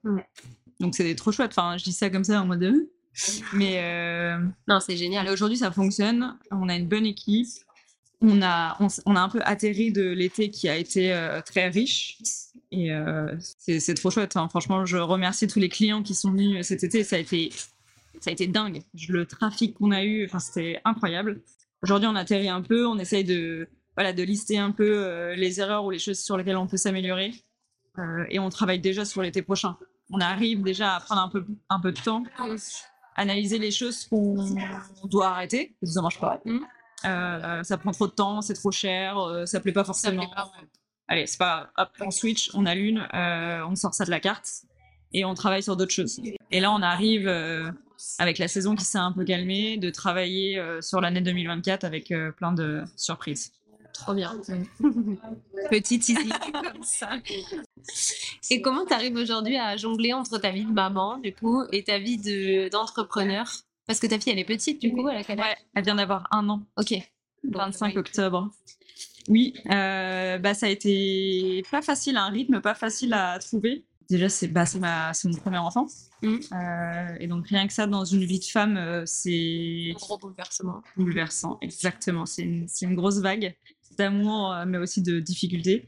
Donc 0.79 0.95
c'était 0.95 1.15
trop 1.15 1.31
chouette. 1.31 1.51
Enfin, 1.51 1.77
je 1.77 1.83
dis 1.83 1.91
ça 1.91 2.09
comme 2.09 2.23
ça 2.23 2.41
en 2.41 2.45
mode. 2.45 2.87
Mais 3.53 3.79
euh, 3.83 4.37
Non, 4.67 4.79
c'est 4.79 4.97
génial. 4.97 5.27
Aujourd'hui, 5.29 5.57
ça 5.57 5.71
fonctionne. 5.71 6.37
On 6.51 6.69
a 6.69 6.75
une 6.75 6.87
bonne 6.87 7.05
équipe. 7.05 7.47
On 8.21 8.41
a, 8.43 8.77
on, 9.05 9.15
a 9.15 9.19
un 9.19 9.29
peu 9.29 9.41
atterri 9.43 9.91
de 9.91 10.03
l'été 10.11 10.49
qui 10.51 10.69
a 10.69 10.77
été 10.77 11.11
euh, 11.13 11.41
très 11.41 11.67
riche. 11.69 12.17
Et 12.71 12.91
euh, 12.93 13.35
c'est 13.59 13.93
trop 13.95 14.09
chouette. 14.11 14.35
hein. 14.37 14.47
Franchement, 14.49 14.85
je 14.85 14.97
remercie 14.97 15.47
tous 15.47 15.59
les 15.59 15.69
clients 15.69 16.03
qui 16.03 16.15
sont 16.15 16.31
venus 16.31 16.65
cet 16.65 16.83
été. 16.83 17.03
Ça 17.03 17.17
a 17.17 17.19
été, 17.19 17.51
ça 18.21 18.29
a 18.29 18.33
été 18.33 18.47
dingue. 18.47 18.81
Le 19.09 19.25
trafic 19.25 19.75
qu'on 19.75 19.91
a 19.91 20.03
eu, 20.03 20.25
enfin, 20.25 20.39
c'était 20.39 20.79
incroyable. 20.85 21.41
Aujourd'hui, 21.83 22.07
on 22.07 22.15
atterrit 22.15 22.49
un 22.49 22.61
peu. 22.61 22.87
On 22.87 22.97
essaye 22.97 23.23
de, 23.25 23.67
voilà, 23.97 24.13
de 24.13 24.23
lister 24.23 24.57
un 24.57 24.71
peu 24.71 25.03
euh, 25.03 25.35
les 25.35 25.59
erreurs 25.59 25.83
ou 25.83 25.91
les 25.91 25.99
choses 25.99 26.19
sur 26.19 26.37
lesquelles 26.37 26.57
on 26.57 26.67
peut 26.67 26.77
s'améliorer. 26.77 27.33
Euh, 27.99 28.25
et 28.29 28.39
on 28.39 28.49
travaille 28.49 28.79
déjà 28.79 29.03
sur 29.03 29.21
l'été 29.21 29.41
prochain. 29.41 29.75
On 30.09 30.21
arrive 30.21 30.61
déjà 30.63 30.95
à 30.95 30.99
prendre 31.01 31.21
un 31.21 31.29
peu, 31.29 31.45
un 31.69 31.79
peu 31.79 31.91
de 31.91 31.99
temps 31.99 32.23
analyser 33.17 33.59
les 33.59 33.71
choses 33.71 34.05
qu'on 34.07 34.35
doit 35.03 35.27
arrêter, 35.27 35.75
ça 35.83 36.01
marche 36.01 36.19
pas. 36.19 36.41
Euh, 37.03 37.63
ça 37.63 37.77
prend 37.77 37.91
trop 37.91 38.07
de 38.07 38.11
temps, 38.13 38.41
c'est 38.41 38.53
trop 38.53 38.71
cher, 38.71 39.17
ça 39.45 39.59
plaît 39.59 39.73
pas 39.73 39.81
Ça 39.81 39.85
forcément. 39.85 40.25
plaît 40.25 40.35
pas, 40.35 40.45
ouais. 40.57 40.67
Allez, 41.11 41.27
c'est 41.27 41.37
pas 41.37 41.71
hop, 41.77 41.89
on 41.99 42.09
switch, 42.09 42.49
on 42.53 42.65
allume, 42.65 43.05
euh, 43.13 43.65
on 43.67 43.75
sort 43.75 43.93
ça 43.93 44.05
de 44.05 44.09
la 44.11 44.21
carte 44.21 44.49
et 45.11 45.25
on 45.25 45.33
travaille 45.33 45.61
sur 45.61 45.75
d'autres 45.75 45.91
choses. 45.91 46.21
Et 46.51 46.59
là, 46.61 46.71
on 46.71 46.81
arrive 46.81 47.27
euh, 47.27 47.69
avec 48.17 48.37
la 48.37 48.47
saison 48.47 48.75
qui 48.75 48.85
s'est 48.85 48.97
un 48.97 49.11
peu 49.11 49.25
calmée, 49.25 49.75
de 49.75 49.89
travailler 49.89 50.57
euh, 50.57 50.79
sur 50.81 51.01
l'année 51.01 51.19
2024 51.19 51.83
avec 51.83 52.11
euh, 52.11 52.31
plein 52.31 52.53
de 52.53 52.83
surprises. 52.95 53.51
Trop 53.93 54.13
bien. 54.13 54.39
Petit 55.69 55.99
teasing 55.99 56.31
comme 56.53 56.81
ça. 56.83 57.09
Et 58.49 58.61
comment 58.61 58.85
tu 58.85 58.93
arrives 58.93 59.17
aujourd'hui 59.17 59.57
à 59.57 59.75
jongler 59.75 60.13
entre 60.13 60.37
ta 60.37 60.51
vie 60.51 60.63
de 60.63 60.71
maman, 60.71 61.17
du 61.17 61.33
coup, 61.33 61.63
et 61.73 61.83
ta 61.83 61.99
vie 61.99 62.17
de- 62.17 62.69
d'entrepreneur? 62.69 63.51
Parce 63.85 63.99
que 63.99 64.07
ta 64.07 64.17
fille, 64.17 64.31
elle 64.31 64.39
est 64.39 64.45
petite, 64.45 64.79
du 64.79 64.93
coup, 64.93 65.09
elle 65.09 65.17
a 65.17 65.23
quel 65.25 65.39
âge 65.41 65.45
Ouais, 65.45 65.55
elle 65.75 65.83
vient 65.83 65.95
d'avoir 65.95 66.25
un 66.31 66.47
an. 66.47 66.63
Ok. 66.77 66.93
Bon, 67.43 67.59
25 67.59 67.93
ouais. 67.95 67.99
octobre. 67.99 68.49
Oui, 69.29 69.53
euh, 69.69 70.37
bah 70.39 70.53
ça 70.53 70.65
a 70.65 70.69
été 70.69 71.63
pas 71.69 71.81
facile, 71.81 72.17
un 72.17 72.29
rythme 72.29 72.61
pas 72.61 72.73
facile 72.73 73.13
à 73.13 73.37
trouver. 73.39 73.83
Déjà, 74.09 74.27
c'est 74.27 74.47
bah, 74.49 74.65
mon 75.23 75.37
premier 75.37 75.57
enfant. 75.57 75.87
Mhm. 76.21 76.39
Euh, 76.51 77.15
et 77.19 77.27
donc, 77.27 77.47
rien 77.47 77.65
que 77.65 77.71
ça, 77.73 77.87
dans 77.87 78.03
une 78.03 78.25
vie 78.25 78.39
de 78.39 78.45
femme, 78.45 78.75
euh, 78.75 79.03
c'est 79.05 79.91
Un 79.91 79.93
gros 79.93 80.17
bouleversement. 80.17 80.81
bouleversant. 80.97 81.57
Exactement. 81.61 82.25
C'est 82.25 82.41
une, 82.41 82.67
une 82.81 82.95
grosse 82.95 83.19
vague 83.19 83.55
d'amour, 83.97 84.53
mais 84.67 84.77
aussi 84.77 85.01
de 85.01 85.19
difficultés. 85.19 85.87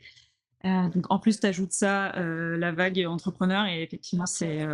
Donc, 0.64 1.06
en 1.10 1.20
plus, 1.20 1.42
tu 1.42 1.48
ajoutes 1.48 1.74
ça, 1.74 2.14
la 2.16 2.72
vague 2.72 3.06
entrepreneur, 3.06 3.66
et 3.66 3.84
effectivement, 3.84 4.26
c'est 4.26 4.66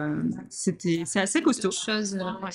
assez 1.15 1.41
costaud. 1.41 1.71
Chose, 1.71 2.13
ouais. 2.15 2.51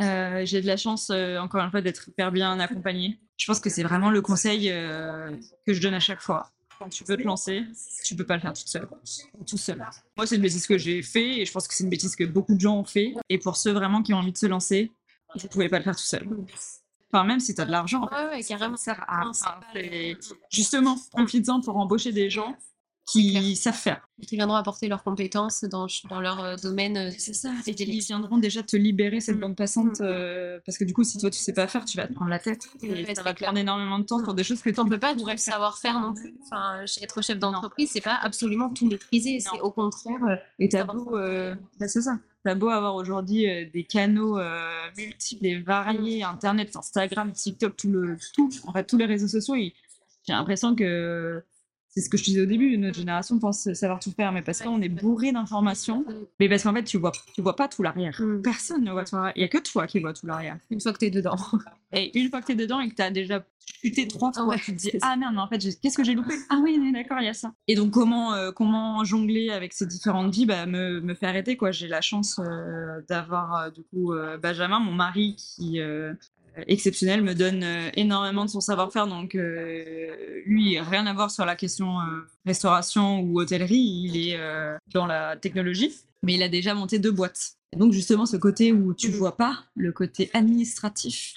Euh, 0.00 0.44
j'ai 0.44 0.60
de 0.60 0.66
la 0.66 0.76
chance, 0.76 1.10
euh, 1.10 1.38
encore 1.38 1.62
une 1.62 1.70
fois, 1.70 1.80
d'être 1.80 2.08
hyper 2.08 2.32
bien 2.32 2.58
accompagnée. 2.60 3.18
Je 3.36 3.46
pense 3.46 3.60
que 3.60 3.70
c'est 3.70 3.82
vraiment 3.82 4.10
le 4.10 4.20
conseil 4.22 4.70
euh, 4.70 5.30
que 5.66 5.72
je 5.74 5.80
donne 5.80 5.94
à 5.94 6.00
chaque 6.00 6.20
fois. 6.20 6.50
Quand 6.78 6.88
tu 6.88 7.04
veux 7.04 7.16
te 7.16 7.22
lancer, 7.22 7.62
tu 8.04 8.16
peux 8.16 8.26
pas 8.26 8.34
le 8.34 8.40
faire 8.40 8.52
toute 8.52 8.66
seule. 8.66 8.88
Tout 9.46 9.56
seul. 9.56 9.84
Moi, 10.16 10.26
c'est 10.26 10.36
une 10.36 10.42
bêtise 10.42 10.66
que 10.66 10.76
j'ai 10.76 11.02
fait 11.02 11.38
et 11.40 11.44
je 11.46 11.52
pense 11.52 11.68
que 11.68 11.74
c'est 11.74 11.84
une 11.84 11.90
bêtise 11.90 12.16
que 12.16 12.24
beaucoup 12.24 12.54
de 12.54 12.60
gens 12.60 12.76
ont 12.78 12.84
fait. 12.84 13.14
Et 13.28 13.38
pour 13.38 13.56
ceux 13.56 13.72
vraiment 13.72 14.02
qui 14.02 14.12
ont 14.12 14.18
envie 14.18 14.32
de 14.32 14.36
se 14.38 14.46
lancer, 14.46 14.90
vous 15.36 15.48
pouvez 15.48 15.68
pas 15.68 15.78
le 15.78 15.84
faire 15.84 15.94
tout 15.96 16.02
seul. 16.02 16.26
Enfin, 17.12 17.24
même 17.24 17.38
si 17.38 17.54
tu 17.54 17.60
as 17.60 17.64
de 17.64 17.70
l'argent, 17.70 18.08
Ouais, 18.10 18.28
ouais, 18.36 18.42
carrément. 18.42 18.76
ça 18.76 18.94
sert 18.96 19.04
à 19.08 19.20
rien. 19.22 19.32
le- 19.74 20.18
Justement, 20.50 20.96
profites-en 21.12 21.60
pour 21.60 21.76
embaucher 21.76 22.10
des 22.10 22.28
gens 22.28 22.56
qui 23.06 23.54
savent 23.54 23.74
faire. 23.74 24.08
Qui 24.26 24.36
viendront 24.36 24.56
apporter 24.56 24.88
leurs 24.88 25.02
compétences 25.04 25.64
dans, 25.64 25.86
dans 26.08 26.20
leur 26.20 26.42
euh, 26.42 26.56
domaine. 26.56 26.96
euh, 26.96 27.10
C'est 27.18 27.34
ça. 27.34 27.50
Et 27.66 27.72
Ils 27.72 28.00
viendront 28.00 28.38
déjà 28.38 28.62
te 28.62 28.76
libérer 28.76 29.20
cette 29.20 29.36
Mm. 29.36 29.40
bande 29.40 29.56
passante 29.56 30.00
Mm. 30.00 30.04
euh, 30.04 30.58
parce 30.64 30.78
que 30.78 30.84
du 30.84 30.94
coup, 30.94 31.04
si 31.04 31.18
toi 31.18 31.28
tu 31.28 31.38
sais 31.38 31.52
pas 31.52 31.66
faire, 31.66 31.84
tu 31.84 31.96
vas 31.98 32.06
te 32.06 32.14
prendre 32.14 32.30
la 32.30 32.38
tête 32.38 32.62
et 32.82 33.14
ça 33.14 33.22
va 33.22 33.32
te 33.32 33.38
clair. 33.38 33.48
prendre 33.48 33.58
énormément 33.58 33.98
de 33.98 34.04
temps 34.04 34.22
pour 34.22 34.32
des 34.32 34.42
choses 34.44 34.62
que 34.62 34.70
tu 34.70 34.80
On 34.80 34.86
peut 34.88 34.98
pas 34.98 35.14
tout 35.14 35.26
le 35.26 35.36
faire. 35.36 36.00
non 36.00 36.14
plus. 36.14 36.34
Enfin, 36.46 36.80
être 37.02 37.22
chef 37.22 37.38
d'entreprise, 37.38 37.90
c'est 37.92 38.00
pas 38.00 38.14
absolument 38.22 38.70
tout 38.70 38.86
maîtriser. 38.88 39.38
C'est 39.40 39.60
au 39.60 39.70
contraire. 39.70 40.40
Et 40.58 40.68
t'as 40.70 40.78
savoir 40.78 40.96
beau, 40.96 41.16
euh, 41.18 41.54
bah, 41.78 41.88
c'est 41.88 42.00
ça. 42.00 42.18
T'as 42.42 42.54
beau 42.54 42.68
avoir 42.68 42.94
aujourd'hui 42.94 43.48
euh, 43.48 43.66
des 43.72 43.84
canaux 43.84 44.38
euh, 44.38 44.70
multiples 44.96 45.46
et 45.46 45.60
variés, 45.60 46.22
Internet, 46.22 46.74
Instagram, 46.76 47.32
TikTok, 47.32 47.76
tout 47.76 47.90
le 47.90 48.16
tout, 48.34 48.50
en 48.66 48.72
fait 48.72 48.84
tous 48.84 48.96
les 48.98 49.06
réseaux 49.06 49.28
sociaux. 49.28 49.54
J'ai 49.56 50.32
l'impression 50.32 50.74
que 50.74 51.42
c'est 51.94 52.00
ce 52.00 52.10
que 52.10 52.16
je 52.16 52.24
disais 52.24 52.40
au 52.40 52.46
début. 52.46 52.76
Notre 52.76 52.98
génération 52.98 53.38
pense 53.38 53.72
savoir 53.72 54.00
tout 54.00 54.10
faire, 54.10 54.32
mais 54.32 54.42
parce 54.42 54.60
qu'on 54.60 54.82
est 54.82 54.88
bourré 54.88 55.30
d'informations. 55.30 56.04
Mais 56.40 56.48
parce 56.48 56.64
qu'en 56.64 56.74
fait, 56.74 56.82
tu 56.82 56.98
vois, 56.98 57.12
tu 57.34 57.40
vois 57.40 57.54
pas 57.54 57.68
tout 57.68 57.84
l'arrière. 57.84 58.20
Mm. 58.20 58.42
Personne 58.42 58.82
ne 58.82 58.90
voit 58.90 59.04
tout 59.04 59.14
l'arrière. 59.14 59.32
Il 59.36 59.42
y 59.42 59.44
a 59.44 59.48
que 59.48 59.58
toi 59.58 59.86
qui 59.86 60.00
vois 60.00 60.12
tout 60.12 60.26
l'arrière. 60.26 60.58
Une 60.70 60.80
fois 60.80 60.92
que 60.92 60.98
t'es 60.98 61.10
dedans. 61.10 61.36
Et 61.92 62.18
une 62.18 62.30
fois 62.30 62.40
que 62.40 62.46
t'es 62.46 62.56
dedans 62.56 62.80
et 62.80 62.88
que 62.88 62.96
t'as 62.96 63.12
déjà 63.12 63.46
chuté 63.80 64.08
trois 64.08 64.32
fois, 64.32 64.44
Ouais, 64.46 64.58
tu 64.58 64.74
te 64.74 64.80
dis 64.80 64.90
ah 65.00 65.14
merde, 65.16 65.34
mais 65.34 65.40
en 65.40 65.46
fait, 65.46 65.58
qu'est-ce 65.80 65.96
que 65.96 66.02
j'ai 66.02 66.14
loupé? 66.14 66.34
Ah 66.50 66.58
oui, 66.60 66.92
d'accord, 66.92 67.18
il 67.20 67.26
y 67.26 67.28
a 67.28 67.34
ça. 67.34 67.52
Et 67.68 67.76
donc 67.76 67.92
comment 67.92 68.34
euh, 68.34 68.50
comment 68.50 69.04
jongler 69.04 69.50
avec 69.50 69.72
ces 69.72 69.86
différentes 69.86 70.34
vies? 70.34 70.44
Bah, 70.44 70.66
me, 70.66 71.00
me 71.00 71.14
fait 71.14 71.26
arrêter 71.26 71.56
quoi. 71.56 71.70
J'ai 71.70 71.86
la 71.86 72.00
chance 72.00 72.40
euh, 72.40 73.00
d'avoir 73.08 73.54
euh, 73.54 73.70
du 73.70 73.84
coup 73.84 74.12
Benjamin, 74.42 74.80
mon 74.80 74.92
mari, 74.92 75.36
qui 75.36 75.78
exceptionnel, 76.66 77.22
me 77.22 77.34
donne 77.34 77.62
euh, 77.62 77.90
énormément 77.94 78.44
de 78.44 78.50
son 78.50 78.60
savoir-faire. 78.60 79.06
Donc 79.06 79.34
euh, 79.34 80.42
lui, 80.46 80.78
rien 80.80 81.06
à 81.06 81.12
voir 81.14 81.30
sur 81.30 81.44
la 81.44 81.56
question 81.56 82.00
euh, 82.00 82.04
restauration 82.46 83.20
ou 83.20 83.40
hôtellerie, 83.40 83.76
il 84.04 84.16
est 84.28 84.36
euh, 84.38 84.76
dans 84.92 85.06
la 85.06 85.36
technologie, 85.36 85.92
mais 86.22 86.34
il 86.34 86.42
a 86.42 86.48
déjà 86.48 86.74
monté 86.74 86.98
deux 86.98 87.10
boîtes. 87.12 87.54
Et 87.72 87.76
donc 87.76 87.92
justement 87.92 88.24
ce 88.26 88.36
côté 88.36 88.72
où 88.72 88.94
tu 88.94 89.08
Mhm. 89.08 89.14
vois 89.14 89.36
pas 89.36 89.64
le 89.74 89.92
côté 89.92 90.30
administratif 90.32 91.34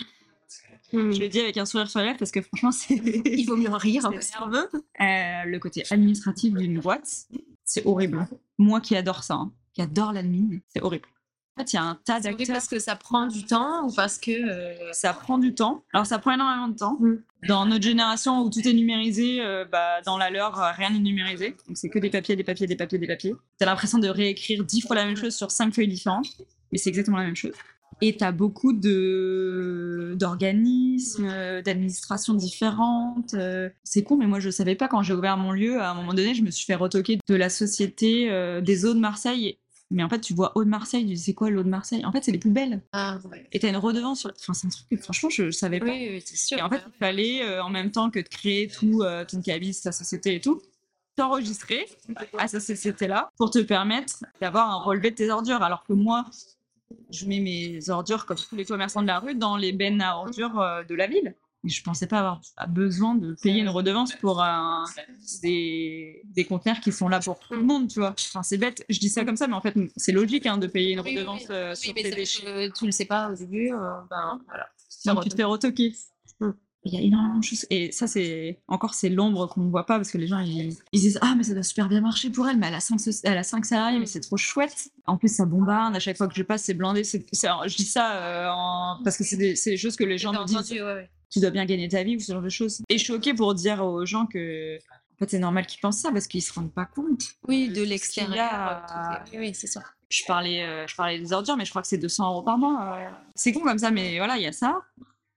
je 0.94 1.20
le 1.20 1.28
dis 1.28 1.42
avec 1.42 1.58
un 1.58 1.66
sourire 1.66 1.90
sur 1.90 2.00
les 2.00 2.06
lèvres 2.06 2.18
parce 2.20 2.32
que 2.32 2.42
franchement, 2.42 2.72
c'est 2.72 2.94
Il 2.96 3.44
vaut 3.46 3.58
mieux 3.58 3.70
en 3.70 3.78
rire. 3.78 4.06
hein, 4.06 4.12
c'est 4.22 4.40
nerveux. 4.40 4.70
Le 4.98 5.58
côté 5.58 5.84
administratif 5.92 6.54
d'une 6.54 6.80
boîte, 6.80 7.26
c'est 7.66 7.86
horrible. 7.86 8.26
Moi 8.58 8.80
qui 8.80 8.96
adore 8.96 9.22
ça, 9.22 9.34
hein, 9.34 9.52
qui 9.74 9.82
adore 9.82 10.14
l'admin, 10.14 10.60
c'est 10.70 10.82
horrible. 10.82 11.10
Fait, 11.58 11.74
il 11.74 11.76
y 11.76 11.80
a 11.80 11.84
un 11.84 11.96
tas 12.06 12.20
d'acteurs. 12.20 12.48
parce 12.48 12.68
que 12.68 12.80
ça 12.80 12.96
prend 12.96 13.28
du 13.28 13.44
temps 13.46 13.88
ou 13.88 13.94
parce 13.94 14.18
que. 14.18 14.32
euh, 14.32 14.92
Ça 14.94 15.14
prend 15.14 15.38
du 15.38 15.54
temps. 15.56 15.84
Alors, 15.94 16.06
ça 16.06 16.20
prend 16.20 16.32
énormément 16.34 16.68
de 16.68 16.76
temps. 16.76 16.98
Mm. 17.00 17.16
Dans 17.48 17.66
notre 17.66 17.84
génération 17.84 18.42
où 18.42 18.50
tout 18.50 18.66
est 18.68 18.74
numérisé, 18.74 19.42
euh, 19.42 19.66
bah, 19.72 20.02
dans 20.06 20.18
la 20.18 20.30
leur, 20.30 20.60
euh, 20.62 20.72
rien 20.72 20.90
n'est 20.92 21.00
numérisé. 21.00 21.56
Donc, 21.68 21.78
c'est 21.78 21.90
que 21.90 22.00
des 22.00 22.10
papiers, 22.10 22.36
des 22.36 22.44
papiers, 22.44 22.68
des 22.68 22.76
papiers, 22.76 22.98
des 23.00 23.08
papiers. 23.08 23.36
T'as 23.60 23.66
l'impression 23.66 24.00
de 24.00 24.08
réécrire 24.08 24.64
dix 24.64 24.82
fois 24.82 24.96
la 24.96 25.06
même 25.06 25.18
chose 25.18 25.36
sur 25.36 25.52
cinq 25.52 25.74
feuilles 25.74 25.88
différentes. 25.88 26.28
Mais 26.72 26.78
c'est 26.78 26.90
exactement 26.90 27.18
la 27.18 27.26
même 27.26 27.36
chose. 27.36 27.54
Et 28.02 28.16
t'as 28.16 28.32
beaucoup 28.32 28.74
de 28.74 30.14
d'organismes, 30.20 31.28
euh, 31.30 31.62
d'administrations 31.62 32.34
différentes. 32.36 33.34
euh. 33.34 33.70
C'est 33.84 34.04
con, 34.04 34.18
mais 34.18 34.28
moi 34.28 34.40
je 34.40 34.50
savais 34.50 34.76
pas 34.76 34.88
quand 34.88 35.02
j'ai 35.02 35.14
ouvert 35.14 35.38
mon 35.38 35.52
lieu. 35.52 35.80
À 35.82 35.92
un 35.92 35.94
moment 35.96 36.14
donné, 36.14 36.34
je 36.36 36.44
me 36.44 36.52
suis 36.52 36.66
fait 36.66 36.76
retoquer 36.76 37.18
de 37.28 37.36
la 37.36 37.50
société 37.50 38.30
euh, 38.30 38.62
des 38.62 38.86
eaux 38.86 38.94
de 38.94 39.00
Marseille. 39.00 39.58
Mais 39.90 40.04
en 40.04 40.10
fait, 40.10 40.20
tu 40.20 40.34
vois 40.34 40.52
eau 40.56 40.64
de 40.64 40.70
Marseille, 40.70 41.06
tu 41.06 41.14
dis 41.14 41.18
c'est 41.18 41.34
quoi 41.34 41.50
l'eau 41.50 41.64
de 41.64 41.70
Marseille? 41.70 42.06
En 42.06 42.12
fait, 42.12 42.24
c'est 42.24 42.32
les 42.32 42.38
plus 42.38 42.52
belles. 42.52 42.82
Ah, 42.92 43.20
ouais. 43.32 43.48
Et 43.54 43.60
t'as 43.60 43.70
une 43.70 43.78
redevance 43.78 44.20
sur. 44.20 44.32
Enfin, 44.38 44.54
c'est 44.54 44.68
un 44.68 44.70
truc 44.70 44.86
que 44.90 44.98
franchement, 44.98 45.30
je, 45.30 45.46
je 45.46 45.52
savais 45.52 45.80
pas. 45.80 45.86
Oui, 45.86 46.10
oui, 46.12 46.24
c'est 46.26 46.36
sûr. 46.36 46.58
Et 46.58 46.62
en 46.62 46.70
fait, 46.70 46.84
il 46.86 46.98
fallait, 47.00 47.44
euh, 47.44 47.64
en 47.64 47.70
même 47.70 47.92
temps 47.92 48.10
que 48.10 48.20
de 48.20 48.28
créer 48.28 48.68
tout 48.68 49.02
euh, 49.02 49.24
ton 49.24 49.42
cabis, 49.42 49.82
ta 49.82 49.94
société 49.94 50.36
et 50.36 50.42
tout, 50.42 50.62
t'enregistrer 51.16 51.88
à 52.38 52.48
cette 52.48 52.62
société-là 52.62 53.30
pour 53.38 53.50
te 53.50 53.60
permettre 53.60 54.26
d'avoir 54.42 54.70
un 54.70 54.84
relevé 54.84 55.12
de 55.12 55.16
tes 55.16 55.30
ordures. 55.30 55.64
Alors 55.64 55.84
que 55.86 55.94
moi, 55.94 56.26
je 57.10 57.26
mets 57.26 57.40
mes 57.40 57.90
ordures, 57.90 58.26
comme 58.26 58.38
tous 58.38 58.56
les 58.56 58.66
commerçants 58.66 59.02
de 59.02 59.08
la 59.08 59.20
rue, 59.20 59.36
dans 59.36 59.56
les 59.56 59.72
bennes 59.72 60.02
à 60.02 60.18
ordures 60.18 60.60
euh, 60.60 60.84
de 60.84 60.96
la 60.96 61.08
ville. 61.08 61.34
Je 61.68 61.84
pensais 61.84 62.08
pas 62.08 62.20
avoir 62.20 62.42
besoin 62.70 63.16
de 63.16 63.34
payer 63.42 63.60
une 63.62 63.70
redevance 63.70 64.14
pour 64.16 64.42
un- 64.42 64.86
des, 65.42 66.22
des 66.26 66.46
conteneurs 66.46 66.80
qui 66.80 66.92
sont 66.92 67.08
là 67.10 67.20
pour 67.20 67.40
tout 67.40 67.54
le 67.54 67.64
monde, 67.64 67.88
tu 67.90 68.00
vois. 68.00 68.12
Enfin, 68.12 68.44
c'est 68.44 68.58
bête, 68.58 68.86
je 68.90 69.00
dis 69.00 69.10
ça 69.10 69.26
comme 69.26 69.38
ça, 69.38 69.48
mais 69.48 69.54
en 69.56 69.62
fait, 69.62 69.76
c'est 69.96 70.12
logique 70.12 70.46
hein, 70.46 70.58
de 70.58 70.68
payer 70.68 70.94
une 70.94 71.02
Oui, 71.02 71.16
redevance 71.18 71.42
oui. 71.42 71.48
euh, 71.56 71.72
Oui, 71.72 71.76
sur 71.78 71.94
mais 71.96 72.04
tes 72.04 72.12
déchets. 72.12 72.72
tu 72.78 72.86
le 72.86 72.92
sais 72.92 73.06
pas 73.06 73.30
au 73.32 73.36
début. 73.36 73.72
euh, 73.74 73.78
ben, 74.10 74.40
voilà. 74.48 74.68
Donc 75.06 75.24
tu 75.24 75.30
te 75.30 75.36
fais 75.36 75.44
retoquer. 75.44 75.94
Mm. 76.40 76.50
Il 76.84 76.94
y 76.94 76.98
a 76.98 77.02
énormément 77.02 77.40
de 77.40 77.44
choses. 77.44 77.66
Et 77.70 77.92
ça, 77.92 78.08
c'est 78.08 78.62
encore 78.70 78.94
c'est 78.94 79.10
l'ombre 79.10 79.48
qu'on 79.48 79.62
ne 79.62 79.70
voit 79.70 79.86
pas 79.86 79.98
parce 79.98 80.10
que 80.10 80.18
les 80.18 80.28
gens 80.28 80.40
ils, 80.40 80.74
ils 80.94 81.00
disent 81.02 81.20
Ah, 81.22 81.34
mais 81.36 81.44
ça 81.44 81.54
doit 81.54 81.64
super 81.64 81.90
bien 81.90 82.00
marcher 82.00 82.30
pour 82.30 82.48
elle, 82.48 82.58
mais 82.58 82.68
elle 82.68 82.76
a 82.76 82.80
5, 82.80 83.00
elle 83.24 83.38
a 83.38 83.44
cinq 83.44 83.66
salariés, 83.66 84.00
mais 84.00 84.06
c'est 84.06 84.22
trop 84.22 84.38
chouette. 84.38 84.90
En 85.06 85.18
plus, 85.18 85.34
ça 85.36 85.46
bombarde. 85.46 85.96
À 85.96 86.00
chaque 86.00 86.16
fois 86.18 86.28
que 86.30 86.36
je 86.36 86.44
passe, 86.44 86.64
c'est 86.64 86.74
blindé. 86.76 87.04
Je 87.04 87.76
dis 87.76 87.84
ça 87.84 88.16
euh, 88.22 88.48
en- 88.52 89.00
parce 89.04 89.18
que 89.18 89.24
c'est 89.26 89.36
des, 89.38 89.56
choses 89.78 89.98
que 89.98 90.06
les 90.06 90.18
gens 90.18 90.32
me 90.32 90.46
disent 90.46 90.56
entendu, 90.56 90.82
ouais, 90.82 90.94
ouais. 90.94 91.10
Tu 91.30 91.40
dois 91.40 91.50
bien 91.50 91.66
gagner 91.66 91.90
ta 91.90 92.04
vie 92.04 92.16
ou 92.16 92.20
ce 92.20 92.32
genre 92.32 92.42
de 92.42 92.50
choses. 92.50 92.82
Et 92.90 92.98
choqué 92.98 93.34
pour 93.34 93.54
dire 93.54 93.84
aux 93.84 94.06
gens 94.06 94.26
que. 94.26 94.78
En 94.78 95.18
fait, 95.20 95.32
c'est 95.32 95.40
normal 95.40 95.66
qu'ils 95.66 95.82
pensent 95.82 95.98
ça 95.98 96.12
parce 96.12 96.28
qu'ils 96.28 96.44
se 96.44 96.54
rendent 96.54 96.72
pas 96.74 96.86
compte. 96.86 97.24
Oui, 97.48 97.70
de 97.70 97.82
l'extérieur. 97.82 98.48
a, 98.52 99.24
Oui, 99.34 99.40
oui, 99.40 99.52
c'est 99.56 99.66
ça. 99.68 99.82
Je 100.10 100.22
parlais, 100.26 100.62
euh, 100.64 100.86
je 100.88 100.96
parlais 100.96 101.20
des 101.20 101.34
ordures, 101.34 101.58
mais 101.58 101.66
je 101.66 101.72
crois 101.72 101.82
que 101.82 101.88
c'est 101.88 101.98
200 101.98 102.30
euros 102.30 102.44
par 102.44 102.58
mois. 102.58 102.98
euh. 102.98 103.10
C'est 103.36 103.52
con 103.52 103.62
comme 103.62 103.80
ça, 103.80 103.90
mais 103.92 104.18
voilà, 104.20 104.38
il 104.38 104.44
y 104.44 104.48
a 104.48 104.52
ça. 104.52 104.80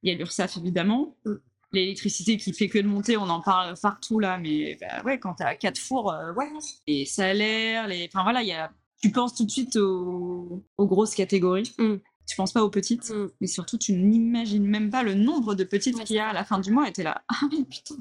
Il 0.02 0.12
y 0.12 0.14
a 0.14 0.18
l'URSSAF, 0.18 0.58
évidemment. 0.58 1.16
Mm. 1.24 1.32
L'électricité 1.72 2.36
qui 2.36 2.52
fait 2.52 2.68
que 2.68 2.78
de 2.78 2.86
monter, 2.86 3.16
on 3.16 3.28
en 3.28 3.40
parle 3.40 3.74
partout 3.80 4.18
là, 4.18 4.36
mais 4.38 4.76
bah, 4.80 5.02
ouais, 5.04 5.18
quand 5.18 5.34
t'as 5.34 5.54
quatre 5.54 5.78
fours, 5.78 6.12
euh, 6.12 6.32
ouais. 6.34 6.48
Les 6.86 7.06
salaires, 7.06 7.88
les. 7.88 8.08
Enfin 8.12 8.22
voilà, 8.22 8.42
il 8.42 8.48
y 8.48 8.52
a. 8.52 8.70
Tu 9.02 9.10
penses 9.10 9.34
tout 9.34 9.46
de 9.46 9.50
suite 9.50 9.76
aux, 9.76 10.62
aux 10.76 10.86
grosses 10.86 11.14
catégories. 11.14 11.72
Mm. 11.78 11.94
Tu 12.30 12.36
penses 12.36 12.52
pas 12.52 12.62
aux 12.62 12.70
petites. 12.70 13.10
Mm. 13.10 13.28
Mais 13.40 13.46
surtout, 13.48 13.76
tu 13.76 13.92
n'imagines 13.92 14.64
même 14.64 14.88
pas 14.88 15.02
le 15.02 15.14
nombre 15.14 15.56
de 15.56 15.64
petites 15.64 15.96
Ouais, 15.96 16.04
qu'il 16.04 16.14
y 16.16 16.20
a 16.20 16.28
à 16.28 16.32
la 16.32 16.44
fin 16.44 16.60
du 16.60 16.70
mois. 16.70 16.88
Et 16.88 16.92
t'es 16.92 17.02
là, 17.02 17.22
ah 17.28 17.40
mais 17.50 17.64
putain. 17.64 17.96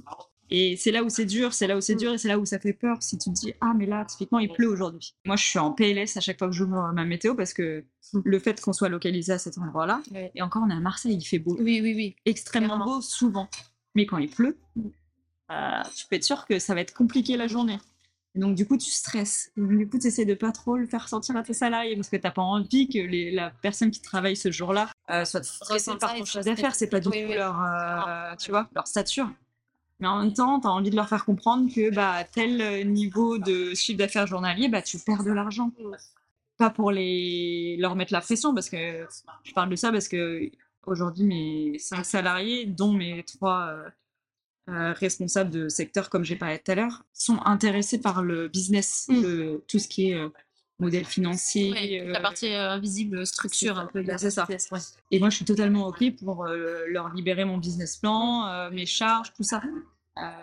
Et 0.51 0.77
c'est 0.77 0.91
là 0.91 1.03
où 1.03 1.09
c'est 1.09 1.25
dur, 1.25 1.53
c'est 1.53 1.67
là 1.67 1.77
où 1.77 1.81
c'est 1.81 1.93
Mm. 1.95 1.97
dur 1.99 2.13
et 2.13 2.17
c'est 2.19 2.27
là 2.27 2.37
où 2.39 2.45
ça 2.45 2.59
fait 2.59 2.73
peur. 2.73 2.97
Si 3.01 3.17
tu 3.17 3.29
te 3.29 3.35
dis, 3.35 3.53
ah 3.61 3.73
mais 3.75 3.85
là, 3.87 4.05
typiquement, 4.05 4.37
il 4.39 4.51
pleut 4.51 4.67
aujourd'hui. 4.67 5.15
Moi, 5.25 5.35
je 5.35 5.43
suis 5.45 5.57
en 5.59 5.71
PLS 5.71 6.15
à 6.17 6.21
chaque 6.21 6.37
fois 6.39 6.47
que 6.47 6.53
j'ouvre 6.53 6.91
ma 6.93 7.05
météo 7.05 7.33
parce 7.35 7.53
que 7.53 7.85
Mm. 8.13 8.21
le 8.23 8.39
fait 8.39 8.59
qu'on 8.61 8.73
soit 8.73 8.89
localisé 8.89 9.31
à 9.33 9.37
cet 9.39 9.57
endroit-là, 9.57 10.01
Ouais. 10.11 10.31
et 10.35 10.41
encore, 10.43 10.61
on 10.65 10.69
est 10.69 10.73
à 10.73 10.79
Marseille, 10.79 11.15
il 11.15 11.25
fait 11.25 11.39
beau, 11.39 11.55
Oui, 11.59 11.79
oui, 11.81 11.93
oui. 11.95 12.15
extrêmement 12.25 12.75
Clairement. 12.75 12.95
beau 12.97 13.01
souvent. 13.01 13.47
Mais 13.95 14.05
quand 14.05 14.17
il 14.19 14.29
pleut, 14.29 14.57
euh, 15.51 15.81
tu 15.95 16.05
peux 16.07 16.15
être 16.15 16.23
sûr 16.23 16.45
que 16.45 16.59
ça 16.59 16.73
va 16.75 16.81
être 16.81 16.93
compliqué 16.93 17.35
la 17.37 17.47
journée. 17.47 17.77
Et 18.35 18.39
donc, 18.39 18.55
du 18.55 18.67
coup, 18.67 18.77
tu 18.77 18.89
stresses. 18.91 19.51
Donc, 19.57 19.69
du 19.75 19.89
coup, 19.89 19.97
tu 19.97 20.07
essaies 20.07 20.25
de 20.25 20.35
pas 20.35 20.51
trop 20.51 20.77
le 20.77 20.85
faire 20.85 21.09
sentir 21.09 21.35
à 21.35 21.41
tes 21.43 21.53
salariés 21.53 21.95
parce 21.95 22.09
que 22.09 22.15
t'as 22.15 22.31
pas 22.31 22.43
envie 22.43 22.87
que 22.87 22.99
les- 22.99 23.31
la 23.31 23.49
personne 23.49 23.89
qui 23.89 24.01
travaille 24.01 24.35
ce 24.35 24.51
jour-là 24.51 24.89
euh, 25.09 25.25
soit 25.25 25.43
stressée 25.43 25.91
par 25.99 26.13
ton 26.15 26.25
chiffre 26.25 26.43
d'affaires. 26.43 26.75
C'est 26.75 26.87
pas 26.87 26.99
du 26.99 27.09
tout 27.09 27.15
oui. 27.15 27.33
leur, 27.33 27.59
euh, 27.61 28.35
tu 28.35 28.51
vois, 28.51 28.69
leur 28.75 28.87
stature. 28.87 29.29
Mais 29.99 30.07
en 30.07 30.19
même 30.19 30.33
temps, 30.33 30.59
tu 30.59 30.67
as 30.67 30.71
envie 30.71 30.91
de 30.91 30.95
leur 30.95 31.09
faire 31.09 31.25
comprendre 31.25 31.73
que 31.73 31.93
bah, 31.93 32.23
tel 32.23 32.61
euh, 32.61 32.83
niveau 32.83 33.37
de 33.39 33.73
chiffre 33.73 33.97
d'affaires 33.97 34.27
journalier, 34.27 34.69
bah, 34.69 34.81
tu 34.81 34.97
perds 34.99 35.23
de 35.23 35.31
l'argent. 35.31 35.71
Pas 36.57 36.69
pour 36.69 36.91
les... 36.91 37.77
leur 37.79 37.95
mettre 37.95 38.13
la 38.13 38.21
pression, 38.21 38.53
parce 38.53 38.69
que 38.69 39.07
je 39.43 39.53
parle 39.53 39.69
de 39.69 39.75
ça 39.75 39.91
parce 39.91 40.07
que 40.07 40.49
aujourd'hui, 40.85 41.23
mes 41.23 41.79
cinq 41.79 42.05
salariés, 42.05 42.65
dont 42.65 42.93
mes 42.93 43.23
trois 43.23 43.73
euh, 44.69 44.93
responsables 44.93 45.49
de 45.49 45.67
secteur, 45.69 46.09
comme 46.09 46.23
j'ai 46.23 46.35
parlé 46.35 46.59
tout 46.59 46.71
à 46.71 46.75
l'heure, 46.75 47.03
sont 47.13 47.39
intéressés 47.45 47.99
par 47.99 48.21
le 48.23 48.47
business, 48.47 49.07
Mm. 49.09 49.21
le- 49.21 49.63
tout 49.67 49.79
ce 49.79 49.87
qui 49.87 50.11
est 50.11 50.15
euh, 50.15 50.29
modèle 50.79 51.05
financier. 51.05 51.71
Ouais, 51.73 51.99
euh, 52.01 52.11
La 52.11 52.21
partie 52.21 52.53
invisible, 52.53 53.25
structure 53.27 53.77
un 53.79 53.87
peu. 53.87 54.01
de 54.01 54.07
la 54.07 54.17
c'est 54.17 54.31
ça. 54.31 54.43
business, 54.43 54.69
ouais. 54.71 54.79
et 55.11 55.19
moi, 55.19 55.29
je 55.29 55.35
suis 55.37 55.45
totalement 55.45 55.87
OK 55.87 56.03
pour 56.23 56.45
leur 56.45 57.09
libérer 57.13 57.43
mon 57.45 57.57
business 57.57 57.97
plan, 57.97 58.69
mes 58.71 58.85
charges, 58.85 59.33
tout 59.33 59.43
ça. 59.43 59.61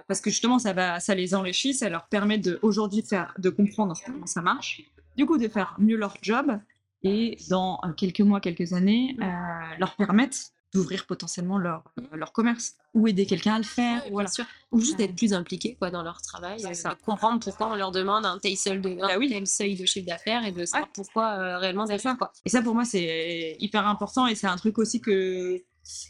Parce 0.08 0.20
que 0.20 0.30
justement, 0.30 0.58
ça, 0.58 0.72
va, 0.72 1.00
ça 1.00 1.14
les 1.14 1.34
enrichit, 1.34 1.72
ça 1.74 1.88
leur 1.88 2.06
permet 2.08 2.40
aujourd'hui 2.62 3.02
de, 3.02 3.06
faire- 3.06 3.34
de 3.38 3.50
comprendre 3.50 3.94
comment 4.04 4.26
ça 4.26 4.40
marche, 4.42 4.82
du 5.16 5.24
coup 5.26 5.38
de 5.38 5.48
faire 5.48 5.74
mieux 5.78 5.96
leur 5.96 6.16
job 6.22 6.58
et 7.02 7.36
dans 7.50 7.80
quelques 7.96 8.20
mois, 8.20 8.40
quelques 8.40 8.72
années, 8.72 9.16
euh, 9.20 9.78
leur 9.78 9.94
permettre 9.96 10.36
d'ouvrir 10.76 11.06
potentiellement 11.06 11.58
leur, 11.58 11.82
euh, 11.98 12.02
leur 12.12 12.32
commerce 12.32 12.74
ou 12.94 13.08
aider 13.08 13.26
quelqu'un 13.26 13.54
à 13.54 13.58
le 13.58 13.64
faire. 13.64 14.04
Ouais, 14.04 14.10
voilà. 14.10 14.26
bien 14.28 14.32
sûr. 14.32 14.44
Ou 14.72 14.80
juste 14.80 14.98
d'être 14.98 15.16
plus 15.16 15.32
impliqué 15.32 15.76
quoi, 15.76 15.90
dans 15.90 16.02
leur 16.02 16.20
travail, 16.20 16.64
euh, 16.64 16.74
ça. 16.74 16.90
de 16.94 17.02
comprendre 17.02 17.40
pourquoi 17.40 17.68
on 17.72 17.76
leur 17.76 17.92
demande 17.92 18.26
un 18.26 18.38
tel, 18.38 18.56
seul 18.56 18.80
de, 18.80 18.90
un 18.90 19.08
Bah 19.08 19.18
oui. 19.18 19.28
tel 19.28 19.46
seuil 19.46 19.76
de 19.76 19.86
chiffre 19.86 20.06
d'affaires 20.06 20.44
et 20.44 20.52
de 20.52 20.64
savoir 20.64 20.90
pourquoi 20.92 21.38
euh, 21.38 21.58
réellement 21.58 21.86
C'est 21.86 21.96
derrière. 21.96 22.18
Quoi. 22.18 22.32
Et 22.44 22.48
ça, 22.50 22.62
pour 22.62 22.74
moi, 22.74 22.84
c'est 22.84 23.56
hyper 23.58 23.86
important 23.86 24.26
et 24.26 24.34
c'est 24.34 24.46
un 24.46 24.56
truc 24.56 24.78
aussi 24.78 25.00
que 25.00 25.62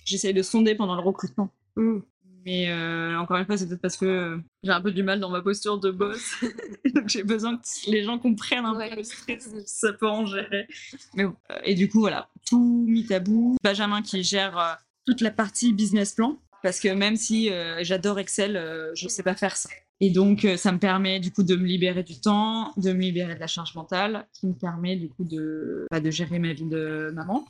j'essaye 0.04 0.34
de 0.34 0.42
sonder 0.42 0.74
pendant 0.74 0.96
le 0.96 1.02
recrutement. 1.02 1.50
Mm. 1.76 1.98
Mais 2.46 2.70
euh, 2.70 3.18
encore 3.18 3.36
une 3.38 3.44
fois, 3.44 3.56
c'est 3.58 3.66
peut-être 3.66 3.80
parce 3.82 3.96
que 3.96 4.06
euh, 4.06 4.38
j'ai 4.62 4.70
un 4.70 4.80
peu 4.80 4.92
du 4.92 5.02
mal 5.02 5.18
dans 5.18 5.30
ma 5.30 5.42
posture 5.42 5.78
de 5.80 5.90
boss. 5.90 6.36
Donc 6.94 7.08
j'ai 7.08 7.24
besoin 7.24 7.56
que 7.56 7.62
les 7.90 8.04
gens 8.04 8.18
comprennent 8.20 8.64
un 8.64 8.76
Ouais. 8.76 8.88
peu 8.90 8.96
le 8.96 9.02
stress 9.02 9.48
que 9.48 9.60
ça 9.66 9.92
peut 9.92 10.08
en 10.08 10.24
gérer. 10.26 10.68
Mais 11.14 11.24
bon. 11.24 11.34
Euh, 11.50 11.58
Et 11.64 11.74
du 11.74 11.88
coup, 11.88 11.98
voilà, 12.00 12.28
tout 12.48 12.84
mis 12.88 13.12
à 13.12 13.18
bout. 13.18 13.56
Benjamin 13.64 14.00
qui 14.00 14.22
gère 14.22 14.78
toute 15.06 15.20
la 15.20 15.32
partie 15.32 15.72
business 15.72 16.12
plan. 16.14 16.38
Parce 16.62 16.78
que 16.80 16.88
même 16.88 17.16
si 17.16 17.50
euh, 17.50 17.80
j'adore 17.82 18.18
Excel, 18.20 18.56
euh, 18.56 18.92
je 18.94 19.08
sais 19.08 19.22
pas 19.24 19.34
faire 19.34 19.56
ça. 19.56 19.68
Et 20.00 20.10
donc, 20.10 20.46
ça 20.56 20.70
me 20.72 20.78
permet 20.78 21.20
du 21.20 21.32
coup 21.32 21.42
de 21.42 21.56
me 21.56 21.64
libérer 21.64 22.02
du 22.04 22.20
temps, 22.20 22.72
de 22.76 22.92
me 22.92 23.00
libérer 23.00 23.34
de 23.34 23.40
la 23.40 23.46
charge 23.46 23.74
mentale, 23.74 24.26
qui 24.34 24.46
me 24.46 24.52
permet 24.52 24.94
du 24.96 25.08
coup 25.08 25.24
de, 25.24 25.86
bah, 25.90 26.00
de 26.00 26.10
gérer 26.10 26.38
ma 26.38 26.52
vie 26.52 26.66
de 26.66 27.10
maman. 27.14 27.44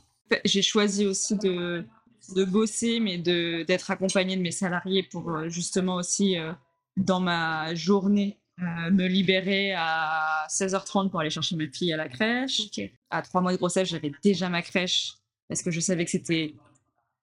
J'ai 0.45 0.61
choisi 0.61 1.05
aussi 1.05 1.37
de, 1.37 1.83
de 2.35 2.43
bosser, 2.43 2.99
mais 2.99 3.17
d'être 3.17 3.91
accompagnée 3.91 4.35
de 4.35 4.41
mes 4.41 4.51
salariés 4.51 5.03
pour 5.03 5.29
euh, 5.29 5.49
justement 5.49 5.95
aussi, 5.95 6.37
euh, 6.37 6.53
dans 6.95 7.19
ma 7.19 7.73
journée, 7.75 8.39
me 8.59 9.05
libérer 9.05 9.73
à 9.73 10.47
16h30 10.49 11.11
pour 11.11 11.19
aller 11.19 11.29
chercher 11.29 11.55
ma 11.55 11.67
fille 11.67 11.93
à 11.93 11.97
la 11.97 12.09
crèche. 12.09 12.63
À 13.11 13.21
trois 13.21 13.39
mois 13.39 13.51
de 13.51 13.57
grossesse, 13.57 13.87
j'avais 13.87 14.11
déjà 14.23 14.49
ma 14.49 14.63
crèche 14.63 15.13
parce 15.47 15.61
que 15.61 15.69
je 15.69 15.79
savais 15.79 16.05
que 16.05 16.09
c'était 16.11 16.55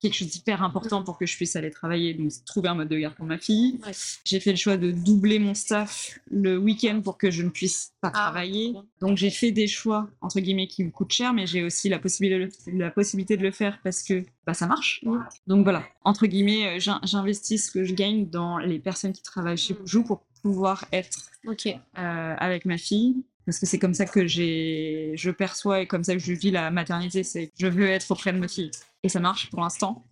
quelque 0.04 0.18
chose 0.18 0.28
d'hyper 0.28 0.62
important 0.62 1.02
pour 1.02 1.16
que 1.18 1.26
je 1.26 1.34
puisse 1.36 1.56
aller 1.56 1.70
travailler, 1.70 2.14
donc 2.14 2.30
trouver 2.44 2.68
un 2.68 2.74
mode 2.74 2.88
de 2.88 2.98
garde 2.98 3.14
pour 3.14 3.24
ma 3.24 3.38
fille. 3.38 3.80
J'ai 4.24 4.38
fait 4.38 4.50
le 4.50 4.56
choix 4.56 4.76
de 4.76 4.90
doubler 4.90 5.38
mon 5.38 5.54
staff 5.54 6.18
le 6.30 6.58
week-end 6.58 7.00
pour 7.02 7.16
que 7.16 7.30
je 7.30 7.42
ne 7.42 7.48
puisse 7.48 7.92
pas 8.00 8.08
ah, 8.08 8.24
travailler. 8.24 8.74
Donc 9.00 9.16
j'ai 9.16 9.30
fait 9.30 9.50
des 9.50 9.66
choix, 9.66 10.08
entre 10.20 10.40
guillemets, 10.40 10.68
qui 10.68 10.84
me 10.84 10.90
coûtent 10.90 11.12
cher, 11.12 11.32
mais 11.32 11.46
j'ai 11.46 11.62
aussi 11.62 11.88
la 11.88 11.98
possibilité, 11.98 12.70
de, 12.70 12.78
la 12.78 12.90
possibilité 12.90 13.36
de 13.36 13.42
le 13.42 13.50
faire 13.50 13.80
parce 13.82 14.02
que 14.02 14.24
bah, 14.46 14.54
ça 14.54 14.66
marche. 14.66 15.02
Donc 15.46 15.64
voilà, 15.64 15.82
entre 16.04 16.26
guillemets, 16.26 16.76
euh, 16.76 16.96
j'investis 17.02 17.66
ce 17.66 17.70
que 17.70 17.84
je 17.84 17.94
gagne 17.94 18.28
dans 18.28 18.58
les 18.58 18.78
personnes 18.78 19.12
qui 19.12 19.22
travaillent 19.22 19.56
chez 19.56 19.74
Boujou 19.74 20.04
pour 20.04 20.20
pouvoir 20.42 20.84
être 20.92 21.30
euh, 21.46 22.34
avec 22.38 22.66
ma 22.66 22.76
fille 22.76 23.24
parce 23.46 23.58
que 23.58 23.66
c'est 23.66 23.78
comme 23.78 23.94
ça 23.94 24.06
que 24.06 24.26
j'ai, 24.26 25.12
je 25.16 25.30
perçois 25.30 25.82
et 25.82 25.86
comme 25.86 26.02
ça 26.02 26.14
que 26.14 26.18
je 26.18 26.32
vis 26.32 26.50
la 26.50 26.70
maternité, 26.70 27.22
c'est 27.22 27.52
je 27.58 27.66
veux 27.66 27.88
être 27.88 28.10
auprès 28.10 28.32
de 28.32 28.38
ma 28.38 28.48
fille. 28.48 28.70
Et 29.04 29.10
ça 29.10 29.20
marche 29.20 29.50
pour 29.50 29.60
l'instant. 29.60 30.02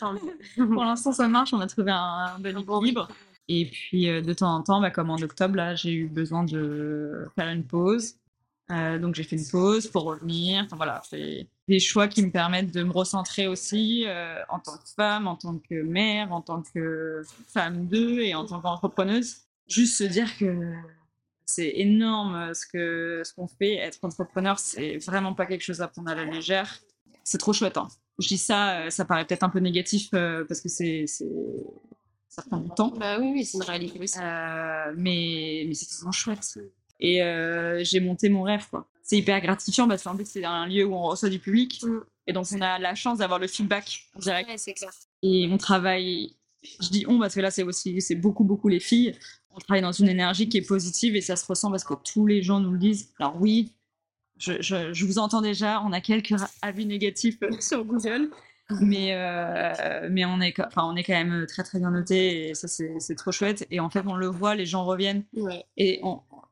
pour 0.56 0.84
l'instant, 0.84 1.12
ça 1.12 1.26
marche. 1.26 1.52
On 1.52 1.60
a 1.60 1.66
trouvé 1.66 1.90
un, 1.90 2.38
bon 2.38 2.80
équilibre. 2.80 3.08
Et 3.48 3.66
puis, 3.66 4.08
euh, 4.08 4.22
de 4.22 4.32
temps 4.32 4.54
en 4.54 4.62
temps, 4.62 4.80
bah, 4.80 4.90
comme 4.90 5.10
en 5.10 5.16
octobre, 5.16 5.56
là, 5.56 5.74
j'ai 5.74 5.92
eu 5.92 6.06
besoin 6.06 6.44
de 6.44 7.28
faire 7.34 7.48
une 7.48 7.64
pause. 7.64 8.14
Euh, 8.70 8.98
donc, 8.98 9.16
j'ai 9.16 9.24
fait 9.24 9.36
une 9.36 9.48
pause 9.48 9.88
pour 9.88 10.04
revenir. 10.04 10.64
Enfin, 10.64 10.76
voilà, 10.76 11.02
c'est 11.08 11.48
des 11.66 11.80
choix 11.80 12.06
qui 12.06 12.22
me 12.22 12.30
permettent 12.30 12.72
de 12.72 12.84
me 12.84 12.92
recentrer 12.92 13.48
aussi 13.48 14.04
euh, 14.06 14.40
en 14.48 14.60
tant 14.60 14.76
que 14.76 14.88
femme, 14.94 15.26
en 15.26 15.34
tant 15.34 15.58
que 15.58 15.82
mère, 15.82 16.32
en 16.32 16.40
tant 16.40 16.62
que 16.62 17.22
femme 17.48 17.86
d'eux 17.86 18.20
et 18.20 18.34
en 18.36 18.46
tant 18.46 18.60
qu'entrepreneuse. 18.60 19.38
Juste 19.66 19.98
se 19.98 20.04
dire 20.04 20.36
que 20.38 20.72
c'est 21.46 21.72
énorme 21.76 22.54
ce 22.54 22.64
que 22.64 23.22
ce 23.24 23.34
qu'on 23.34 23.48
fait. 23.48 23.74
Être 23.74 24.04
entrepreneur, 24.04 24.56
c'est 24.60 24.98
vraiment 24.98 25.34
pas 25.34 25.46
quelque 25.46 25.64
chose 25.64 25.80
à 25.80 25.88
prendre 25.88 26.10
à 26.10 26.14
la 26.14 26.24
légère. 26.24 26.78
C'est 27.24 27.38
trop 27.38 27.52
chouette. 27.52 27.76
Hein 27.76 27.88
je 28.18 28.28
dis 28.28 28.38
ça, 28.38 28.80
euh, 28.80 28.90
ça 28.90 29.04
paraît 29.04 29.26
peut-être 29.26 29.42
un 29.42 29.48
peu 29.48 29.58
négatif 29.58 30.08
euh, 30.14 30.44
parce 30.44 30.60
que 30.60 30.68
c'est, 30.68 31.04
ça 32.28 32.42
prend 32.42 32.58
du 32.58 32.70
temps. 32.70 32.92
Bah 32.96 33.18
oui, 33.20 33.30
oui 33.32 33.44
c'est 33.44 33.58
une 33.58 33.64
réalité 33.64 34.00
aussi. 34.00 34.18
Euh, 34.20 34.92
mais, 34.96 35.64
mais 35.68 35.74
c'est 35.74 35.92
vraiment 35.96 36.12
chouette. 36.12 36.58
Et 36.98 37.20
j'ai 37.84 38.00
monté 38.00 38.28
mon 38.28 38.42
rêve, 38.42 38.66
quoi. 38.70 38.88
C'est 39.02 39.18
hyper 39.18 39.40
gratifiant 39.40 39.86
parce 39.86 40.02
qu'en 40.02 40.16
plus, 40.16 40.26
c'est 40.26 40.44
un 40.44 40.66
lieu 40.66 40.84
où 40.84 40.94
on 40.94 41.02
reçoit 41.02 41.28
du 41.28 41.38
public. 41.38 41.80
Mm. 41.82 42.00
Et 42.26 42.32
donc, 42.32 42.46
on 42.52 42.60
a 42.60 42.78
la 42.80 42.96
chance 42.96 43.18
d'avoir 43.18 43.38
le 43.38 43.46
feedback 43.46 44.08
en 44.16 44.18
direct. 44.18 44.50
c'est 44.56 44.74
clair. 44.74 44.90
Et 45.22 45.48
on 45.48 45.58
travaille, 45.58 46.34
je 46.80 46.88
dis 46.88 47.04
on 47.06 47.20
parce 47.20 47.34
que 47.34 47.40
là, 47.40 47.52
c'est 47.52 47.62
aussi, 47.62 48.00
c'est 48.00 48.16
beaucoup, 48.16 48.42
beaucoup 48.42 48.66
les 48.66 48.80
filles. 48.80 49.14
On 49.50 49.58
travaille 49.58 49.82
dans 49.82 49.92
une 49.92 50.08
énergie 50.08 50.48
qui 50.48 50.58
est 50.58 50.66
positive 50.66 51.14
et 51.14 51.20
ça 51.20 51.36
se 51.36 51.46
ressent 51.46 51.70
parce 51.70 51.84
que 51.84 51.94
tous 51.94 52.26
les 52.26 52.42
gens 52.42 52.58
nous 52.58 52.72
le 52.72 52.78
disent. 52.78 53.12
Alors 53.20 53.40
oui, 53.40 53.75
je, 54.38 55.04
vous 55.04 55.18
entends 55.18 55.40
déjà, 55.40 55.82
on 55.82 55.92
a 55.92 56.00
quelques 56.00 56.34
avis 56.62 56.86
négatifs 56.86 57.38
sur 57.60 57.84
Google, 57.84 58.30
mais, 58.80 59.14
euh, 59.14 60.08
mais 60.10 60.24
on, 60.24 60.40
est, 60.40 60.58
enfin, 60.60 60.82
on 60.84 60.96
est 60.96 61.04
quand 61.04 61.14
même 61.14 61.46
très 61.46 61.62
très 61.62 61.78
bien 61.78 61.90
noté 61.90 62.48
et 62.48 62.54
ça 62.54 62.68
c'est 62.68 63.14
trop 63.14 63.32
chouette. 63.32 63.66
Et 63.70 63.80
en 63.80 63.90
fait, 63.90 64.02
on 64.06 64.16
le 64.16 64.26
voit, 64.26 64.54
les 64.54 64.66
gens 64.66 64.84
reviennent. 64.84 65.24
Et 65.76 66.00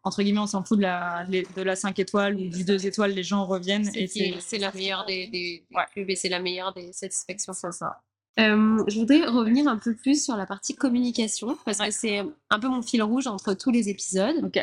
entre 0.02 0.22
guillemets, 0.22 0.40
on 0.40 0.46
s'en 0.46 0.62
fout 0.62 0.78
de 0.78 0.82
la, 0.82 1.24
de 1.26 1.62
la 1.62 1.76
5 1.76 1.98
étoiles 1.98 2.36
ou 2.36 2.48
du 2.48 2.64
2 2.64 2.86
étoiles, 2.86 3.12
les 3.12 3.22
gens 3.22 3.44
reviennent. 3.46 3.90
C'est 4.40 4.58
la 4.58 4.72
meilleure 4.72 5.04
des, 5.06 5.26
des, 5.28 5.64
et 5.96 6.16
c'est 6.16 6.28
la 6.28 6.40
meilleure 6.40 6.72
des 6.74 6.92
satisfactions. 6.92 7.52
C'est 7.52 7.72
ça. 7.72 8.02
Euh, 8.40 8.82
je 8.88 8.98
voudrais 8.98 9.24
revenir 9.26 9.68
un 9.68 9.78
peu 9.78 9.94
plus 9.94 10.24
sur 10.24 10.36
la 10.36 10.44
partie 10.44 10.74
communication 10.74 11.56
parce 11.64 11.78
que 11.78 11.90
c'est 11.92 12.24
un 12.50 12.58
peu 12.58 12.68
mon 12.68 12.82
fil 12.82 13.00
rouge 13.02 13.28
entre 13.28 13.54
tous 13.54 13.70
les 13.70 13.88
épisodes. 13.88 14.44
Ok. 14.44 14.58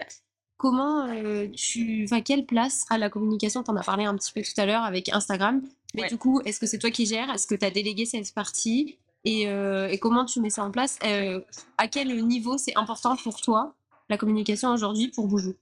Comment 0.61 1.07
euh, 1.07 1.47
tu. 1.49 2.03
Enfin, 2.03 2.21
quelle 2.21 2.45
place 2.45 2.85
à 2.91 2.99
la 2.99 3.09
communication? 3.09 3.63
Tu 3.63 3.71
en 3.71 3.75
as 3.77 3.83
parlé 3.83 4.05
un 4.05 4.15
petit 4.15 4.31
peu 4.31 4.43
tout 4.43 4.61
à 4.61 4.67
l'heure 4.67 4.83
avec 4.83 5.09
Instagram. 5.09 5.63
Mais 5.95 6.07
du 6.07 6.19
coup, 6.19 6.39
est-ce 6.45 6.59
que 6.59 6.67
c'est 6.67 6.77
toi 6.77 6.91
qui 6.91 7.07
gères? 7.07 7.31
Est-ce 7.31 7.47
que 7.47 7.55
tu 7.55 7.65
as 7.65 7.71
délégué 7.71 8.05
cette 8.05 8.31
partie? 8.31 8.99
Et, 9.25 9.49
euh, 9.49 9.87
et, 9.87 9.97
comment 9.97 10.23
tu 10.23 10.39
mets 10.39 10.51
ça 10.51 10.63
en 10.63 10.69
place? 10.69 10.99
Euh, 11.03 11.41
À 11.79 11.87
quel 11.87 12.15
niveau 12.27 12.59
c'est 12.59 12.77
important 12.77 13.15
pour 13.15 13.41
toi, 13.41 13.73
la 14.07 14.17
communication 14.19 14.69
aujourd'hui 14.69 15.07
pour 15.07 15.27
Boujou? 15.27 15.55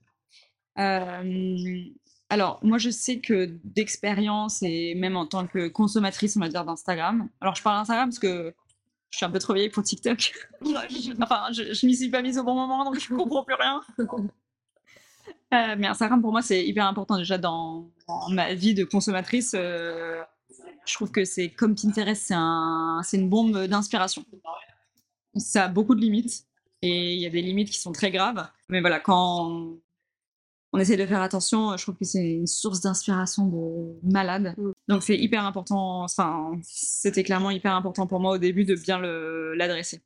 Alors, 0.76 2.60
moi, 2.62 2.78
je 2.78 2.89
sais 2.89 3.22
que 3.22 3.58
d'expérience 3.64 4.62
et 4.64 4.95
même 4.95 5.16
en 5.16 5.28
tant 5.28 5.47
que 5.47 5.70
consommatrice, 5.70 6.36
on 6.36 6.41
va 6.41 6.50
dire, 6.50 6.66
d'Instagram. 6.66 7.30
Alors, 7.39 7.56
je 7.56 7.64
parle 7.64 7.78
d'Instagram 7.78 8.10
parce 8.10 8.20
que 8.20 8.54
je 9.12 9.18
suis 9.18 9.26
un 9.26 9.32
peu 9.32 9.39
trop 9.39 9.54
vieille 9.54 9.70
pour 9.70 9.84
TikTok. 9.84 10.34
enfin, 11.22 11.45
je, 11.54 11.74
je 11.74 11.86
m'y 11.86 11.95
suis 11.95 12.10
pas 12.10 12.22
mise 12.22 12.38
au 12.38 12.43
bon 12.43 12.56
moment, 12.56 12.84
donc 12.84 13.00
je 13.00 13.14
comprends 13.14 13.45
plus 13.45 13.56
rien. 13.56 13.80
Euh, 15.54 15.76
mais 15.78 15.88
Instagram, 15.88 16.22
pour 16.22 16.32
moi, 16.32 16.41
c'est 16.41 16.66
hyper 16.66 16.86
important 16.86 17.18
déjà 17.18 17.38
dans, 17.38 17.89
ma 18.30 18.54
vie 18.54 18.74
de 18.74 18.84
consommatrice. 18.84 19.54
Euh, 19.56 20.22
je 20.86 20.93
trouve 20.93 21.12
que 21.12 21.26
c'est 21.26 21.50
comme 21.50 21.76
Pinterest, 21.76 22.22
c'est 22.28 22.36
un, 22.36 23.02
une 23.14 23.30
bombe 23.30 23.66
d'inspiration. 23.66 24.24
Ça 25.36 25.66
a 25.66 25.68
beaucoup 25.68 25.95
de 25.95 26.02
limites 26.02 26.45
et 26.82 27.14
il 27.14 27.20
y 27.20 27.26
a 27.26 27.30
des 27.30 27.41
limites 27.41 27.70
qui 27.70 27.80
sont 27.80 27.91
très 27.91 28.12
graves. 28.12 28.47
Mais 28.70 28.82
voilà, 28.82 29.00
quand 29.00 29.78
on 30.72 30.80
essaie 30.80 30.97
de 30.97 31.06
faire 31.06 31.22
attention, 31.22 31.76
je 31.78 31.84
trouve 31.84 31.95
que 31.95 32.06
c'est 32.06 32.32
une 32.32 32.47
source 32.47 32.82
d'inspiration 32.82 33.47
de 33.47 34.12
malade. 34.12 34.56
Donc 34.88 35.04
c'est 35.04 35.18
hyper 35.18 35.45
important, 35.45 36.04
enfin, 36.04 36.52
c'était 36.64 37.24
clairement 37.24 37.52
hyper 37.52 37.74
important 37.74 38.06
pour 38.06 38.20
moi 38.20 38.34
au 38.34 38.38
début 38.38 38.66
de 38.66 38.76
bien 38.76 39.00
l'adresser. 39.00 40.02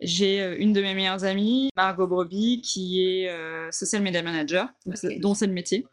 J'ai 0.00 0.40
euh, 0.40 0.56
une 0.58 0.72
de 0.72 0.80
mes 0.80 0.94
meilleures 0.94 1.24
amies, 1.24 1.70
Margot 1.76 2.06
Broby, 2.06 2.60
qui 2.62 3.04
est 3.04 3.28
euh, 3.28 3.70
social 3.72 4.02
media 4.02 4.22
manager, 4.22 4.68
dont 5.20 5.34
c'est 5.34 5.46
le 5.46 5.52
métier, 5.52 5.86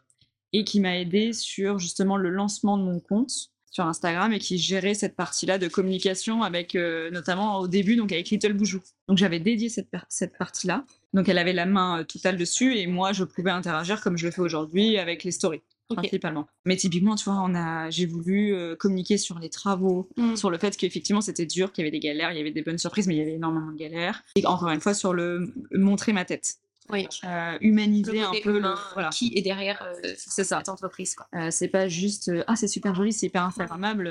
et 0.52 0.64
qui 0.64 0.80
m'a 0.80 0.98
aidé 0.98 1.32
sur 1.32 1.78
justement 1.78 2.16
le 2.16 2.30
lancement 2.30 2.78
de 2.78 2.84
mon 2.84 3.00
compte 3.00 3.50
sur 3.70 3.84
Instagram 3.84 4.32
et 4.32 4.38
qui 4.38 4.56
gérait 4.56 4.94
cette 4.94 5.16
partie-là 5.16 5.58
de 5.58 5.68
communication 5.68 6.42
avec 6.42 6.74
euh, 6.74 7.10
notamment 7.10 7.58
au 7.58 7.68
début 7.68 7.96
donc 7.96 8.10
avec 8.10 8.30
Little 8.30 8.54
Boujou. 8.54 8.80
Donc 9.06 9.18
j'avais 9.18 9.40
dédié 9.40 9.68
cette, 9.68 9.88
cette 10.08 10.38
partie-là. 10.38 10.84
Donc 11.12 11.28
elle 11.28 11.36
avait 11.36 11.52
la 11.52 11.66
main 11.66 12.02
totale 12.04 12.38
dessus 12.38 12.78
et 12.78 12.86
moi 12.86 13.12
je 13.12 13.24
pouvais 13.24 13.50
interagir 13.50 14.00
comme 14.00 14.16
je 14.16 14.24
le 14.24 14.32
fais 14.32 14.40
aujourd'hui 14.40 14.96
avec 14.96 15.24
les 15.24 15.30
stories 15.30 15.62
principalement. 15.94 16.46
Mais 16.64 16.76
typiquement, 16.76 17.14
tu 17.14 17.24
vois, 17.24 17.40
on 17.42 17.54
a, 17.54 17.90
j'ai 17.90 18.06
voulu 18.06 18.54
euh, 18.54 18.76
communiquer 18.76 19.18
sur 19.18 19.38
les 19.38 19.50
travaux, 19.50 20.08
mm. 20.16 20.36
sur 20.36 20.50
le 20.50 20.58
fait 20.58 20.76
qu'effectivement 20.76 21.20
c'était 21.20 21.46
dur, 21.46 21.72
qu'il 21.72 21.82
y 21.82 21.86
avait 21.86 21.96
des 21.96 22.00
galères, 22.00 22.32
il 22.32 22.38
y 22.38 22.40
avait 22.40 22.50
des 22.50 22.62
bonnes 22.62 22.78
surprises, 22.78 23.06
mais 23.06 23.14
il 23.14 23.18
y 23.18 23.22
avait 23.22 23.34
énormément 23.34 23.72
de 23.72 23.76
galères. 23.76 24.24
Et 24.34 24.46
encore 24.46 24.70
une 24.70 24.80
fois, 24.80 24.94
sur 24.94 25.12
le 25.12 25.52
montrer 25.72 26.12
ma 26.12 26.24
tête 26.24 26.58
oui. 26.90 27.08
Euh, 27.24 27.58
humaniser 27.60 28.20
un 28.20 28.32
peu 28.42 28.58
le, 28.58 28.74
voilà. 28.94 29.10
qui 29.10 29.32
est 29.34 29.42
derrière 29.42 29.82
euh, 29.82 30.14
c'est 30.16 30.44
ça. 30.44 30.58
cette 30.58 30.68
entreprise. 30.68 31.14
Quoi. 31.14 31.26
Euh, 31.34 31.50
c'est 31.50 31.68
pas 31.68 31.88
juste 31.88 32.30
ah 32.46 32.56
c'est 32.56 32.68
super 32.68 32.94
joli, 32.94 33.12
c'est 33.12 33.26
hyper 33.26 33.42
instagrammable, 33.42 34.08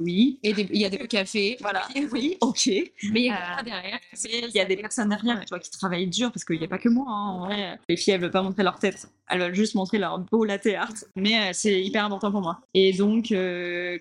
oui. 0.00 0.38
Et 0.42 0.50
il 0.50 0.76
y 0.76 0.84
a 0.84 0.90
des 0.90 0.98
cafés, 1.08 1.56
voilà. 1.60 1.86
Oui, 2.12 2.36
ok. 2.40 2.66
Mais 2.66 3.20
il 3.20 3.26
y 3.26 3.30
a 3.30 3.62
derrière. 3.62 3.98
Il 4.24 4.50
y 4.54 4.60
a 4.60 4.64
des 4.64 4.76
personnes 4.76 5.08
derrière, 5.08 5.40
tu 5.40 5.48
vois, 5.50 5.58
qui 5.58 5.70
travaillent 5.70 6.06
dur 6.06 6.30
parce 6.32 6.44
qu'il 6.44 6.58
n'y 6.58 6.64
a 6.64 6.68
pas 6.68 6.78
que 6.78 6.88
moi. 6.88 7.06
Hein, 7.08 7.28
en 7.28 7.46
vrai. 7.46 7.78
Les 7.88 7.96
filles 7.96 8.14
elles 8.14 8.20
veulent 8.20 8.30
pas 8.30 8.42
montrer 8.42 8.62
leur 8.62 8.78
tête, 8.78 9.08
elles 9.28 9.40
veulent 9.40 9.54
juste 9.54 9.74
montrer 9.74 9.98
leur 9.98 10.18
beau 10.18 10.44
latte 10.44 10.66
art. 10.66 10.94
Mais 11.16 11.52
c'est 11.52 11.82
hyper 11.82 12.04
important 12.04 12.30
pour 12.30 12.42
moi. 12.42 12.60
Et 12.74 12.92
donc 12.92 13.26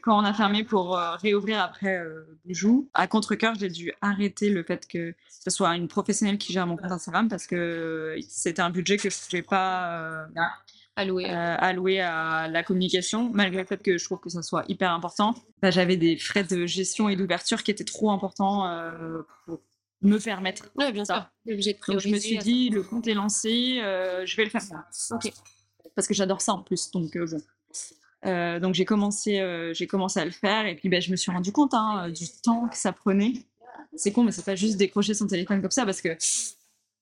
quand 0.02 0.20
on 0.20 0.24
a 0.24 0.34
fermé 0.34 0.64
pour 0.64 0.98
réouvrir 0.98 1.62
après 1.62 2.04
Bijou, 2.46 2.90
à 2.94 3.08
contre 3.08 3.36
cœur 3.36 3.54
j'ai 3.60 3.70
dû 3.70 3.94
arrêter 4.02 4.50
le 4.50 4.64
fait 4.64 4.88
que 4.88 5.16
ce 5.44 5.50
soit 5.50 5.76
une 5.76 5.88
professionnelle 5.88 6.38
qui 6.38 6.54
gère 6.54 6.66
mon 6.68 6.78
compte 6.78 6.92
Instagram 6.92 7.28
parce 7.28 7.48
que 7.48 8.16
c'était 8.28 8.62
un 8.62 8.70
budget 8.70 8.98
que 8.98 9.10
je 9.10 9.36
n'ai 9.36 9.42
pas 9.42 10.00
euh, 10.00 10.26
alloué. 10.96 11.30
Euh, 11.30 11.56
alloué 11.60 12.00
à 12.00 12.48
la 12.48 12.64
communication, 12.64 13.30
malgré 13.34 13.62
le 13.62 13.68
fait 13.68 13.82
que 13.82 13.98
je 13.98 14.06
trouve 14.06 14.20
que 14.20 14.30
ça 14.30 14.42
soit 14.42 14.64
hyper 14.70 14.92
important. 14.92 15.36
Bah, 15.62 15.72
j'avais 15.72 15.98
des 15.98 16.18
frais 16.18 16.44
de 16.44 16.66
gestion 16.66 17.10
et 17.10 17.16
d'ouverture 17.16 17.64
qui 17.64 17.72
étaient 17.72 17.84
trop 17.84 18.12
importants 18.12 18.68
euh, 18.68 19.22
pour 19.46 19.60
me 20.04 20.20
permettre. 20.20 20.70
Oui, 20.76 20.92
bien 20.92 21.06
sûr. 21.06 21.26
Donc 21.46 22.00
je 22.00 22.10
me 22.10 22.18
suis 22.18 22.38
dit, 22.38 22.70
le 22.70 22.84
compte 22.84 23.08
est 23.08 23.14
lancé, 23.14 23.80
je 23.80 24.36
vais 24.36 24.44
le 24.44 24.50
faire. 24.50 24.62
Ok. 25.12 25.32
Parce 25.96 26.08
que 26.08 26.14
j'adore 26.14 26.42
ça 26.42 26.54
en 26.54 26.64
plus, 26.64 26.90
donc 26.92 27.16
bon. 27.16 28.60
donc 28.60 28.74
j'ai 28.74 28.86
commencé, 28.86 29.72
j'ai 29.74 29.88
commencé 29.88 30.20
à 30.20 30.26
le 30.26 30.32
faire 30.32 30.66
et 30.66 30.76
puis 30.76 30.90
ben, 30.90 31.02
je 31.02 31.12
me 31.12 31.16
suis 31.16 31.32
rendu 31.32 31.52
compte 31.52 31.74
hein, 31.74 32.10
du 32.10 32.26
temps 32.44 32.68
que 32.68 32.78
ça 32.78 32.92
prenait. 32.92 33.34
C'est 33.96 34.12
con, 34.12 34.24
mais 34.24 34.32
c'est 34.32 34.46
pas 34.46 34.56
juste 34.56 34.78
décrocher 34.78 35.14
son 35.14 35.28
téléphone 35.28 35.62
comme 35.62 35.72
ça 35.72 35.86
parce 35.86 36.02
que 36.02 36.10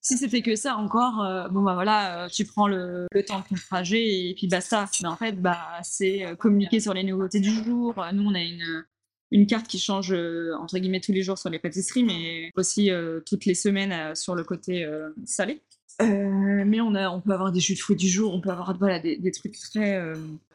si 0.01 0.17
c'était 0.17 0.41
que 0.41 0.55
ça 0.55 0.77
encore, 0.77 1.23
euh, 1.23 1.47
bon 1.49 1.61
bah 1.61 1.75
voilà, 1.75 2.25
euh, 2.25 2.27
tu 2.27 2.43
prends 2.43 2.67
le, 2.67 3.07
temps 3.27 3.39
de 3.39 3.43
ton 3.49 3.55
trajet 3.55 4.29
et 4.29 4.33
puis 4.35 4.47
basta. 4.47 4.85
Mais 5.01 5.07
en 5.07 5.15
fait, 5.15 5.39
bah 5.39 5.79
c'est 5.83 6.25
euh, 6.25 6.35
communiquer 6.35 6.79
sur 6.79 6.93
les 6.93 7.03
nouveautés 7.03 7.39
du 7.39 7.51
jour. 7.51 7.93
Nous, 8.13 8.23
on 8.23 8.33
a 8.33 8.41
une 8.41 8.83
une 9.31 9.47
carte 9.47 9.67
qui 9.67 9.79
change 9.79 10.13
entre 10.59 10.77
guillemets 10.77 10.99
tous 10.99 11.13
les 11.13 11.23
jours 11.23 11.37
sur 11.37 11.49
les 11.49 11.59
pâtisseries, 11.59 12.03
mais 12.03 12.51
aussi 12.55 12.89
toutes 13.25 13.45
les 13.45 13.55
semaines 13.55 14.13
sur 14.15 14.35
le 14.35 14.43
côté 14.43 14.87
salé. 15.25 15.61
mais 15.99 16.81
on, 16.81 16.95
a, 16.95 17.09
on 17.09 17.21
peut 17.21 17.33
avoir 17.33 17.51
des 17.51 17.59
jus 17.59 17.75
de 17.75 17.79
fruits 17.79 17.95
du 17.95 18.09
jour, 18.09 18.33
on 18.33 18.41
peut 18.41 18.49
avoir 18.49 18.77
voilà, 18.77 18.99
des, 18.99 19.31
trucs 19.31 19.57
très 19.57 20.13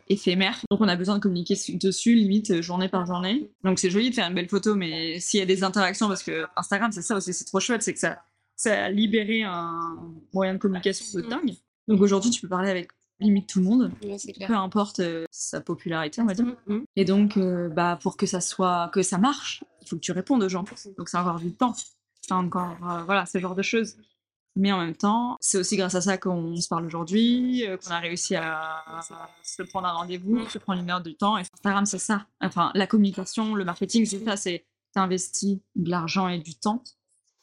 éphémère. 0.09 0.61
Donc 0.70 0.81
on 0.81 0.89
a 0.89 0.97
besoin 0.97 1.16
de 1.16 1.20
communiquer 1.20 1.55
dessus, 1.74 2.14
limite 2.14 2.51
euh, 2.51 2.62
journée 2.62 2.89
par 2.89 3.07
journée. 3.07 3.51
Donc 3.64 3.79
c'est 3.79 3.91
joli 3.91 4.11
de 4.11 4.14
faire 4.14 4.29
une 4.29 4.35
belle 4.35 4.49
photo, 4.49 4.74
mais 4.74 5.18
s'il 5.20 5.41
y 5.41 5.43
a 5.43 5.47
des 5.47 5.64
interactions, 5.64 6.09
parce 6.09 6.22
que 6.22 6.47
Instagram 6.57 6.93
c'est 6.93 7.03
ça 7.03 7.16
aussi, 7.16 7.33
c'est 7.33 7.45
trop 7.45 7.61
chouette, 7.61 7.83
c'est 7.83 7.93
que 7.93 7.99
ça, 7.99 8.22
ça 8.57 8.85
a 8.85 8.91
libéré 8.91 9.43
un 9.43 9.97
moyen 10.33 10.55
de 10.55 10.59
communication 10.59 11.05
de 11.18 11.27
dingue. 11.27 11.55
Donc 11.89 12.01
aujourd'hui 12.01 12.31
tu 12.31 12.41
peux 12.41 12.49
parler 12.49 12.70
avec 12.70 12.89
limite 13.21 13.49
tout 13.49 13.61
le 13.61 13.64
monde, 13.64 13.93
peu 14.47 14.55
importe 14.55 15.01
euh, 15.01 15.25
sa 15.31 15.61
popularité, 15.61 16.21
on 16.21 16.27
va 16.27 16.35
dire. 16.35 16.47
Mm-hmm. 16.69 16.85
Et 16.97 17.05
donc, 17.05 17.37
euh, 17.37 17.69
bah, 17.69 17.99
pour 18.03 18.17
que 18.17 18.27
ça 18.27 18.41
soit, 18.41 18.91
que 18.93 19.03
ça 19.03 19.19
marche, 19.19 19.64
il 19.83 19.89
faut 19.89 19.97
que 19.97 20.01
tu 20.01 20.12
répondes 20.12 20.43
aux 20.43 20.49
gens. 20.49 20.64
Donc, 20.99 21.09
c'est 21.09 21.17
encore 21.17 21.41
du 21.41 21.53
temps. 21.53 21.75
C'est 22.21 22.33
encore, 22.33 22.77
voilà, 23.07 23.25
ce 23.25 23.39
genre 23.39 23.55
de 23.55 23.62
choses. 23.62 23.97
Mais 24.57 24.73
en 24.73 24.81
même 24.81 24.97
temps, 24.97 25.37
c'est 25.39 25.59
aussi 25.59 25.77
grâce 25.77 25.95
à 25.95 26.01
ça 26.01 26.17
qu'on 26.17 26.57
se 26.57 26.67
parle 26.67 26.87
aujourd'hui, 26.87 27.67
euh, 27.67 27.77
qu'on 27.77 27.91
a 27.91 27.99
réussi 27.99 28.35
à 28.35 28.83
se 29.43 29.62
prendre 29.62 29.87
un 29.87 29.93
rendez-vous, 29.93 30.49
se 30.49 30.59
prendre 30.59 30.81
une 30.81 30.91
heure 30.91 31.03
de 31.03 31.11
temps. 31.11 31.37
Et 31.37 31.43
Instagram, 31.43 31.85
c'est 31.85 31.99
ça. 31.99 32.27
Enfin, 32.41 32.71
la 32.75 32.87
communication, 32.87 33.55
le 33.55 33.64
marketing, 33.64 34.07
c'est 34.07 34.25
ça. 34.25 34.37
C'est 34.37 34.64
t'investis 34.95 35.59
de 35.75 35.91
l'argent 35.91 36.27
et 36.29 36.39
du 36.39 36.55
temps. 36.55 36.83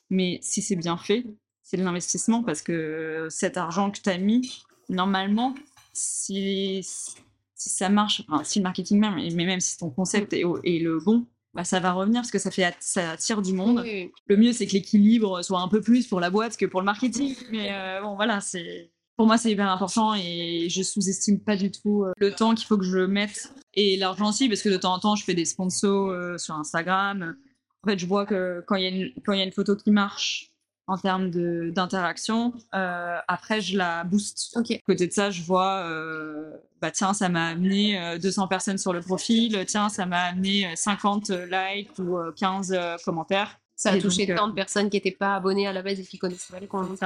Mais 0.10 0.40
si 0.42 0.64
c'est 0.64 0.76
bien 0.76 0.98
fait, 0.98 1.24
c'est 1.62 1.78
de 1.78 1.84
l'investissement 1.84 2.44
parce 2.44 2.64
que 2.64 3.28
cet 3.30 3.58
argent 3.58 3.92
que 3.92 4.00
tu 4.00 4.10
as 4.10 4.18
mis, 4.18 4.64
normalement, 4.94 5.56
si, 5.94 6.82
si 6.84 7.70
ça 7.70 7.90
marche, 7.90 8.24
enfin, 8.28 8.44
si 8.44 8.60
le 8.60 8.64
marketing 8.64 9.00
même, 9.00 9.16
mais 9.16 9.46
même 9.46 9.60
si 9.60 9.78
ton 9.78 9.90
concept 9.90 10.34
est, 10.34 10.44
est 10.64 10.80
le 10.80 11.00
bon, 11.00 11.26
bah, 11.54 11.64
ça 11.64 11.80
va 11.80 11.94
revenir 11.94 12.22
parce 12.22 12.32
que 12.32 12.40
ça 12.40 12.50
fait 12.50 12.76
ça 12.80 13.12
attire 13.12 13.42
du 13.42 13.54
monde. 13.54 13.84
Le 14.28 14.38
mieux 14.38 14.54
c'est 14.54 14.66
que 14.66 14.74
l'équilibre 14.74 15.44
soit 15.44 15.60
un 15.60 15.68
peu 15.68 15.82
plus 15.82 16.08
pour 16.08 16.20
la 16.20 16.30
boîte 16.32 16.58
que 16.58 16.66
pour 16.66 16.82
le 16.82 16.86
marketing. 16.86 17.36
Mais 17.52 17.72
euh, 17.72 18.02
bon 18.02 18.16
voilà, 18.16 18.42
c'est 18.42 18.92
pour 19.18 19.28
moi 19.28 19.38
c'est 19.38 19.52
hyper 19.52 19.70
important 19.70 20.16
et 20.16 20.68
je 20.70 20.82
sous-estime 20.82 21.40
pas 21.40 21.56
du 21.56 21.72
tout 21.72 22.06
euh, 22.06 22.14
le 22.18 22.32
temps 22.32 22.56
qu'il 22.56 22.66
faut 22.66 22.78
que 22.78 22.86
je 22.86 23.00
mette 23.00 23.54
et 23.76 23.98
l'argent 23.98 24.30
aussi 24.30 24.50
parce 24.50 24.64
que 24.64 24.70
de 24.70 24.78
temps 24.78 24.94
en 24.94 25.00
temps 25.00 25.16
je 25.16 25.24
fais 25.24 25.36
des 25.36 25.46
sponsors 25.46 26.10
euh, 26.10 26.38
sur 26.40 26.56
Instagram. 26.56 27.36
En 27.84 27.90
fait, 27.90 28.00
je 28.00 28.06
vois 28.06 28.26
que 28.26 28.64
quand 28.66 28.76
il 28.76 28.84
y 28.84 28.88
a 28.88 29.08
quand 29.24 29.34
il 29.34 29.40
y 29.40 29.42
a 29.42 29.46
une 29.46 29.52
photo 29.52 29.76
qui 29.76 29.92
marche, 29.92 30.53
en 30.88 30.98
termes 30.98 31.30
d'interaction. 31.72 32.54
Euh, 32.74 33.18
après, 33.28 33.62
je 33.62 33.78
la 33.78 34.04
booste. 34.04 34.56
Ok. 34.56 34.80
Côté 34.86 35.08
de 35.08 35.14
ça, 35.14 35.32
je 35.32 35.42
vois, 35.44 35.84
euh, 35.86 36.52
bah 36.82 36.92
tiens, 36.92 37.14
ça 37.14 37.30
m'a 37.30 37.48
amené 37.48 38.18
200 38.20 38.44
euh, 38.44 38.48
personnes 38.48 38.78
sur 38.78 38.94
le 38.94 39.02
profil, 39.02 39.64
tiens, 39.68 39.90
ça 39.90 40.06
m'a 40.06 40.24
amené 40.24 40.76
50 40.76 41.30
likes 41.30 41.98
ou 42.00 42.18
15 42.36 42.78
commentaires. 43.06 43.60
Ça 43.76 43.92
a 43.92 43.98
touché 44.00 44.34
tant 44.34 44.48
de 44.48 44.54
personnes 44.54 44.90
qui 44.90 44.98
n'étaient 44.98 45.12
pas 45.12 45.36
abonnées 45.36 45.68
à 45.68 45.74
la 45.74 45.82
base 45.82 46.00
et 46.00 46.04
qui 46.04 46.18
connaissaient 46.18 46.54
pas 46.54 46.60
les 46.60 46.68
comptes. 46.68 47.00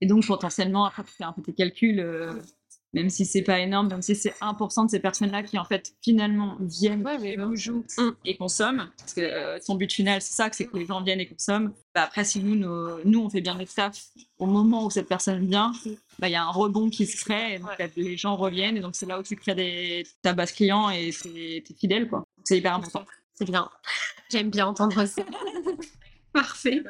Et 0.00 0.06
donc, 0.06 0.26
potentiellement, 0.26 0.84
après, 0.84 1.04
tu 1.04 1.12
fais 1.12 1.24
un 1.24 1.32
peu 1.32 1.42
tes 1.42 1.52
calculs 1.52 2.04
même 2.92 3.10
si 3.10 3.24
c'est 3.24 3.42
pas 3.42 3.60
énorme, 3.60 3.88
même 3.88 4.02
si 4.02 4.14
c'est 4.14 4.34
1% 4.40 4.86
de 4.86 4.90
ces 4.90 5.00
personnes-là 5.00 5.42
qui 5.42 5.58
en 5.58 5.64
fait 5.64 5.94
finalement 6.02 6.56
viennent 6.60 7.06
et 7.22 7.36
vous 7.36 7.56
jouent 7.56 7.84
et 8.24 8.36
consomment, 8.36 8.90
parce 8.98 9.14
que 9.14 9.20
euh, 9.20 9.60
son 9.60 9.76
but 9.76 9.92
final 9.92 10.20
c'est 10.20 10.34
ça, 10.34 10.48
c'est 10.52 10.66
que 10.66 10.76
les 10.76 10.86
gens 10.86 11.02
viennent 11.02 11.20
et 11.20 11.28
consomment. 11.28 11.72
Bah, 11.94 12.02
après 12.02 12.24
si 12.24 12.40
nous, 12.40 12.54
nous 13.04 13.20
on 13.20 13.30
fait 13.30 13.40
bien 13.40 13.54
notre 13.54 13.70
staff 13.70 14.08
au 14.38 14.46
moment 14.46 14.86
où 14.86 14.90
cette 14.90 15.08
personne 15.08 15.46
vient, 15.46 15.72
bah, 16.18 16.28
il 16.28 16.32
y 16.32 16.36
a 16.36 16.42
un 16.42 16.50
rebond 16.50 16.90
qui 16.90 17.06
se 17.06 17.22
crée, 17.24 17.54
et 17.54 17.58
donc, 17.58 17.70
les 17.96 18.16
gens 18.16 18.36
reviennent 18.36 18.76
et 18.76 18.80
donc 18.80 18.96
c'est 18.96 19.06
là 19.06 19.18
où 19.18 19.22
tu 19.22 19.36
crées 19.36 19.54
des, 19.54 20.06
ta 20.22 20.32
base 20.32 20.52
client 20.52 20.90
et 20.90 21.10
t'es 21.22 21.58
es 21.58 21.74
fidèle 21.78 22.08
quoi. 22.08 22.26
C'est 22.44 22.58
hyper 22.58 22.74
important. 22.74 23.04
C'est 23.34 23.44
bien. 23.44 23.70
J'aime 24.30 24.50
bien 24.50 24.66
entendre 24.66 25.04
ça. 25.06 25.22
Parfait. 26.32 26.82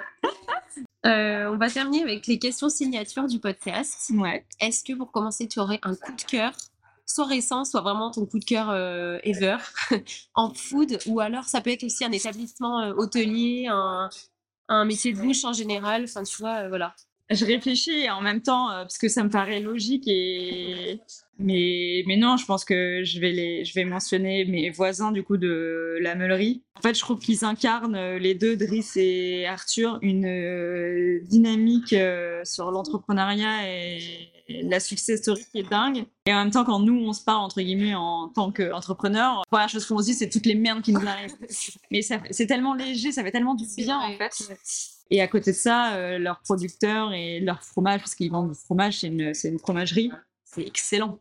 Euh, 1.06 1.50
on 1.50 1.56
va 1.56 1.70
terminer 1.70 2.02
avec 2.02 2.26
les 2.26 2.38
questions 2.38 2.68
signatures 2.68 3.26
du 3.26 3.38
podcast. 3.38 4.10
Ouais. 4.14 4.44
Est-ce 4.60 4.84
que 4.84 4.92
pour 4.92 5.10
commencer, 5.10 5.48
tu 5.48 5.58
aurais 5.58 5.78
un 5.82 5.94
coup 5.94 6.12
de 6.12 6.22
cœur, 6.22 6.52
soit 7.06 7.26
récent, 7.26 7.64
soit 7.64 7.80
vraiment 7.80 8.10
ton 8.10 8.26
coup 8.26 8.38
de 8.38 8.44
cœur 8.44 8.68
euh, 8.70 9.18
ever, 9.22 9.56
en 10.34 10.52
food, 10.52 10.98
ou 11.06 11.20
alors 11.20 11.44
ça 11.44 11.60
peut 11.60 11.70
être 11.70 11.84
aussi 11.84 12.04
un 12.04 12.12
établissement 12.12 12.80
euh, 12.82 12.92
hôtelier, 12.94 13.66
un, 13.70 14.10
un, 14.68 14.84
métier 14.84 15.12
de 15.12 15.20
bouche 15.20 15.44
en 15.44 15.54
général? 15.54 16.04
Enfin, 16.04 16.22
tu 16.22 16.36
vois, 16.38 16.68
voilà. 16.68 16.94
Je 17.30 17.44
réfléchis 17.46 18.10
en 18.10 18.20
même 18.20 18.42
temps 18.42 18.68
parce 18.70 18.98
que 18.98 19.08
ça 19.08 19.22
me 19.22 19.30
paraît 19.30 19.60
logique 19.60 20.02
et 20.08 21.00
mais, 21.40 22.04
mais 22.06 22.16
non, 22.16 22.36
je 22.36 22.44
pense 22.44 22.64
que 22.64 23.02
je 23.02 23.18
vais, 23.18 23.32
les, 23.32 23.64
je 23.64 23.74
vais 23.74 23.84
mentionner 23.84 24.44
mes 24.44 24.70
voisins 24.70 25.10
du 25.10 25.22
coup 25.22 25.38
de 25.38 25.98
la 26.00 26.14
meulerie. 26.14 26.62
En 26.78 26.82
fait, 26.82 26.94
je 26.94 27.00
trouve 27.00 27.18
qu'ils 27.18 27.44
incarnent 27.44 27.96
euh, 27.96 28.18
les 28.18 28.34
deux, 28.34 28.56
Driss 28.56 28.96
et 28.96 29.46
Arthur, 29.46 29.98
une 30.02 30.26
euh, 30.26 31.20
dynamique 31.24 31.92
euh, 31.92 32.42
sur 32.44 32.70
l'entrepreneuriat 32.70 33.68
et 33.68 34.30
la 34.64 34.80
success 34.80 35.20
story 35.20 35.44
qui 35.50 35.60
est 35.60 35.70
dingue. 35.70 36.04
Et 36.26 36.32
en 36.34 36.44
même 36.44 36.50
temps, 36.50 36.64
quand 36.64 36.80
nous, 36.80 36.98
on 37.00 37.12
se 37.12 37.24
parle 37.24 37.40
entre 37.40 37.60
guillemets 37.60 37.94
en 37.94 38.28
tant 38.28 38.52
qu'entrepreneur, 38.52 39.36
la 39.38 39.42
première 39.50 39.68
chose 39.68 39.86
qu'on 39.86 39.98
se 39.98 40.06
dit, 40.06 40.14
c'est 40.14 40.28
toutes 40.28 40.46
les 40.46 40.54
merdes 40.54 40.82
qui 40.82 40.92
nous 40.92 41.06
arrivent. 41.06 41.36
Mais 41.90 42.02
c'est 42.02 42.46
tellement 42.46 42.74
léger, 42.74 43.12
ça 43.12 43.22
fait 43.22 43.32
tellement 43.32 43.54
du 43.54 43.64
bien 43.76 43.98
en 43.98 44.16
fait. 44.18 44.56
Et 45.10 45.20
à 45.20 45.28
côté 45.28 45.52
de 45.52 45.56
ça, 45.56 46.18
leurs 46.18 46.40
producteurs 46.40 47.12
et 47.12 47.40
leur 47.40 47.62
fromage, 47.62 48.00
parce 48.00 48.14
qu'ils 48.14 48.30
vendent 48.30 48.52
du 48.52 48.58
fromage, 48.58 49.00
c'est 49.00 49.08
une, 49.08 49.32
une 49.44 49.58
fromagerie 49.58 50.10
c'est 50.52 50.66
excellent. 50.66 51.20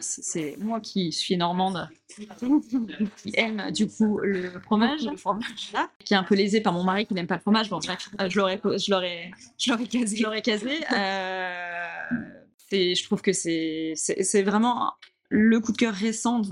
C'est 0.00 0.56
moi 0.58 0.80
qui 0.80 1.10
suis 1.10 1.36
normande, 1.38 1.88
qui 2.08 3.32
aime 3.34 3.70
du 3.70 3.88
coup 3.88 4.18
le 4.18 4.60
fromage, 4.60 5.06
le 5.06 5.16
fromage 5.16 5.72
là, 5.72 5.88
qui 6.04 6.12
est 6.12 6.16
un 6.16 6.24
peu 6.24 6.34
lésé 6.34 6.60
par 6.60 6.74
mon 6.74 6.84
mari 6.84 7.06
qui 7.06 7.14
n'aime 7.14 7.26
pas 7.26 7.36
le 7.36 7.40
fromage. 7.40 7.70
Bon, 7.70 7.78
bref, 7.78 8.10
euh, 8.20 8.28
je 8.28 8.38
l'aurais, 8.38 8.60
je 8.62 8.90
l'aurais, 8.90 9.30
je 9.58 9.70
l'aurais 9.70 9.86
casé. 9.86 10.16
Je 10.16 10.22
l'aurais 10.22 10.42
casé. 10.42 10.84
Euh, 10.92 11.86
je 12.70 13.04
trouve 13.04 13.22
que 13.22 13.32
c'est, 13.32 13.94
c'est 13.96 14.42
vraiment 14.42 14.92
le 15.30 15.58
coup 15.60 15.72
de 15.72 15.78
cœur 15.78 15.94
récent. 15.94 16.42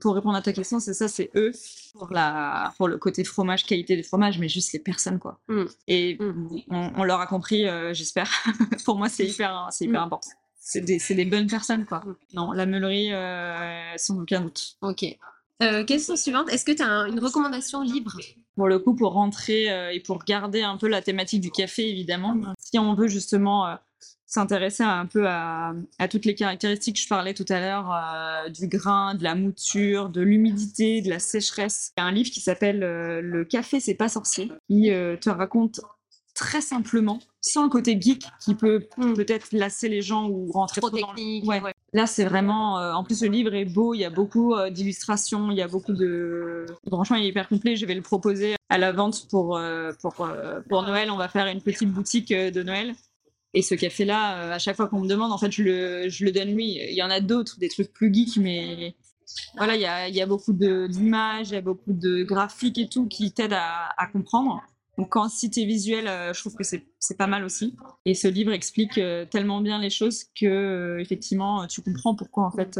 pour 0.00 0.14
répondre 0.14 0.36
à 0.36 0.42
ta 0.42 0.54
question, 0.54 0.80
c'est 0.80 0.94
ça, 0.94 1.06
c'est 1.06 1.30
eux 1.34 1.52
pour 1.98 2.10
la, 2.10 2.72
pour 2.78 2.88
le 2.88 2.96
côté 2.96 3.24
fromage, 3.24 3.66
qualité 3.66 3.94
des 3.94 4.02
fromages, 4.02 4.38
mais 4.38 4.48
juste 4.48 4.72
les 4.72 4.78
personnes 4.78 5.18
quoi. 5.18 5.38
Mm. 5.48 5.64
Et 5.88 6.16
mm. 6.18 6.62
On, 6.96 7.04
leur 7.04 7.20
a 7.20 7.26
compris, 7.26 7.68
euh, 7.68 7.92
j'espère. 7.92 8.30
pour 8.86 8.96
moi, 8.96 9.10
c'est 9.10 9.26
hyper, 9.26 9.68
c'est 9.70 9.84
hyper 9.84 10.00
mm. 10.00 10.04
important 10.04 10.30
c'est 10.64 10.80
des, 10.80 10.98
des, 10.98 11.24
bonnes 11.24 11.48
personnes, 11.48 11.84
quoi. 11.84 12.04
Non, 12.34 12.52
la 12.52 12.66
meulerie, 12.66 13.12
euh, 13.12 13.96
sans 13.96 14.20
aucun 14.20 14.42
doute. 14.42 14.76
Ok. 14.80 15.04
Euh, 15.60 15.84
question 15.84 16.14
suivante, 16.16 16.50
est-ce 16.52 16.64
que 16.64 16.72
tu 16.72 16.82
as 16.82 17.08
une 17.08 17.18
recommandation 17.18 17.82
libre? 17.82 18.16
Pour 18.54 18.68
le 18.68 18.78
coup, 18.78 18.94
pour 18.94 19.12
rentrer 19.12 19.70
euh, 19.72 19.92
et 19.92 19.98
pour 19.98 20.22
garder 20.24 20.62
un 20.62 20.76
peu 20.76 20.86
la 20.86 21.02
thématique 21.02 21.40
du 21.40 21.50
café, 21.50 21.88
évidemment. 21.88 22.36
Si 22.58 22.78
on 22.78 22.94
veut 22.94 23.08
justement 23.08 23.66
euh, 23.66 23.74
s'intéresser 24.24 24.84
un 24.84 25.06
peu 25.06 25.26
à, 25.26 25.74
à, 25.98 26.06
toutes 26.06 26.26
les 26.26 26.36
caractéristiques 26.36 26.96
que 26.96 27.02
je 27.02 27.08
parlais 27.08 27.34
tout 27.34 27.44
à 27.48 27.58
l'heure, 27.58 28.50
du 28.50 28.68
grain, 28.68 29.16
de 29.16 29.24
la 29.24 29.34
mouture, 29.34 30.10
de 30.10 30.20
l'humidité, 30.20 31.02
de 31.02 31.10
la 31.10 31.18
sécheresse. 31.18 31.92
Il 31.96 32.00
y 32.00 32.04
a 32.04 32.06
un 32.06 32.12
livre 32.12 32.30
qui 32.30 32.40
s'appelle 32.40 32.78
Le 32.80 33.44
café, 33.44 33.80
c'est 33.80 33.94
pas 33.94 34.08
sorcier, 34.08 34.50
qui 34.68 34.90
te 35.20 35.28
raconte 35.28 35.80
très 36.34 36.60
simplement, 36.60 37.18
sans 37.40 37.64
le 37.64 37.68
côté 37.68 38.00
geek 38.00 38.24
qui 38.40 38.54
peut 38.54 38.86
hmm. 38.96 39.14
peut-être 39.14 39.48
lasser 39.52 39.88
les 39.88 40.02
gens 40.02 40.28
ou 40.28 40.50
rentrer 40.50 40.80
trop, 40.80 40.90
dans 40.90 41.12
le... 41.12 41.46
ouais. 41.46 41.74
Là, 41.92 42.06
c'est 42.06 42.24
vraiment. 42.24 42.78
Euh, 42.78 42.92
en 42.92 43.04
plus, 43.04 43.22
le 43.22 43.28
livre 43.28 43.54
est 43.54 43.66
beau. 43.66 43.92
Il 43.94 43.98
y 43.98 44.04
a 44.04 44.10
beaucoup 44.10 44.54
euh, 44.54 44.70
d'illustrations. 44.70 45.50
Il 45.50 45.58
y 45.58 45.62
a 45.62 45.68
beaucoup 45.68 45.92
de. 45.92 46.64
Franchement, 46.88 47.16
il 47.16 47.26
est 47.26 47.28
hyper 47.28 47.48
complet. 47.48 47.76
Je 47.76 47.84
vais 47.84 47.94
le 47.94 48.02
proposer 48.02 48.56
à 48.70 48.78
la 48.78 48.92
vente 48.92 49.28
pour 49.28 49.56
euh, 49.56 49.92
pour 50.00 50.26
pour 50.68 50.82
Noël. 50.82 51.10
On 51.10 51.16
va 51.16 51.28
faire 51.28 51.46
une 51.46 51.60
petite 51.60 51.90
boutique 51.90 52.32
de 52.32 52.62
Noël. 52.62 52.94
Et 53.54 53.60
ce 53.60 53.74
café-là, 53.74 54.54
à 54.54 54.58
chaque 54.58 54.76
fois 54.76 54.88
qu'on 54.88 55.00
me 55.00 55.06
demande, 55.06 55.30
en 55.30 55.36
fait, 55.36 55.50
je 55.52 55.62
le, 55.62 56.08
je 56.08 56.24
le 56.24 56.32
donne 56.32 56.54
lui. 56.54 56.78
Il 56.88 56.94
y 56.94 57.02
en 57.02 57.10
a 57.10 57.20
d'autres, 57.20 57.58
des 57.58 57.68
trucs 57.68 57.92
plus 57.92 58.12
geeks, 58.12 58.38
mais 58.38 58.94
voilà, 59.58 59.74
il 59.74 59.82
y 59.82 59.84
a, 59.84 60.08
il 60.08 60.14
y 60.14 60.22
a 60.22 60.26
beaucoup 60.26 60.54
d'images, 60.54 61.50
il 61.50 61.54
y 61.54 61.56
a 61.56 61.60
beaucoup 61.60 61.92
de 61.92 62.22
graphiques 62.22 62.78
et 62.78 62.88
tout 62.88 63.08
qui 63.08 63.30
t'aident 63.30 63.52
à, 63.52 63.90
à 63.98 64.06
comprendre. 64.06 64.62
Donc 65.02 65.08
quand 65.08 65.28
si 65.28 65.50
t'es 65.50 65.64
visuel, 65.64 66.06
euh, 66.06 66.32
je 66.32 66.38
trouve 66.38 66.54
que 66.54 66.62
c'est 66.62 67.16
pas 67.18 67.26
mal 67.26 67.42
aussi. 67.42 67.74
Et 68.04 68.14
ce 68.14 68.28
livre 68.28 68.52
explique 68.52 68.98
euh, 68.98 69.24
tellement 69.24 69.60
bien 69.60 69.80
les 69.80 69.90
choses 69.90 70.26
que 70.40 70.46
euh, 70.46 71.00
effectivement 71.00 71.66
tu 71.66 71.82
comprends 71.82 72.14
pourquoi 72.14 72.44
en 72.44 72.52
fait 72.52 72.78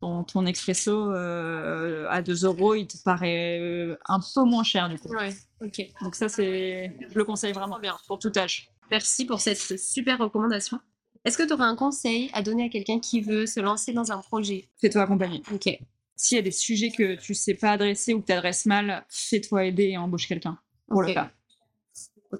ton, 0.00 0.24
ton 0.24 0.46
expresso 0.46 1.10
à 1.10 2.22
2 2.22 2.46
euros 2.46 2.74
il 2.74 2.86
te 2.86 2.96
paraît 3.04 3.98
un 4.08 4.20
peu 4.34 4.44
moins 4.44 4.64
cher 4.64 4.88
du 4.88 4.98
coup. 4.98 5.10
Ouais, 5.10 5.36
ok. 5.60 5.86
Donc 6.00 6.14
ça 6.14 6.30
c'est, 6.30 6.96
je 7.06 7.18
le 7.18 7.24
conseille 7.24 7.52
vraiment 7.52 7.80
bien 7.80 7.98
pour 8.06 8.18
tout 8.18 8.32
âge. 8.34 8.70
Merci 8.90 9.26
pour 9.26 9.40
cette 9.40 9.78
super 9.78 10.16
recommandation. 10.16 10.80
Est-ce 11.26 11.36
que 11.36 11.42
tu 11.42 11.52
aurais 11.52 11.64
un 11.64 11.76
conseil 11.76 12.30
à 12.32 12.40
donner 12.40 12.64
à 12.64 12.68
quelqu'un 12.70 12.98
qui 12.98 13.20
veut 13.20 13.44
se 13.44 13.60
lancer 13.60 13.92
dans 13.92 14.10
un 14.10 14.22
projet? 14.22 14.70
Fais-toi 14.80 15.02
accompagner. 15.02 15.42
Ok. 15.52 15.68
S'il 16.14 16.36
y 16.36 16.38
a 16.38 16.42
des 16.42 16.50
sujets 16.50 16.92
que 16.92 17.16
tu 17.16 17.34
sais 17.34 17.52
pas 17.52 17.72
adresser 17.72 18.14
ou 18.14 18.22
que 18.22 18.26
tu 18.26 18.32
adresses 18.32 18.64
mal, 18.64 19.04
fais-toi 19.10 19.66
aider 19.66 19.88
et 19.88 19.98
embauche 19.98 20.28
quelqu'un 20.28 20.58
pour 20.88 21.02
le 21.02 21.12
cas. 21.14 21.30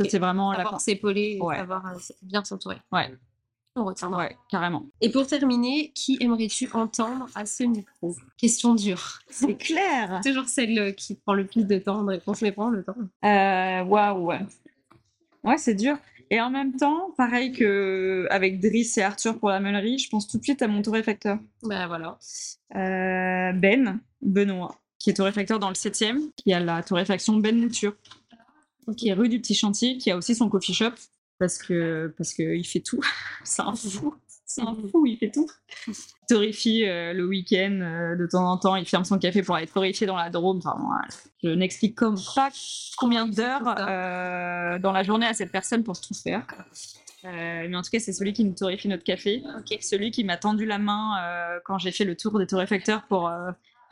C'est 0.08 0.18
vraiment 0.18 0.52
la 0.52 0.64
force 0.64 0.88
épaulée 0.88 1.38
et 1.40 1.56
savoir 1.56 1.86
euh, 1.86 1.98
bien 2.22 2.44
s'entourer. 2.44 2.78
Ouais. 2.92 3.14
On 3.78 3.84
retiendra. 3.84 4.18
Ouais, 4.24 4.36
carrément. 4.48 4.86
Et 5.02 5.10
pour 5.10 5.26
terminer, 5.26 5.92
qui 5.94 6.16
aimerais-tu 6.20 6.68
entendre 6.72 7.28
à 7.34 7.44
ce 7.44 7.62
micro? 7.64 8.16
Question 8.38 8.74
dure. 8.74 9.20
C'est 9.28 9.54
clair. 9.54 10.20
Toujours 10.24 10.48
celle 10.48 10.94
qui 10.94 11.14
prend 11.14 11.34
le 11.34 11.46
plus 11.46 11.66
de 11.66 11.78
temps 11.78 12.02
de 12.02 12.08
réponse, 12.08 12.40
mais 12.40 12.52
prend 12.52 12.70
le 12.70 12.82
temps. 12.82 12.96
Euh, 13.24 13.84
Waouh, 13.84 14.24
ouais. 14.24 14.40
Ouais, 15.44 15.58
c'est 15.58 15.74
dur. 15.74 15.98
Et 16.30 16.40
en 16.40 16.50
même 16.50 16.74
temps, 16.74 17.12
pareil 17.16 17.52
que 17.52 18.26
avec 18.30 18.60
Driss 18.60 18.98
et 18.98 19.02
Arthur 19.02 19.38
pour 19.38 19.50
la 19.50 19.60
meulerie, 19.60 19.98
je 19.98 20.08
pense 20.08 20.26
tout 20.26 20.38
de 20.38 20.42
suite 20.42 20.60
à 20.62 20.68
mon 20.68 20.82
torréfacteur. 20.82 21.38
Bah 21.62 21.86
voilà. 21.86 22.18
Euh, 22.74 23.52
ben, 23.52 24.00
Benoît, 24.22 24.74
qui 24.98 25.10
est 25.10 25.14
torréfacteur 25.14 25.58
dans 25.60 25.68
le 25.68 25.74
7e, 25.74 26.30
qui 26.36 26.52
a 26.52 26.58
la 26.58 26.82
torréfaction 26.82 27.36
Ben 27.36 27.60
Mouture, 27.60 27.94
qui 28.94 29.08
est 29.08 29.14
rue 29.14 29.28
du 29.28 29.40
Petit 29.40 29.54
Chantier, 29.54 29.98
qui 29.98 30.10
a 30.10 30.16
aussi 30.16 30.34
son 30.34 30.48
coffee 30.48 30.74
shop, 30.74 30.92
parce 31.38 31.58
que 31.58 32.14
parce 32.16 32.34
que 32.34 32.42
il 32.42 32.64
fait 32.64 32.80
tout. 32.80 33.00
c'est 33.44 33.62
un 33.62 33.74
fou. 33.74 34.14
C'est 34.48 34.62
un 34.62 34.74
fou, 34.74 35.04
il 35.06 35.18
fait 35.18 35.30
tout. 35.30 35.48
Il 35.88 35.94
torréfie 36.28 36.84
euh, 36.84 37.12
le 37.12 37.26
week-end 37.26 37.80
euh, 37.82 38.16
de 38.16 38.26
temps 38.26 38.48
en 38.48 38.56
temps, 38.56 38.76
il 38.76 38.86
ferme 38.86 39.04
son 39.04 39.18
café 39.18 39.42
pour 39.42 39.56
aller 39.56 39.66
torréfier 39.66 40.06
dans 40.06 40.16
la 40.16 40.30
Drôme. 40.30 40.58
Enfin, 40.58 40.76
moi, 40.78 41.00
je 41.42 41.48
n'explique 41.48 41.96
comme 41.96 42.16
pas 42.34 42.50
combien 42.96 43.26
d'heures 43.26 43.74
euh, 43.78 44.78
dans 44.78 44.92
la 44.92 45.02
journée 45.02 45.26
à 45.26 45.34
cette 45.34 45.50
personne 45.50 45.82
pour 45.82 46.00
tout 46.00 46.14
faire. 46.14 46.46
Euh, 47.24 47.66
mais 47.68 47.76
en 47.76 47.82
tout 47.82 47.90
cas, 47.90 47.98
c'est 47.98 48.12
celui 48.12 48.32
qui 48.32 48.44
nous 48.44 48.54
torréfie 48.54 48.86
notre 48.86 49.02
café. 49.02 49.42
Celui 49.80 50.12
qui 50.12 50.22
m'a 50.22 50.36
tendu 50.36 50.64
la 50.64 50.78
main 50.78 51.16
quand 51.64 51.78
j'ai 51.78 51.90
fait 51.90 52.04
le 52.04 52.16
tour 52.16 52.38
des 52.38 52.46
torréfacteurs 52.46 53.04
pour, 53.08 53.30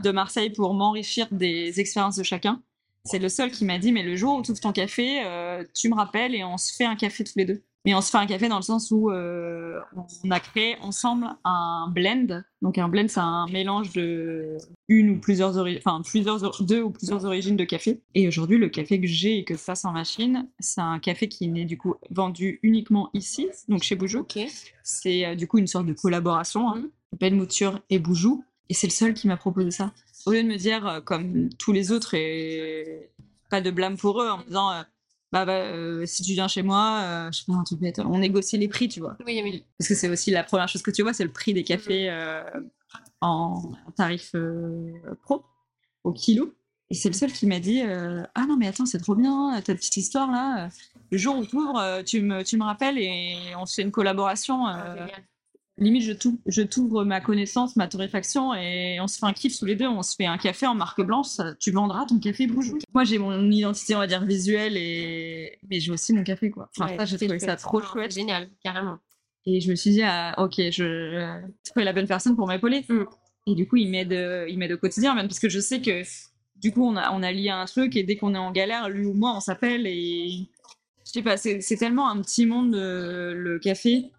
de 0.02 0.10
Marseille 0.12 0.50
pour 0.50 0.72
m'enrichir 0.72 1.26
des 1.32 1.80
expériences 1.80 2.16
de 2.16 2.22
chacun. 2.22 2.62
C'est 3.06 3.18
le 3.18 3.28
seul 3.28 3.50
qui 3.50 3.64
m'a 3.64 3.78
dit, 3.78 3.92
mais 3.92 4.02
le 4.02 4.16
jour 4.16 4.38
où 4.38 4.42
tu 4.42 4.50
ouvres 4.50 4.60
ton 4.60 4.72
café, 4.72 5.22
euh, 5.24 5.62
tu 5.74 5.88
me 5.88 5.94
rappelles 5.94 6.34
et 6.34 6.42
on 6.42 6.56
se 6.56 6.74
fait 6.74 6.86
un 6.86 6.96
café 6.96 7.22
tous 7.22 7.34
les 7.36 7.44
deux. 7.44 7.62
Mais 7.84 7.94
on 7.94 8.00
se 8.00 8.10
fait 8.10 8.16
un 8.16 8.26
café 8.26 8.48
dans 8.48 8.56
le 8.56 8.62
sens 8.62 8.90
où 8.90 9.10
euh, 9.10 9.78
on 10.24 10.30
a 10.30 10.40
créé 10.40 10.76
ensemble 10.80 11.26
un 11.44 11.86
blend. 11.90 12.42
Donc 12.62 12.78
un 12.78 12.88
blend, 12.88 13.08
c'est 13.08 13.20
un 13.20 13.46
mélange 13.48 13.92
de 13.92 14.56
une 14.88 15.10
ou 15.10 15.20
plusieurs 15.20 15.58
origines, 15.58 15.82
enfin 15.84 16.00
plusieurs, 16.02 16.62
deux 16.62 16.80
ou 16.80 16.90
plusieurs 16.90 17.26
origines 17.26 17.56
de 17.56 17.64
café. 17.64 18.00
Et 18.14 18.26
aujourd'hui, 18.26 18.56
le 18.56 18.70
café 18.70 18.98
que 18.98 19.06
j'ai 19.06 19.38
et 19.38 19.44
que 19.44 19.52
je 19.52 19.58
fasse 19.58 19.84
en 19.84 19.92
machine, 19.92 20.48
c'est 20.58 20.80
un 20.80 20.98
café 20.98 21.28
qui 21.28 21.46
n'est 21.48 21.66
du 21.66 21.76
coup 21.76 21.94
vendu 22.10 22.58
uniquement 22.62 23.10
ici, 23.12 23.48
donc 23.68 23.82
chez 23.82 23.96
Boujou. 23.96 24.24
C'est 24.82 25.26
euh, 25.26 25.34
du 25.34 25.46
coup 25.46 25.58
une 25.58 25.66
sorte 25.66 25.84
de 25.84 25.92
collaboration, 25.92 26.70
hein. 26.70 26.84
Ben 27.20 27.36
Mouture 27.36 27.80
et 27.90 27.98
Boujou. 27.98 28.44
Et 28.70 28.74
c'est 28.74 28.86
le 28.86 28.92
seul 28.92 29.14
qui 29.14 29.26
m'a 29.28 29.36
proposé 29.36 29.70
ça. 29.70 29.92
Au 30.26 30.32
lieu 30.32 30.42
de 30.42 30.48
me 30.48 30.56
dire, 30.56 30.86
euh, 30.86 31.00
comme 31.00 31.50
tous 31.54 31.72
les 31.72 31.92
autres, 31.92 32.14
et 32.14 33.10
pas 33.50 33.60
de 33.60 33.70
blâme 33.70 33.96
pour 33.96 34.22
eux, 34.22 34.28
en 34.28 34.38
me 34.38 34.44
disant, 34.44 34.70
euh, 34.72 34.82
bah, 35.32 35.44
bah, 35.44 35.52
euh, 35.52 36.06
si 36.06 36.22
tu 36.22 36.32
viens 36.32 36.48
chez 36.48 36.62
moi, 36.62 37.28
je 37.32 37.38
sais 37.38 37.44
pas, 37.46 37.54
un 37.54 37.64
truc 37.64 37.80
bête, 37.80 37.98
on 37.98 38.18
négocie 38.18 38.56
les 38.56 38.68
prix, 38.68 38.88
tu 38.88 39.00
vois. 39.00 39.16
Oui, 39.26 39.40
oui. 39.44 39.64
Parce 39.78 39.88
que 39.88 39.94
c'est 39.94 40.08
aussi 40.08 40.30
la 40.30 40.44
première 40.44 40.68
chose 40.68 40.82
que 40.82 40.90
tu 40.90 41.02
vois, 41.02 41.12
c'est 41.12 41.24
le 41.24 41.32
prix 41.32 41.52
des 41.52 41.64
cafés 41.64 42.10
en, 43.20 43.72
en 43.86 43.90
tarif 43.92 44.34
pro, 45.22 45.44
au 46.04 46.12
kilo. 46.12 46.54
Et 46.90 46.94
c'est 46.94 47.08
le 47.08 47.14
seul 47.14 47.32
qui 47.32 47.46
m'a 47.46 47.60
dit 47.60 47.80
euh, 47.82 48.22
Ah 48.34 48.44
non, 48.46 48.56
mais 48.56 48.68
attends, 48.68 48.86
c'est 48.86 48.98
trop 48.98 49.14
bien, 49.14 49.60
ta 49.64 49.74
petite 49.74 49.96
histoire 49.96 50.30
là. 50.30 50.68
Le 51.10 51.18
jour 51.18 51.36
où 51.36 51.44
tu 51.46 51.56
ouvres, 51.56 52.02
tu 52.04 52.20
me, 52.20 52.42
tu 52.44 52.56
me 52.56 52.64
rappelles 52.64 52.98
et 52.98 53.36
on 53.58 53.66
se 53.66 53.74
fait 53.74 53.82
une 53.82 53.90
collaboration. 53.90 54.68
euh, 54.68 54.94
Génial. 54.94 55.24
Limite, 55.78 56.02
je 56.46 56.62
t'ouvre, 56.62 57.04
ma 57.04 57.20
connaissance, 57.20 57.76
ma 57.76 57.88
torréfaction 57.88 58.54
et 58.54 58.98
on 59.00 59.06
se 59.06 59.18
fait 59.18 59.26
un 59.26 59.32
kiff 59.32 59.58
tous 59.58 59.64
les 59.64 59.76
deux. 59.76 59.86
On 59.86 60.02
se 60.02 60.14
fait 60.14 60.26
un 60.26 60.38
café 60.38 60.66
en 60.66 60.74
marque 60.74 61.02
blanche. 61.02 61.28
tu 61.58 61.70
vendras 61.70 62.06
ton 62.06 62.18
café 62.18 62.46
Boujou. 62.46 62.78
Moi, 62.92 63.04
j'ai 63.04 63.18
mon 63.18 63.50
identité, 63.50 63.94
on 63.94 63.98
va 63.98 64.06
dire, 64.06 64.24
visuelle, 64.24 64.76
et... 64.76 65.58
mais 65.68 65.80
j'ai 65.80 65.92
aussi 65.92 66.12
mon 66.12 66.22
café, 66.22 66.50
quoi. 66.50 66.70
Enfin, 66.76 66.90
Ouais, 66.90 66.98
ça, 66.98 67.04
j'ai 67.04 67.18
trouvé 67.18 67.38
ça 67.38 67.56
trop 67.56 67.80
chouette. 67.80 68.14
Génial, 68.14 68.50
carrément. 68.62 68.98
Et 69.46 69.60
je 69.60 69.70
me 69.70 69.74
suis 69.74 69.90
dit, 69.90 70.02
ah, 70.02 70.34
ok, 70.38 70.54
je 70.56 71.40
trouvé 71.64 71.84
la 71.84 71.92
bonne 71.92 72.06
personne 72.06 72.36
pour 72.36 72.46
m'épauler. 72.46 72.84
Mm. 72.88 73.04
Et 73.46 73.54
du 73.54 73.68
coup, 73.68 73.76
il 73.76 73.90
m'aide, 73.90 74.12
il 74.48 74.58
m'aide 74.58 74.72
au 74.72 74.78
quotidien, 74.78 75.14
même 75.14 75.28
parce 75.28 75.38
que 75.38 75.50
je 75.50 75.60
sais 75.60 75.82
que 75.82 76.02
du 76.56 76.72
coup, 76.72 76.86
on 76.86 76.96
a, 76.96 77.12
on 77.12 77.22
a 77.22 77.30
lié 77.30 77.50
un 77.50 77.66
truc 77.66 77.94
et 77.94 78.04
dès 78.04 78.16
qu'on 78.16 78.34
est 78.34 78.38
en 78.38 78.52
galère, 78.52 78.88
lui 78.88 79.04
ou 79.04 79.12
moi, 79.12 79.34
on 79.36 79.40
s'appelle 79.40 79.86
et 79.86 80.48
je 81.04 81.10
sais 81.10 81.22
pas, 81.22 81.36
c'est 81.36 81.60
c'est 81.60 81.76
tellement 81.76 82.08
un 82.08 82.20
petit 82.22 82.46
monde, 82.46 82.74
euh, 82.74 83.34
le 83.34 83.58
café, 83.58 84.10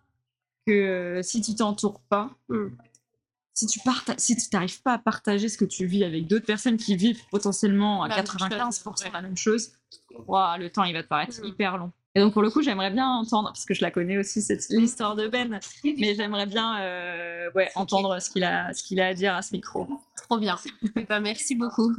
que 0.66 0.72
euh, 0.72 1.22
si 1.24 1.42
tu 1.42 1.56
t'entoures 1.56 2.00
pas, 2.10 2.32
Mm. 2.50 2.68
si 3.54 3.68
tu 3.68 3.80
parta- 3.80 4.16
si 4.18 4.36
tu 4.36 4.44
n'arrives 4.54 4.82
pas 4.82 4.94
à 4.94 4.98
partager 4.98 5.48
ce 5.50 5.58
que 5.58 5.66
tu 5.66 5.86
vis 5.86 6.04
avec 6.04 6.28
d'autres 6.28 6.46
personnes 6.46 6.78
qui 6.78 6.96
vivent 6.96 7.22
potentiellement 7.32 8.04
à 8.04 8.08
même 8.10 8.18
95% 8.18 8.84
chose, 8.96 9.04
ouais. 9.06 9.12
la 9.14 9.22
même 9.22 9.38
chose, 9.38 9.72
le 10.10 10.68
temps 10.70 10.84
il 10.84 10.94
va 10.94 11.04
te 11.04 11.08
paraître 11.08 11.40
Mm. 11.42 11.46
hyper 11.46 11.78
long. 11.78 11.92
Et 12.18 12.22
donc 12.22 12.32
pour 12.32 12.42
le 12.42 12.50
coup, 12.50 12.62
j'aimerais 12.62 12.92
bien 12.92 13.08
entendre, 13.10 13.50
parce 13.50 13.66
que 13.66 13.74
je 13.74 13.82
la 13.82 13.92
connais 13.92 14.18
aussi, 14.18 14.42
cette 14.42 14.66
l'histoire 14.70 15.16
de 15.18 15.28
Ben, 15.28 15.60
mais 15.84 16.16
j'aimerais 16.16 16.46
bien 16.46 16.80
euh, 16.80 17.52
ouais, 17.56 17.70
entendre 17.76 18.18
ce 18.22 18.30
qu'il 18.30 18.44
a, 18.46 18.74
ce 18.74 18.84
qu'il 18.84 19.02
a 19.02 19.08
à 19.08 19.14
dire 19.14 19.36
à 19.36 19.42
ce 19.42 19.54
micro. 19.54 19.86
Trop 20.30 20.38
bien. 20.38 20.58
Eh 20.96 21.04
ben, 21.04 21.20
merci 21.20 21.56
beaucoup. 21.56 21.94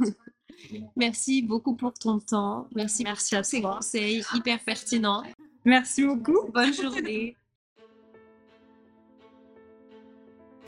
Merci 0.95 1.43
beaucoup 1.43 1.75
pour 1.75 1.93
ton 1.93 2.17
temps. 2.19 2.67
Merci, 2.75 3.03
Merci 3.03 3.29
pour 3.35 3.37
à 3.39 3.43
tous 3.43 3.49
ces 3.49 3.61
conseils 3.61 4.23
hyper 4.33 4.59
pertinents. 4.63 5.21
Merci 5.65 6.03
beaucoup. 6.03 6.49
Bonne 6.51 6.73
journée. 6.73 7.37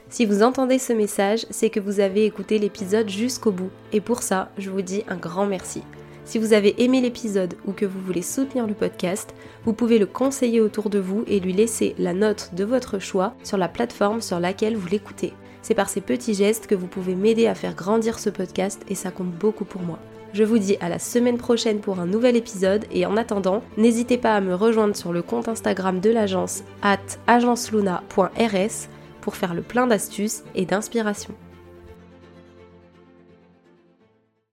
Si 0.09 0.25
vous 0.25 0.41
entendez 0.41 0.79
ce 0.79 0.91
message, 0.91 1.45
c'est 1.51 1.69
que 1.69 1.79
vous 1.79 1.99
avez 1.99 2.25
écouté 2.25 2.57
l'épisode 2.57 3.07
jusqu'au 3.09 3.51
bout. 3.51 3.69
Et 3.93 4.01
pour 4.01 4.23
ça, 4.23 4.49
je 4.57 4.71
vous 4.71 4.81
dis 4.81 5.03
un 5.07 5.15
grand 5.15 5.45
merci. 5.45 5.83
Si 6.25 6.39
vous 6.39 6.53
avez 6.53 6.83
aimé 6.83 6.99
l'épisode 6.99 7.53
ou 7.65 7.73
que 7.73 7.85
vous 7.85 8.01
voulez 8.01 8.23
soutenir 8.23 8.65
le 8.65 8.73
podcast, 8.73 9.33
vous 9.65 9.73
pouvez 9.73 9.99
le 9.99 10.07
conseiller 10.07 10.61
autour 10.61 10.89
de 10.89 10.99
vous 10.99 11.23
et 11.27 11.39
lui 11.39 11.53
laisser 11.53 11.93
la 11.99 12.13
note 12.13 12.51
de 12.55 12.63
votre 12.63 12.97
choix 12.97 13.35
sur 13.43 13.57
la 13.57 13.67
plateforme 13.67 14.21
sur 14.21 14.39
laquelle 14.39 14.75
vous 14.75 14.87
l'écoutez. 14.87 15.33
C'est 15.61 15.75
par 15.75 15.89
ces 15.89 16.01
petits 16.01 16.33
gestes 16.33 16.65
que 16.65 16.75
vous 16.75 16.87
pouvez 16.87 17.13
m'aider 17.13 17.45
à 17.45 17.55
faire 17.55 17.75
grandir 17.75 18.17
ce 18.17 18.31
podcast 18.31 18.81
et 18.89 18.95
ça 18.95 19.11
compte 19.11 19.31
beaucoup 19.31 19.65
pour 19.65 19.81
moi. 19.81 19.99
Je 20.33 20.43
vous 20.43 20.57
dis 20.57 20.77
à 20.81 20.89
la 20.89 20.99
semaine 20.99 21.37
prochaine 21.37 21.79
pour 21.79 21.99
un 21.99 22.05
nouvel 22.05 22.35
épisode 22.35 22.85
et 22.91 23.05
en 23.05 23.17
attendant, 23.17 23.63
n'hésitez 23.77 24.17
pas 24.17 24.35
à 24.35 24.41
me 24.41 24.55
rejoindre 24.55 24.95
sur 24.95 25.11
le 25.11 25.21
compte 25.21 25.47
Instagram 25.47 25.99
de 25.99 26.09
l'agence 26.09 26.63
at 26.81 26.97
agenceluna.rs 27.27 28.89
pour 29.29 29.37
faire 29.37 29.53
le 29.53 29.61
plein 29.61 29.85
d'astuces 29.85 30.41
et 30.55 30.65
d'inspiration. 30.65 31.35